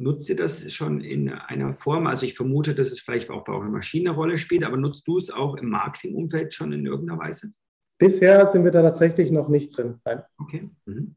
nutzt 0.00 0.28
ihr 0.28 0.36
das 0.36 0.72
schon 0.72 1.00
in 1.00 1.30
einer 1.30 1.74
Form? 1.74 2.06
Also 2.06 2.26
ich 2.26 2.34
vermute, 2.34 2.74
dass 2.74 2.90
es 2.90 3.00
vielleicht 3.00 3.30
auch 3.30 3.44
bei 3.44 3.52
eurer 3.52 3.68
Maschine 3.68 4.10
eine 4.10 4.16
Rolle 4.16 4.38
spielt, 4.38 4.64
aber 4.64 4.76
nutzt 4.76 5.06
du 5.06 5.18
es 5.18 5.30
auch 5.30 5.56
im 5.56 5.68
Marketingumfeld 5.68 6.54
schon 6.54 6.72
in 6.72 6.86
irgendeiner 6.86 7.20
Weise? 7.20 7.52
Bisher 7.98 8.50
sind 8.50 8.64
wir 8.64 8.70
da 8.70 8.82
tatsächlich 8.82 9.30
noch 9.30 9.48
nicht 9.48 9.76
drin. 9.76 10.00
Nein. 10.04 10.22
Okay. 10.38 10.70
Mhm. 10.86 11.16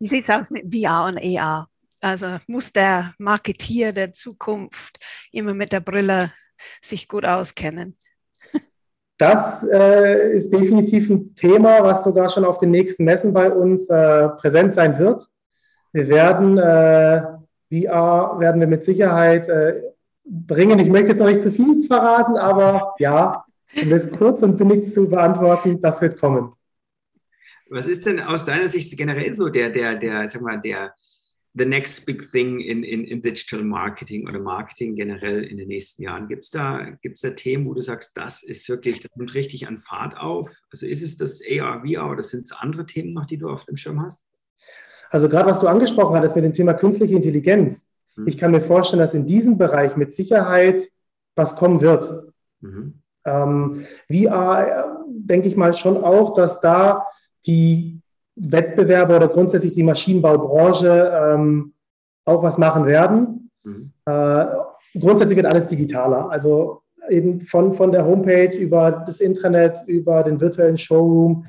Wie 0.00 0.06
sieht 0.06 0.24
es 0.24 0.30
aus 0.30 0.50
mit 0.50 0.74
VR 0.74 1.06
und 1.06 1.18
AR? 1.18 1.68
Also 2.00 2.26
muss 2.46 2.72
der 2.72 3.14
Marketier 3.18 3.92
der 3.92 4.12
Zukunft 4.12 4.98
immer 5.32 5.54
mit 5.54 5.72
der 5.72 5.80
Brille 5.80 6.32
sich 6.82 7.08
gut 7.08 7.24
auskennen? 7.24 7.96
Das 9.18 9.64
äh, 9.64 10.32
ist 10.32 10.52
definitiv 10.52 11.10
ein 11.10 11.34
Thema, 11.34 11.82
was 11.82 12.04
sogar 12.04 12.30
schon 12.30 12.44
auf 12.44 12.58
den 12.58 12.70
nächsten 12.70 13.02
Messen 13.02 13.32
bei 13.32 13.50
uns 13.50 13.88
äh, 13.88 14.28
präsent 14.28 14.74
sein 14.74 14.96
wird. 14.96 15.26
Wir 15.92 16.06
werden 16.06 16.56
äh, 16.56 17.37
VR 17.70 18.38
werden 18.38 18.60
wir 18.60 18.66
mit 18.66 18.84
Sicherheit 18.84 19.48
äh, 19.48 19.82
bringen. 20.24 20.78
Ich 20.78 20.88
möchte 20.88 21.08
jetzt 21.08 21.18
noch 21.18 21.26
nicht 21.26 21.42
zu 21.42 21.52
viel 21.52 21.80
verraten, 21.86 22.36
aber 22.36 22.94
ja, 22.98 23.44
um 23.82 23.92
es 23.92 24.10
kurz 24.10 24.42
und 24.42 24.56
billig 24.56 24.90
zu 24.92 25.08
beantworten, 25.08 25.80
das 25.80 26.00
wird 26.00 26.18
kommen. 26.18 26.52
Was 27.70 27.86
ist 27.86 28.06
denn 28.06 28.20
aus 28.20 28.44
deiner 28.44 28.68
Sicht 28.68 28.96
generell 28.96 29.34
so 29.34 29.48
der, 29.50 29.70
der, 29.70 29.96
der, 29.96 30.26
sag 30.28 30.40
mal, 30.40 30.60
der, 30.60 30.94
the 31.54 31.64
next 31.64 32.06
big 32.06 32.30
thing 32.30 32.60
in, 32.60 32.82
in, 32.82 33.04
in 33.04 33.20
Digital 33.20 33.62
Marketing 33.62 34.28
oder 34.28 34.38
Marketing 34.38 34.94
generell 34.94 35.44
in 35.44 35.58
den 35.58 35.68
nächsten 35.68 36.02
Jahren? 36.02 36.28
Gibt 36.28 36.44
es 36.44 36.50
da, 36.50 36.96
gibt's 37.02 37.20
da 37.20 37.30
Themen, 37.30 37.66
wo 37.66 37.74
du 37.74 37.82
sagst, 37.82 38.16
das 38.16 38.42
ist 38.42 38.68
wirklich, 38.68 39.00
das 39.00 39.14
nimmt 39.16 39.34
richtig 39.34 39.66
an 39.66 39.78
Fahrt 39.78 40.16
auf? 40.16 40.50
Also 40.70 40.86
ist 40.86 41.02
es 41.02 41.16
das 41.16 41.40
AR, 41.42 41.82
VR 41.82 42.10
oder 42.10 42.22
sind 42.22 42.44
es 42.44 42.52
andere 42.52 42.86
Themen 42.86 43.12
noch, 43.12 43.26
die 43.26 43.38
du 43.38 43.48
auf 43.48 43.64
dem 43.64 43.76
Schirm 43.76 44.00
hast? 44.00 44.22
Also 45.10 45.28
gerade 45.28 45.48
was 45.48 45.60
du 45.60 45.66
angesprochen 45.66 46.16
hattest 46.16 46.36
mit 46.36 46.44
dem 46.44 46.54
Thema 46.54 46.74
künstliche 46.74 47.14
Intelligenz. 47.14 47.88
Mhm. 48.16 48.28
Ich 48.28 48.38
kann 48.38 48.50
mir 48.50 48.60
vorstellen, 48.60 49.00
dass 49.00 49.14
in 49.14 49.26
diesem 49.26 49.58
Bereich 49.58 49.96
mit 49.96 50.12
Sicherheit 50.12 50.88
was 51.34 51.56
kommen 51.56 51.80
wird. 51.80 52.32
Mhm. 52.60 52.94
Ähm, 53.24 53.84
VR, 54.08 55.04
denke 55.08 55.48
ich 55.48 55.56
mal 55.56 55.74
schon 55.74 56.02
auch, 56.02 56.34
dass 56.34 56.60
da 56.60 57.06
die 57.46 58.00
Wettbewerber 58.36 59.16
oder 59.16 59.28
grundsätzlich 59.28 59.72
die 59.72 59.82
Maschinenbaubranche 59.82 61.12
ähm, 61.14 61.72
auch 62.24 62.42
was 62.42 62.58
machen 62.58 62.86
werden. 62.86 63.50
Mhm. 63.62 63.92
Äh, 64.04 64.46
grundsätzlich 64.98 65.36
wird 65.36 65.46
alles 65.46 65.68
digitaler. 65.68 66.30
Also 66.30 66.82
eben 67.08 67.40
von, 67.40 67.74
von 67.74 67.92
der 67.92 68.04
Homepage 68.04 68.56
über 68.56 69.04
das 69.06 69.20
Intranet, 69.20 69.78
über 69.86 70.22
den 70.22 70.40
virtuellen 70.40 70.76
Showroom. 70.76 71.46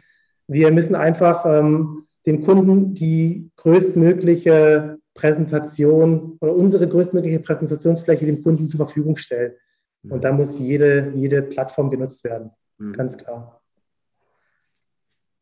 Wir 0.48 0.72
müssen 0.72 0.96
einfach 0.96 1.46
ähm, 1.46 2.08
dem 2.30 2.44
Kunden 2.44 2.94
die 2.94 3.50
größtmögliche 3.56 5.00
Präsentation 5.16 6.38
oder 6.40 6.54
unsere 6.54 6.88
größtmögliche 6.88 7.40
Präsentationsfläche 7.40 8.28
dem 8.28 8.44
Kunden 8.44 8.68
zur 8.68 8.86
Verfügung 8.86 9.18
stellen. 9.18 9.54
Mhm. 10.04 10.12
Und 10.12 10.24
da 10.24 10.32
muss 10.32 10.60
jede, 10.60 11.12
jede 11.16 11.42
Plattform 11.42 11.90
genutzt 11.90 12.24
werden, 12.24 12.52
mhm. 12.78 12.94
ganz 12.94 13.18
klar. 13.18 13.62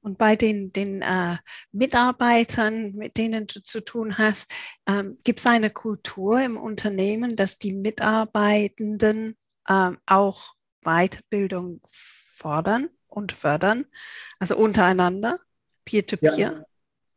Und 0.02 0.18
bei 0.18 0.38
den, 0.38 0.72
den 0.72 1.02
äh, 1.02 1.36
Mitarbeitern, 1.74 2.94
mit 2.94 3.18
denen 3.18 3.48
du 3.48 3.62
zu 3.62 3.82
tun 3.82 4.18
hast, 4.18 4.50
ähm, 4.88 5.18
gibt 5.26 5.40
es 5.40 5.46
eine 5.46 5.70
Kultur 5.70 6.42
im 6.42 6.56
Unternehmen, 6.56 7.36
dass 7.36 7.58
die 7.58 7.74
Mitarbeitenden 7.74 9.36
ähm, 9.68 9.98
auch 10.06 10.54
Weiterbildung 10.84 11.82
fordern 11.86 12.88
und 13.08 13.34
fördern, 13.34 13.86
also 14.40 14.56
untereinander, 14.56 15.40
peer-to-peer? 15.84 16.38
Ja. 16.38 16.64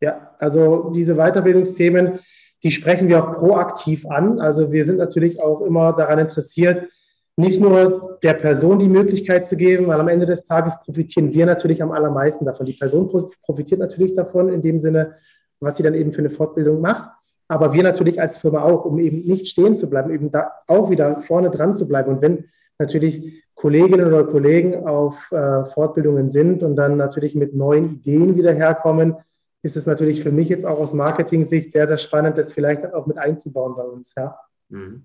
Ja, 0.00 0.34
also 0.38 0.90
diese 0.94 1.14
Weiterbildungsthemen, 1.16 2.18
die 2.62 2.70
sprechen 2.70 3.08
wir 3.08 3.22
auch 3.22 3.34
proaktiv 3.34 4.06
an. 4.06 4.40
Also 4.40 4.72
wir 4.72 4.84
sind 4.84 4.98
natürlich 4.98 5.40
auch 5.40 5.62
immer 5.62 5.92
daran 5.92 6.18
interessiert, 6.18 6.88
nicht 7.36 7.60
nur 7.60 8.18
der 8.22 8.34
Person 8.34 8.78
die 8.78 8.88
Möglichkeit 8.88 9.46
zu 9.46 9.56
geben, 9.56 9.86
weil 9.86 9.98
am 9.98 10.08
Ende 10.08 10.26
des 10.26 10.44
Tages 10.44 10.78
profitieren 10.80 11.32
wir 11.32 11.46
natürlich 11.46 11.82
am 11.82 11.90
allermeisten 11.90 12.44
davon. 12.44 12.66
Die 12.66 12.74
Person 12.74 13.10
profitiert 13.42 13.80
natürlich 13.80 14.14
davon 14.14 14.50
in 14.50 14.60
dem 14.60 14.78
Sinne, 14.78 15.14
was 15.58 15.76
sie 15.76 15.82
dann 15.82 15.94
eben 15.94 16.12
für 16.12 16.18
eine 16.18 16.30
Fortbildung 16.30 16.80
macht. 16.80 17.10
Aber 17.48 17.72
wir 17.72 17.82
natürlich 17.82 18.20
als 18.20 18.38
Firma 18.38 18.62
auch, 18.62 18.84
um 18.84 18.98
eben 18.98 19.24
nicht 19.24 19.48
stehen 19.48 19.76
zu 19.76 19.88
bleiben, 19.88 20.12
eben 20.12 20.30
da 20.30 20.52
auch 20.66 20.90
wieder 20.90 21.20
vorne 21.22 21.50
dran 21.50 21.74
zu 21.74 21.88
bleiben. 21.88 22.10
Und 22.10 22.22
wenn 22.22 22.44
natürlich 22.78 23.42
Kolleginnen 23.54 24.06
oder 24.06 24.24
Kollegen 24.24 24.86
auf 24.86 25.30
äh, 25.32 25.64
Fortbildungen 25.66 26.30
sind 26.30 26.62
und 26.62 26.76
dann 26.76 26.96
natürlich 26.96 27.34
mit 27.34 27.54
neuen 27.54 27.90
Ideen 27.90 28.36
wieder 28.36 28.52
herkommen, 28.52 29.16
ist 29.62 29.77
es 29.77 29.87
natürlich 29.87 30.23
für 30.23 30.33
mich 30.33 30.49
jetzt 30.49 30.64
auch 30.64 30.79
aus 30.79 30.94
Marketing-Sicht 30.94 31.73
sehr, 31.73 31.87
sehr 31.87 31.99
spannend, 31.99 32.38
das 32.38 32.53
vielleicht 32.53 32.92
auch 32.94 33.07
mit 33.07 33.18
einzubauen 33.18 33.77
bei 33.77 33.83
uns. 33.83 34.14
Ja. 34.16 34.38
Mhm. 34.68 35.05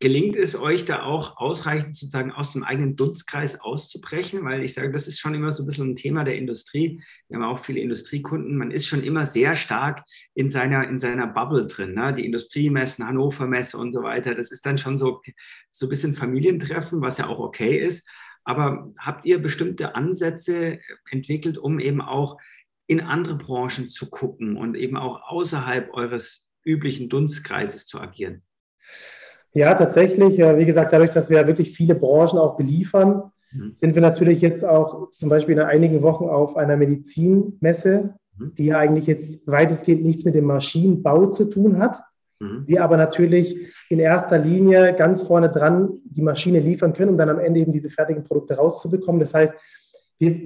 Gelingt 0.00 0.36
es 0.36 0.58
euch 0.58 0.84
da 0.84 1.04
auch 1.04 1.36
ausreichend 1.38 1.96
sozusagen 1.96 2.32
aus 2.32 2.52
dem 2.52 2.64
eigenen 2.64 2.96
Dunstkreis 2.96 3.60
auszubrechen? 3.60 4.44
Weil 4.44 4.62
ich 4.62 4.74
sage, 4.74 4.90
das 4.90 5.08
ist 5.08 5.18
schon 5.18 5.34
immer 5.34 5.52
so 5.52 5.62
ein 5.62 5.66
bisschen 5.66 5.90
ein 5.90 5.96
Thema 5.96 6.24
der 6.24 6.36
Industrie. 6.36 7.00
Wir 7.28 7.38
haben 7.38 7.44
auch 7.44 7.60
viele 7.60 7.80
Industriekunden. 7.80 8.56
Man 8.56 8.70
ist 8.70 8.86
schon 8.86 9.02
immer 9.02 9.24
sehr 9.24 9.56
stark 9.56 10.04
in 10.34 10.50
seiner, 10.50 10.86
in 10.88 10.98
seiner 10.98 11.26
Bubble 11.26 11.66
drin. 11.66 11.94
Ne? 11.94 12.12
Die 12.12 12.26
Industriemessen, 12.26 13.06
Hannover 13.06 13.46
Messe 13.46 13.78
und 13.78 13.92
so 13.92 14.02
weiter. 14.02 14.34
Das 14.34 14.50
ist 14.50 14.66
dann 14.66 14.78
schon 14.78 14.98
so, 14.98 15.22
so 15.70 15.86
ein 15.86 15.88
bisschen 15.88 16.14
Familientreffen, 16.14 17.00
was 17.00 17.18
ja 17.18 17.28
auch 17.28 17.38
okay 17.38 17.78
ist. 17.78 18.06
Aber 18.44 18.92
habt 18.98 19.24
ihr 19.24 19.40
bestimmte 19.40 19.94
Ansätze 19.94 20.80
entwickelt, 21.10 21.56
um 21.56 21.80
eben 21.80 22.02
auch 22.02 22.36
in 22.86 23.00
andere 23.00 23.36
Branchen 23.36 23.88
zu 23.88 24.10
gucken 24.10 24.56
und 24.56 24.76
eben 24.76 24.96
auch 24.96 25.22
außerhalb 25.28 25.92
eures 25.94 26.48
üblichen 26.64 27.08
Dunstkreises 27.08 27.86
zu 27.86 28.00
agieren? 28.00 28.42
Ja, 29.52 29.74
tatsächlich. 29.74 30.38
Wie 30.38 30.64
gesagt, 30.64 30.92
dadurch, 30.92 31.10
dass 31.10 31.30
wir 31.30 31.46
wirklich 31.46 31.76
viele 31.76 31.94
Branchen 31.94 32.38
auch 32.38 32.56
beliefern, 32.56 33.30
mhm. 33.52 33.72
sind 33.74 33.94
wir 33.94 34.02
natürlich 34.02 34.40
jetzt 34.40 34.64
auch 34.64 35.12
zum 35.12 35.28
Beispiel 35.28 35.54
in 35.54 35.62
einigen 35.62 36.02
Wochen 36.02 36.24
auf 36.24 36.56
einer 36.56 36.76
Medizinmesse, 36.76 38.14
mhm. 38.36 38.54
die 38.56 38.74
eigentlich 38.74 39.06
jetzt 39.06 39.46
weitestgehend 39.46 40.04
nichts 40.04 40.24
mit 40.24 40.34
dem 40.34 40.44
Maschinenbau 40.44 41.26
zu 41.26 41.44
tun 41.44 41.78
hat. 41.78 42.02
Mhm. 42.40 42.64
Wir 42.66 42.82
aber 42.82 42.96
natürlich 42.96 43.72
in 43.88 44.00
erster 44.00 44.38
Linie 44.38 44.92
ganz 44.94 45.22
vorne 45.22 45.48
dran 45.48 46.00
die 46.04 46.22
Maschine 46.22 46.58
liefern 46.58 46.92
können, 46.92 47.10
um 47.10 47.18
dann 47.18 47.30
am 47.30 47.38
Ende 47.38 47.60
eben 47.60 47.72
diese 47.72 47.90
fertigen 47.90 48.24
Produkte 48.24 48.56
rauszubekommen. 48.56 49.20
Das 49.20 49.34
heißt, 49.34 49.54
wir, 50.18 50.40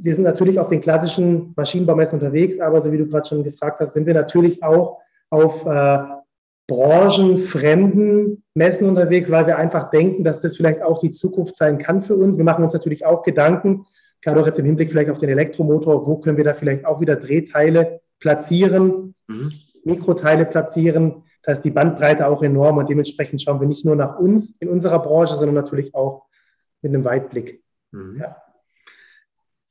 wir 0.00 0.14
sind 0.14 0.24
natürlich 0.24 0.58
auf 0.58 0.68
den 0.68 0.80
klassischen 0.80 1.52
Maschinenbaumessen 1.56 2.18
unterwegs, 2.18 2.58
aber 2.58 2.82
so 2.82 2.92
wie 2.92 2.98
du 2.98 3.06
gerade 3.06 3.28
schon 3.28 3.44
gefragt 3.44 3.80
hast, 3.80 3.94
sind 3.94 4.06
wir 4.06 4.14
natürlich 4.14 4.62
auch 4.62 4.98
auf 5.30 5.64
äh, 5.64 5.98
branchenfremden 6.66 8.44
Messen 8.54 8.88
unterwegs, 8.88 9.30
weil 9.30 9.46
wir 9.46 9.58
einfach 9.58 9.90
denken, 9.90 10.24
dass 10.24 10.40
das 10.40 10.56
vielleicht 10.56 10.82
auch 10.82 11.00
die 11.00 11.10
Zukunft 11.10 11.56
sein 11.56 11.78
kann 11.78 12.02
für 12.02 12.16
uns. 12.16 12.36
Wir 12.36 12.44
machen 12.44 12.64
uns 12.64 12.72
natürlich 12.72 13.04
auch 13.04 13.22
Gedanken, 13.22 13.86
gerade 14.20 14.40
auch 14.40 14.46
jetzt 14.46 14.58
im 14.58 14.66
Hinblick 14.66 14.90
vielleicht 14.90 15.10
auf 15.10 15.18
den 15.18 15.30
Elektromotor, 15.30 16.06
wo 16.06 16.18
können 16.18 16.36
wir 16.36 16.44
da 16.44 16.54
vielleicht 16.54 16.84
auch 16.84 17.00
wieder 17.00 17.16
Drehteile 17.16 18.00
platzieren, 18.20 19.14
mhm. 19.26 19.50
Mikroteile 19.84 20.44
platzieren. 20.46 21.24
Da 21.42 21.52
ist 21.52 21.62
die 21.62 21.70
Bandbreite 21.70 22.28
auch 22.28 22.42
enorm 22.42 22.78
und 22.78 22.88
dementsprechend 22.88 23.42
schauen 23.42 23.60
wir 23.60 23.66
nicht 23.66 23.84
nur 23.84 23.96
nach 23.96 24.18
uns 24.18 24.54
in 24.60 24.68
unserer 24.68 25.00
Branche, 25.00 25.34
sondern 25.34 25.56
natürlich 25.56 25.94
auch 25.94 26.26
mit 26.82 26.94
einem 26.94 27.04
Weitblick. 27.04 27.62
Mhm. 27.90 28.18
Ja. 28.20 28.36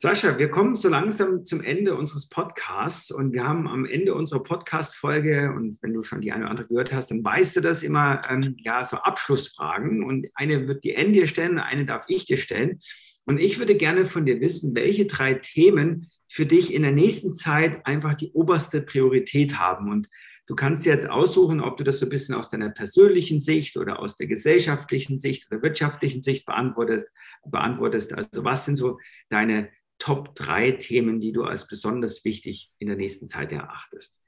Sascha, 0.04 0.40
wir 0.40 0.50
kommen 0.50 0.76
so 0.76 0.90
langsam 0.90 1.46
zum 1.46 1.62
Ende 1.62 1.94
unseres 1.94 2.28
Podcasts 2.28 3.12
und 3.12 3.34
wir 3.34 3.48
haben 3.48 3.68
am 3.68 3.86
Ende 3.86 4.16
unserer 4.16 4.42
Podcast-Folge, 4.42 5.54
und 5.56 5.78
wenn 5.84 5.94
du 5.94 6.02
schon 6.02 6.22
die 6.22 6.32
eine 6.32 6.46
oder 6.46 6.50
andere 6.50 6.68
gehört 6.68 6.92
hast, 6.92 7.12
dann 7.12 7.24
weißt 7.24 7.58
du 7.58 7.62
das 7.62 7.84
immer, 7.84 8.20
ähm, 8.28 8.56
ja, 8.58 8.84
so 8.84 8.98
Abschlussfragen. 8.98 10.04
Und 10.04 10.28
eine 10.34 10.68
wird 10.68 10.84
die 10.84 10.98
Anne 10.98 11.12
dir 11.12 11.28
stellen, 11.28 11.60
eine 11.60 11.86
darf 11.86 12.06
ich 12.08 12.26
dir 12.26 12.38
stellen. 12.38 12.80
Und 13.26 13.38
ich 13.38 13.60
würde 13.60 13.76
gerne 13.76 14.08
von 14.08 14.26
dir 14.26 14.42
wissen, 14.42 14.74
welche 14.74 15.06
drei 15.06 15.36
Themen 15.36 16.10
für 16.28 16.48
dich 16.48 16.74
in 16.74 16.82
der 16.82 16.94
nächsten 16.94 17.36
Zeit 17.36 17.86
einfach 17.86 18.16
die 18.16 18.32
oberste 18.32 18.82
Priorität 18.82 19.60
haben. 19.60 19.92
Und 19.92 20.10
du 20.48 20.56
kannst 20.56 20.88
jetzt 20.88 21.08
aussuchen, 21.08 21.62
ob 21.62 21.78
du 21.78 21.84
das 21.84 22.00
so 22.00 22.08
ein 22.08 22.10
bisschen 22.10 22.34
aus 22.34 22.50
deiner 22.50 22.72
persönlichen 22.72 23.40
Sicht 23.40 23.78
oder 23.78 24.00
aus 24.00 24.16
der 24.16 24.26
gesellschaftlichen 24.26 25.20
Sicht 25.20 25.46
oder 25.52 25.62
wirtschaftlichen 25.62 26.24
Sicht 26.24 26.48
beantwortest. 26.48 27.06
beantwortest. 27.46 28.14
Also 28.14 28.44
was 28.44 28.66
sind 28.66 28.78
so 28.78 28.98
deine 29.30 29.70
Top 30.02 30.34
drei 30.34 30.72
Themen, 30.72 31.20
die 31.20 31.32
du 31.32 31.44
als 31.44 31.68
besonders 31.68 32.26
wichtig 32.26 32.74
in 32.80 32.88
der 32.88 32.98
nächsten 32.98 33.28
Zeit 33.28 33.52
erachtest? 33.52 34.20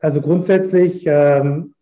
Also 0.00 0.20
grundsätzlich 0.20 1.04
ähm, 1.06 1.72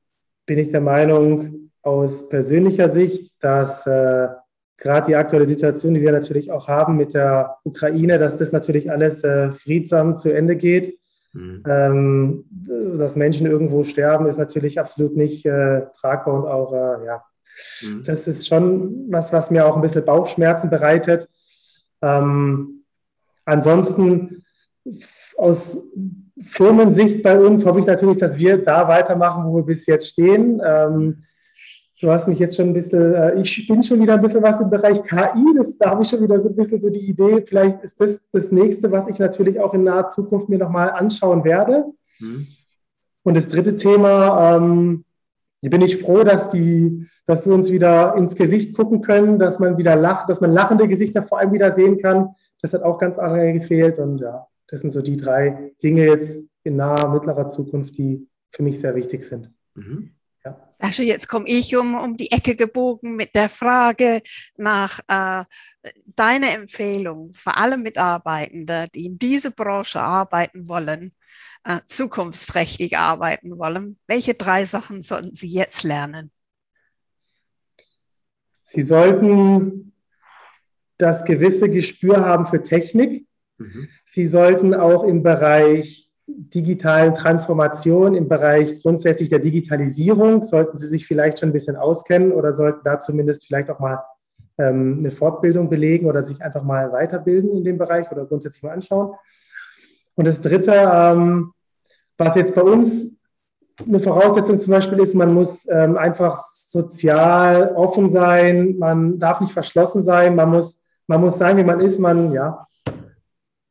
bin 0.44 0.58
ich 0.58 0.68
der 0.68 0.82
Meinung 0.82 1.70
aus 1.80 2.28
persönlicher 2.28 2.90
Sicht, 2.90 3.42
dass 3.42 3.86
äh, 3.86 4.28
gerade 4.76 5.06
die 5.06 5.16
aktuelle 5.16 5.46
Situation, 5.46 5.94
die 5.94 6.02
wir 6.02 6.12
natürlich 6.12 6.50
auch 6.50 6.68
haben 6.68 6.98
mit 6.98 7.14
der 7.14 7.56
Ukraine, 7.64 8.18
dass 8.18 8.36
das 8.36 8.52
natürlich 8.52 8.90
alles 8.90 9.24
äh, 9.24 9.52
friedsam 9.52 10.18
zu 10.18 10.30
Ende 10.30 10.56
geht. 10.56 10.98
Mhm. 11.32 11.62
Ähm, 11.66 12.44
dass 12.98 13.16
Menschen 13.16 13.46
irgendwo 13.46 13.82
sterben, 13.82 14.26
ist 14.26 14.36
natürlich 14.38 14.78
absolut 14.78 15.16
nicht 15.16 15.46
äh, 15.46 15.86
tragbar 15.98 16.34
und 16.34 16.46
auch, 16.46 16.74
äh, 16.74 17.06
ja, 17.06 17.24
mhm. 17.80 18.04
das 18.04 18.28
ist 18.28 18.46
schon 18.46 19.10
was, 19.10 19.32
was 19.32 19.50
mir 19.50 19.66
auch 19.66 19.76
ein 19.76 19.82
bisschen 19.82 20.04
Bauchschmerzen 20.04 20.68
bereitet. 20.68 21.30
Ähm, 22.04 22.84
ansonsten 23.44 24.44
aus 25.36 25.82
Firmensicht 26.40 27.22
bei 27.22 27.38
uns 27.38 27.64
hoffe 27.64 27.80
ich 27.80 27.86
natürlich, 27.86 28.18
dass 28.18 28.38
wir 28.38 28.58
da 28.58 28.86
weitermachen, 28.88 29.44
wo 29.46 29.56
wir 29.56 29.62
bis 29.62 29.86
jetzt 29.86 30.08
stehen. 30.08 30.60
Ähm, 30.64 31.24
du 32.00 32.10
hast 32.10 32.28
mich 32.28 32.38
jetzt 32.38 32.56
schon 32.56 32.68
ein 32.68 32.74
bisschen, 32.74 33.14
äh, 33.14 33.40
ich 33.40 33.66
bin 33.66 33.82
schon 33.82 34.00
wieder 34.00 34.14
ein 34.14 34.20
bisschen 34.20 34.42
was 34.42 34.60
im 34.60 34.68
Bereich 34.68 35.02
KI, 35.02 35.54
das, 35.56 35.78
da 35.78 35.90
habe 35.90 36.02
ich 36.02 36.08
schon 36.08 36.22
wieder 36.22 36.38
so 36.40 36.48
ein 36.48 36.56
bisschen 36.56 36.80
so 36.80 36.90
die 36.90 37.08
Idee, 37.08 37.44
vielleicht 37.46 37.82
ist 37.82 38.00
das 38.00 38.28
das 38.30 38.52
nächste, 38.52 38.90
was 38.92 39.08
ich 39.08 39.18
natürlich 39.18 39.60
auch 39.60 39.72
in 39.74 39.84
naher 39.84 40.08
Zukunft 40.08 40.48
mir 40.48 40.58
nochmal 40.58 40.90
anschauen 40.90 41.44
werde. 41.44 41.86
Mhm. 42.18 42.48
Und 43.22 43.36
das 43.36 43.48
dritte 43.48 43.76
Thema, 43.76 44.56
ähm, 44.56 45.04
bin 45.70 45.82
ich 45.82 45.98
froh, 45.98 46.24
dass, 46.24 46.48
die, 46.48 47.06
dass 47.26 47.46
wir 47.46 47.54
uns 47.54 47.70
wieder 47.70 48.16
ins 48.16 48.36
Gesicht 48.36 48.74
gucken 48.76 49.02
können, 49.02 49.38
dass 49.38 49.58
man 49.58 49.78
wieder 49.78 49.96
lacht, 49.96 50.28
dass 50.28 50.40
man 50.40 50.52
lachende 50.52 50.88
Gesichter 50.88 51.22
vor 51.22 51.38
allem 51.38 51.52
wieder 51.52 51.72
sehen 51.72 52.00
kann. 52.00 52.34
Das 52.60 52.72
hat 52.72 52.82
auch 52.82 52.98
ganz 52.98 53.16
lange 53.16 53.52
gefehlt. 53.52 53.98
Und 53.98 54.20
ja, 54.20 54.46
das 54.68 54.80
sind 54.80 54.90
so 54.90 55.02
die 55.02 55.16
drei 55.16 55.72
Dinge 55.82 56.06
jetzt 56.06 56.38
in 56.62 56.76
naher, 56.76 57.08
mittlerer 57.08 57.48
Zukunft, 57.48 57.96
die 57.98 58.26
für 58.50 58.62
mich 58.62 58.80
sehr 58.80 58.94
wichtig 58.94 59.22
sind. 59.22 59.50
Mhm. 59.74 60.10
Ja. 60.44 60.56
Sascha, 60.80 61.02
jetzt 61.02 61.28
komme 61.28 61.48
ich 61.48 61.76
um, 61.76 61.94
um 61.94 62.16
die 62.16 62.30
Ecke 62.30 62.56
gebogen 62.56 63.16
mit 63.16 63.34
der 63.34 63.48
Frage 63.48 64.20
nach 64.56 65.00
äh, 65.08 65.44
deiner 66.06 66.52
Empfehlung 66.54 67.32
für 67.32 67.56
alle 67.56 67.78
Mitarbeitende, 67.78 68.86
die 68.94 69.06
in 69.06 69.18
dieser 69.18 69.50
Branche 69.50 70.00
arbeiten 70.00 70.68
wollen 70.68 71.12
äh, 71.64 71.80
zukunftsträchtig 71.86 72.98
arbeiten 72.98 73.58
wollen, 73.58 73.98
welche 74.06 74.34
drei 74.34 74.64
Sachen 74.64 75.02
sollten 75.02 75.34
Sie 75.34 75.48
jetzt 75.48 75.82
lernen? 75.82 76.30
Sie 78.62 78.82
sollten 78.82 79.92
das 80.98 81.24
gewisse 81.24 81.68
Gespür 81.68 82.24
haben 82.24 82.46
für 82.46 82.62
Technik. 82.62 83.26
Mhm. 83.58 83.88
Sie 84.04 84.26
sollten 84.26 84.74
auch 84.74 85.04
im 85.04 85.22
Bereich 85.22 86.10
digitalen 86.26 87.14
Transformation, 87.14 88.14
im 88.14 88.28
Bereich 88.28 88.80
grundsätzlich 88.80 89.28
der 89.28 89.40
Digitalisierung, 89.40 90.44
sollten 90.44 90.78
Sie 90.78 90.88
sich 90.88 91.06
vielleicht 91.06 91.40
schon 91.40 91.50
ein 91.50 91.52
bisschen 91.52 91.76
auskennen 91.76 92.32
oder 92.32 92.52
sollten 92.52 92.80
da 92.84 92.98
zumindest 92.98 93.46
vielleicht 93.46 93.70
auch 93.70 93.78
mal 93.78 94.02
ähm, 94.56 94.96
eine 95.00 95.10
Fortbildung 95.10 95.68
belegen 95.68 96.06
oder 96.06 96.22
sich 96.22 96.40
einfach 96.40 96.62
mal 96.62 96.92
weiterbilden 96.92 97.56
in 97.56 97.64
dem 97.64 97.76
Bereich 97.76 98.10
oder 98.10 98.24
grundsätzlich 98.24 98.62
mal 98.62 98.72
anschauen. 98.72 99.14
Und 100.14 100.26
das 100.26 100.40
Dritte, 100.40 100.72
ähm, 100.72 101.52
was 102.16 102.36
jetzt 102.36 102.54
bei 102.54 102.62
uns 102.62 103.16
eine 103.78 104.00
Voraussetzung 104.00 104.60
zum 104.60 104.70
Beispiel 104.70 104.98
ist, 105.00 105.14
man 105.14 105.34
muss 105.34 105.66
ähm, 105.68 105.96
einfach 105.96 106.38
sozial 106.38 107.72
offen 107.74 108.08
sein, 108.08 108.76
man 108.78 109.18
darf 109.18 109.40
nicht 109.40 109.52
verschlossen 109.52 110.02
sein, 110.02 110.36
man 110.36 110.50
muss, 110.50 110.82
man 111.06 111.20
muss 111.20 111.38
sein, 111.38 111.56
wie 111.56 111.64
man 111.64 111.80
ist, 111.80 111.98
man, 111.98 112.32
ja, 112.32 112.66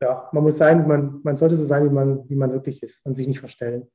ja, 0.01 0.29
man 0.33 0.43
muss 0.43 0.57
sein, 0.57 0.87
man, 0.87 1.21
man 1.23 1.37
sollte 1.37 1.55
so 1.55 1.65
sein, 1.65 1.85
wie 1.85 1.93
man, 1.93 2.29
wie 2.29 2.35
man 2.35 2.51
wirklich 2.51 2.83
ist 2.83 3.05
und 3.05 3.15
sich 3.15 3.27
nicht 3.27 3.39
verstellen. 3.39 3.87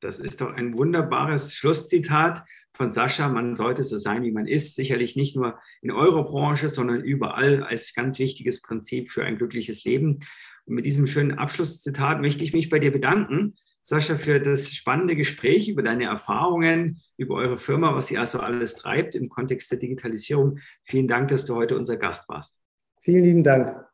Das 0.00 0.18
ist 0.18 0.40
doch 0.40 0.52
ein 0.52 0.76
wunderbares 0.76 1.54
Schlusszitat 1.54 2.44
von 2.74 2.90
Sascha. 2.90 3.28
Man 3.28 3.54
sollte 3.54 3.82
so 3.82 3.96
sein, 3.96 4.22
wie 4.22 4.32
man 4.32 4.46
ist. 4.46 4.74
Sicherlich 4.74 5.16
nicht 5.16 5.34
nur 5.34 5.58
in 5.80 5.90
eurer 5.90 6.24
Branche, 6.24 6.68
sondern 6.68 7.00
überall 7.00 7.62
als 7.62 7.94
ganz 7.94 8.18
wichtiges 8.18 8.60
Prinzip 8.60 9.10
für 9.10 9.24
ein 9.24 9.38
glückliches 9.38 9.84
Leben. 9.84 10.20
Und 10.66 10.76
mit 10.76 10.86
diesem 10.86 11.06
schönen 11.06 11.38
Abschlusszitat 11.38 12.20
möchte 12.20 12.44
ich 12.44 12.52
mich 12.52 12.70
bei 12.70 12.78
dir 12.78 12.92
bedanken, 12.92 13.56
Sascha, 13.86 14.16
für 14.16 14.40
das 14.40 14.72
spannende 14.72 15.14
Gespräch 15.14 15.68
über 15.68 15.82
deine 15.82 16.04
Erfahrungen, 16.04 17.02
über 17.18 17.34
eure 17.34 17.58
Firma, 17.58 17.94
was 17.94 18.06
sie 18.06 18.16
also 18.16 18.40
alles 18.40 18.76
treibt 18.76 19.14
im 19.14 19.28
Kontext 19.28 19.70
der 19.70 19.78
Digitalisierung. 19.78 20.58
Vielen 20.84 21.06
Dank, 21.06 21.28
dass 21.28 21.44
du 21.44 21.54
heute 21.54 21.76
unser 21.76 21.98
Gast 21.98 22.26
warst. 22.30 22.58
Vielen 23.02 23.24
lieben 23.24 23.44
Dank. 23.44 23.84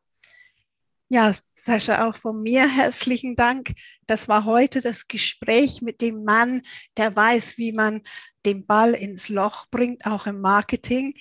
Ja, 1.09 1.33
Sascha, 1.55 2.07
auch 2.07 2.15
von 2.15 2.41
mir 2.41 2.65
herzlichen 2.73 3.35
Dank. 3.35 3.73
Das 4.07 4.29
war 4.29 4.45
heute 4.45 4.79
das 4.79 5.09
Gespräch 5.09 5.81
mit 5.81 5.99
dem 5.99 6.23
Mann, 6.23 6.61
der 6.95 7.13
weiß, 7.13 7.57
wie 7.57 7.73
man 7.73 8.01
den 8.45 8.65
Ball 8.65 8.93
ins 8.93 9.27
Loch 9.27 9.65
bringt, 9.69 10.05
auch 10.05 10.25
im 10.25 10.39
Marketing, 10.39 11.15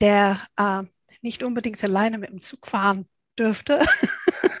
der 0.00 0.40
äh, 0.56 0.82
nicht 1.22 1.44
unbedingt 1.44 1.82
alleine 1.84 2.18
mit 2.18 2.30
dem 2.30 2.40
Zug 2.40 2.66
fahren 2.66 3.06
dürfte. 3.38 3.80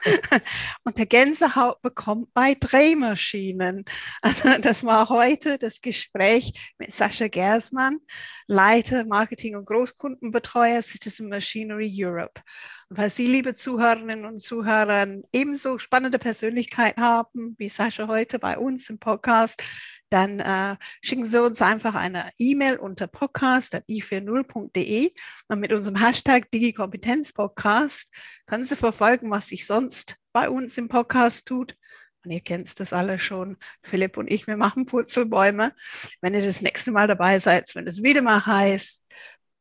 und 0.84 0.98
der 0.98 1.06
Gänsehaut 1.06 1.80
bekommt 1.82 2.32
bei 2.34 2.54
Drehmaschinen. 2.54 3.84
Also 4.22 4.58
das 4.58 4.84
war 4.84 5.08
heute 5.08 5.58
das 5.58 5.80
Gespräch 5.80 6.74
mit 6.78 6.92
Sascha 6.92 7.28
Gersmann, 7.28 7.98
Leiter 8.46 9.04
Marketing 9.04 9.56
und 9.56 9.66
Großkundenbetreuer 9.66 10.82
Citizen 10.82 11.28
Machinery 11.28 11.92
Europe. 11.96 12.40
Und 12.88 12.98
weil 12.98 13.10
Sie, 13.10 13.26
liebe 13.26 13.54
Zuhörerinnen 13.54 14.24
und 14.24 14.40
Zuhörer, 14.40 15.06
ebenso 15.32 15.78
spannende 15.78 16.18
Persönlichkeit 16.18 16.96
haben 16.96 17.54
wie 17.58 17.68
Sascha 17.68 18.08
heute 18.08 18.38
bei 18.38 18.58
uns 18.58 18.88
im 18.88 18.98
Podcast, 18.98 19.62
dann 20.10 20.40
äh, 20.40 20.76
schicken 21.02 21.24
Sie 21.24 21.42
uns 21.42 21.62
einfach 21.62 21.94
eine 21.94 22.30
E-Mail 22.38 22.76
unter 22.76 23.06
podcast.i40.de 23.06 25.12
und 25.48 25.60
mit 25.60 25.72
unserem 25.72 25.96
Hashtag 25.96 26.50
DigiKompetenzPodcast 26.50 28.10
können 28.46 28.64
Sie 28.64 28.76
verfolgen, 28.76 29.30
was 29.30 29.48
sich 29.48 29.66
sonst 29.66 30.16
bei 30.32 30.48
uns 30.48 30.78
im 30.78 30.88
Podcast 30.88 31.46
tut. 31.46 31.76
Und 32.24 32.32
ihr 32.32 32.40
kennt 32.40 32.80
das 32.80 32.92
alle 32.92 33.18
schon. 33.18 33.56
Philipp 33.82 34.16
und 34.16 34.30
ich, 34.30 34.46
wir 34.46 34.56
machen 34.56 34.86
Purzelbäume. 34.86 35.74
Wenn 36.20 36.34
ihr 36.34 36.44
das 36.44 36.62
nächste 36.62 36.90
Mal 36.90 37.06
dabei 37.06 37.38
seid, 37.38 37.70
wenn 37.74 37.86
es 37.86 38.02
wieder 38.02 38.22
mal 38.22 38.44
heißt, 38.44 39.04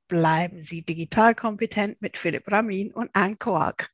bleiben 0.08 0.62
Sie 0.62 0.84
digital 0.84 1.36
kompetent 1.36 2.02
mit 2.02 2.18
Philipp 2.18 2.52
Ramin 2.52 2.94
und 2.94 3.10
Anne 3.14 3.36
Koak. 3.36 3.90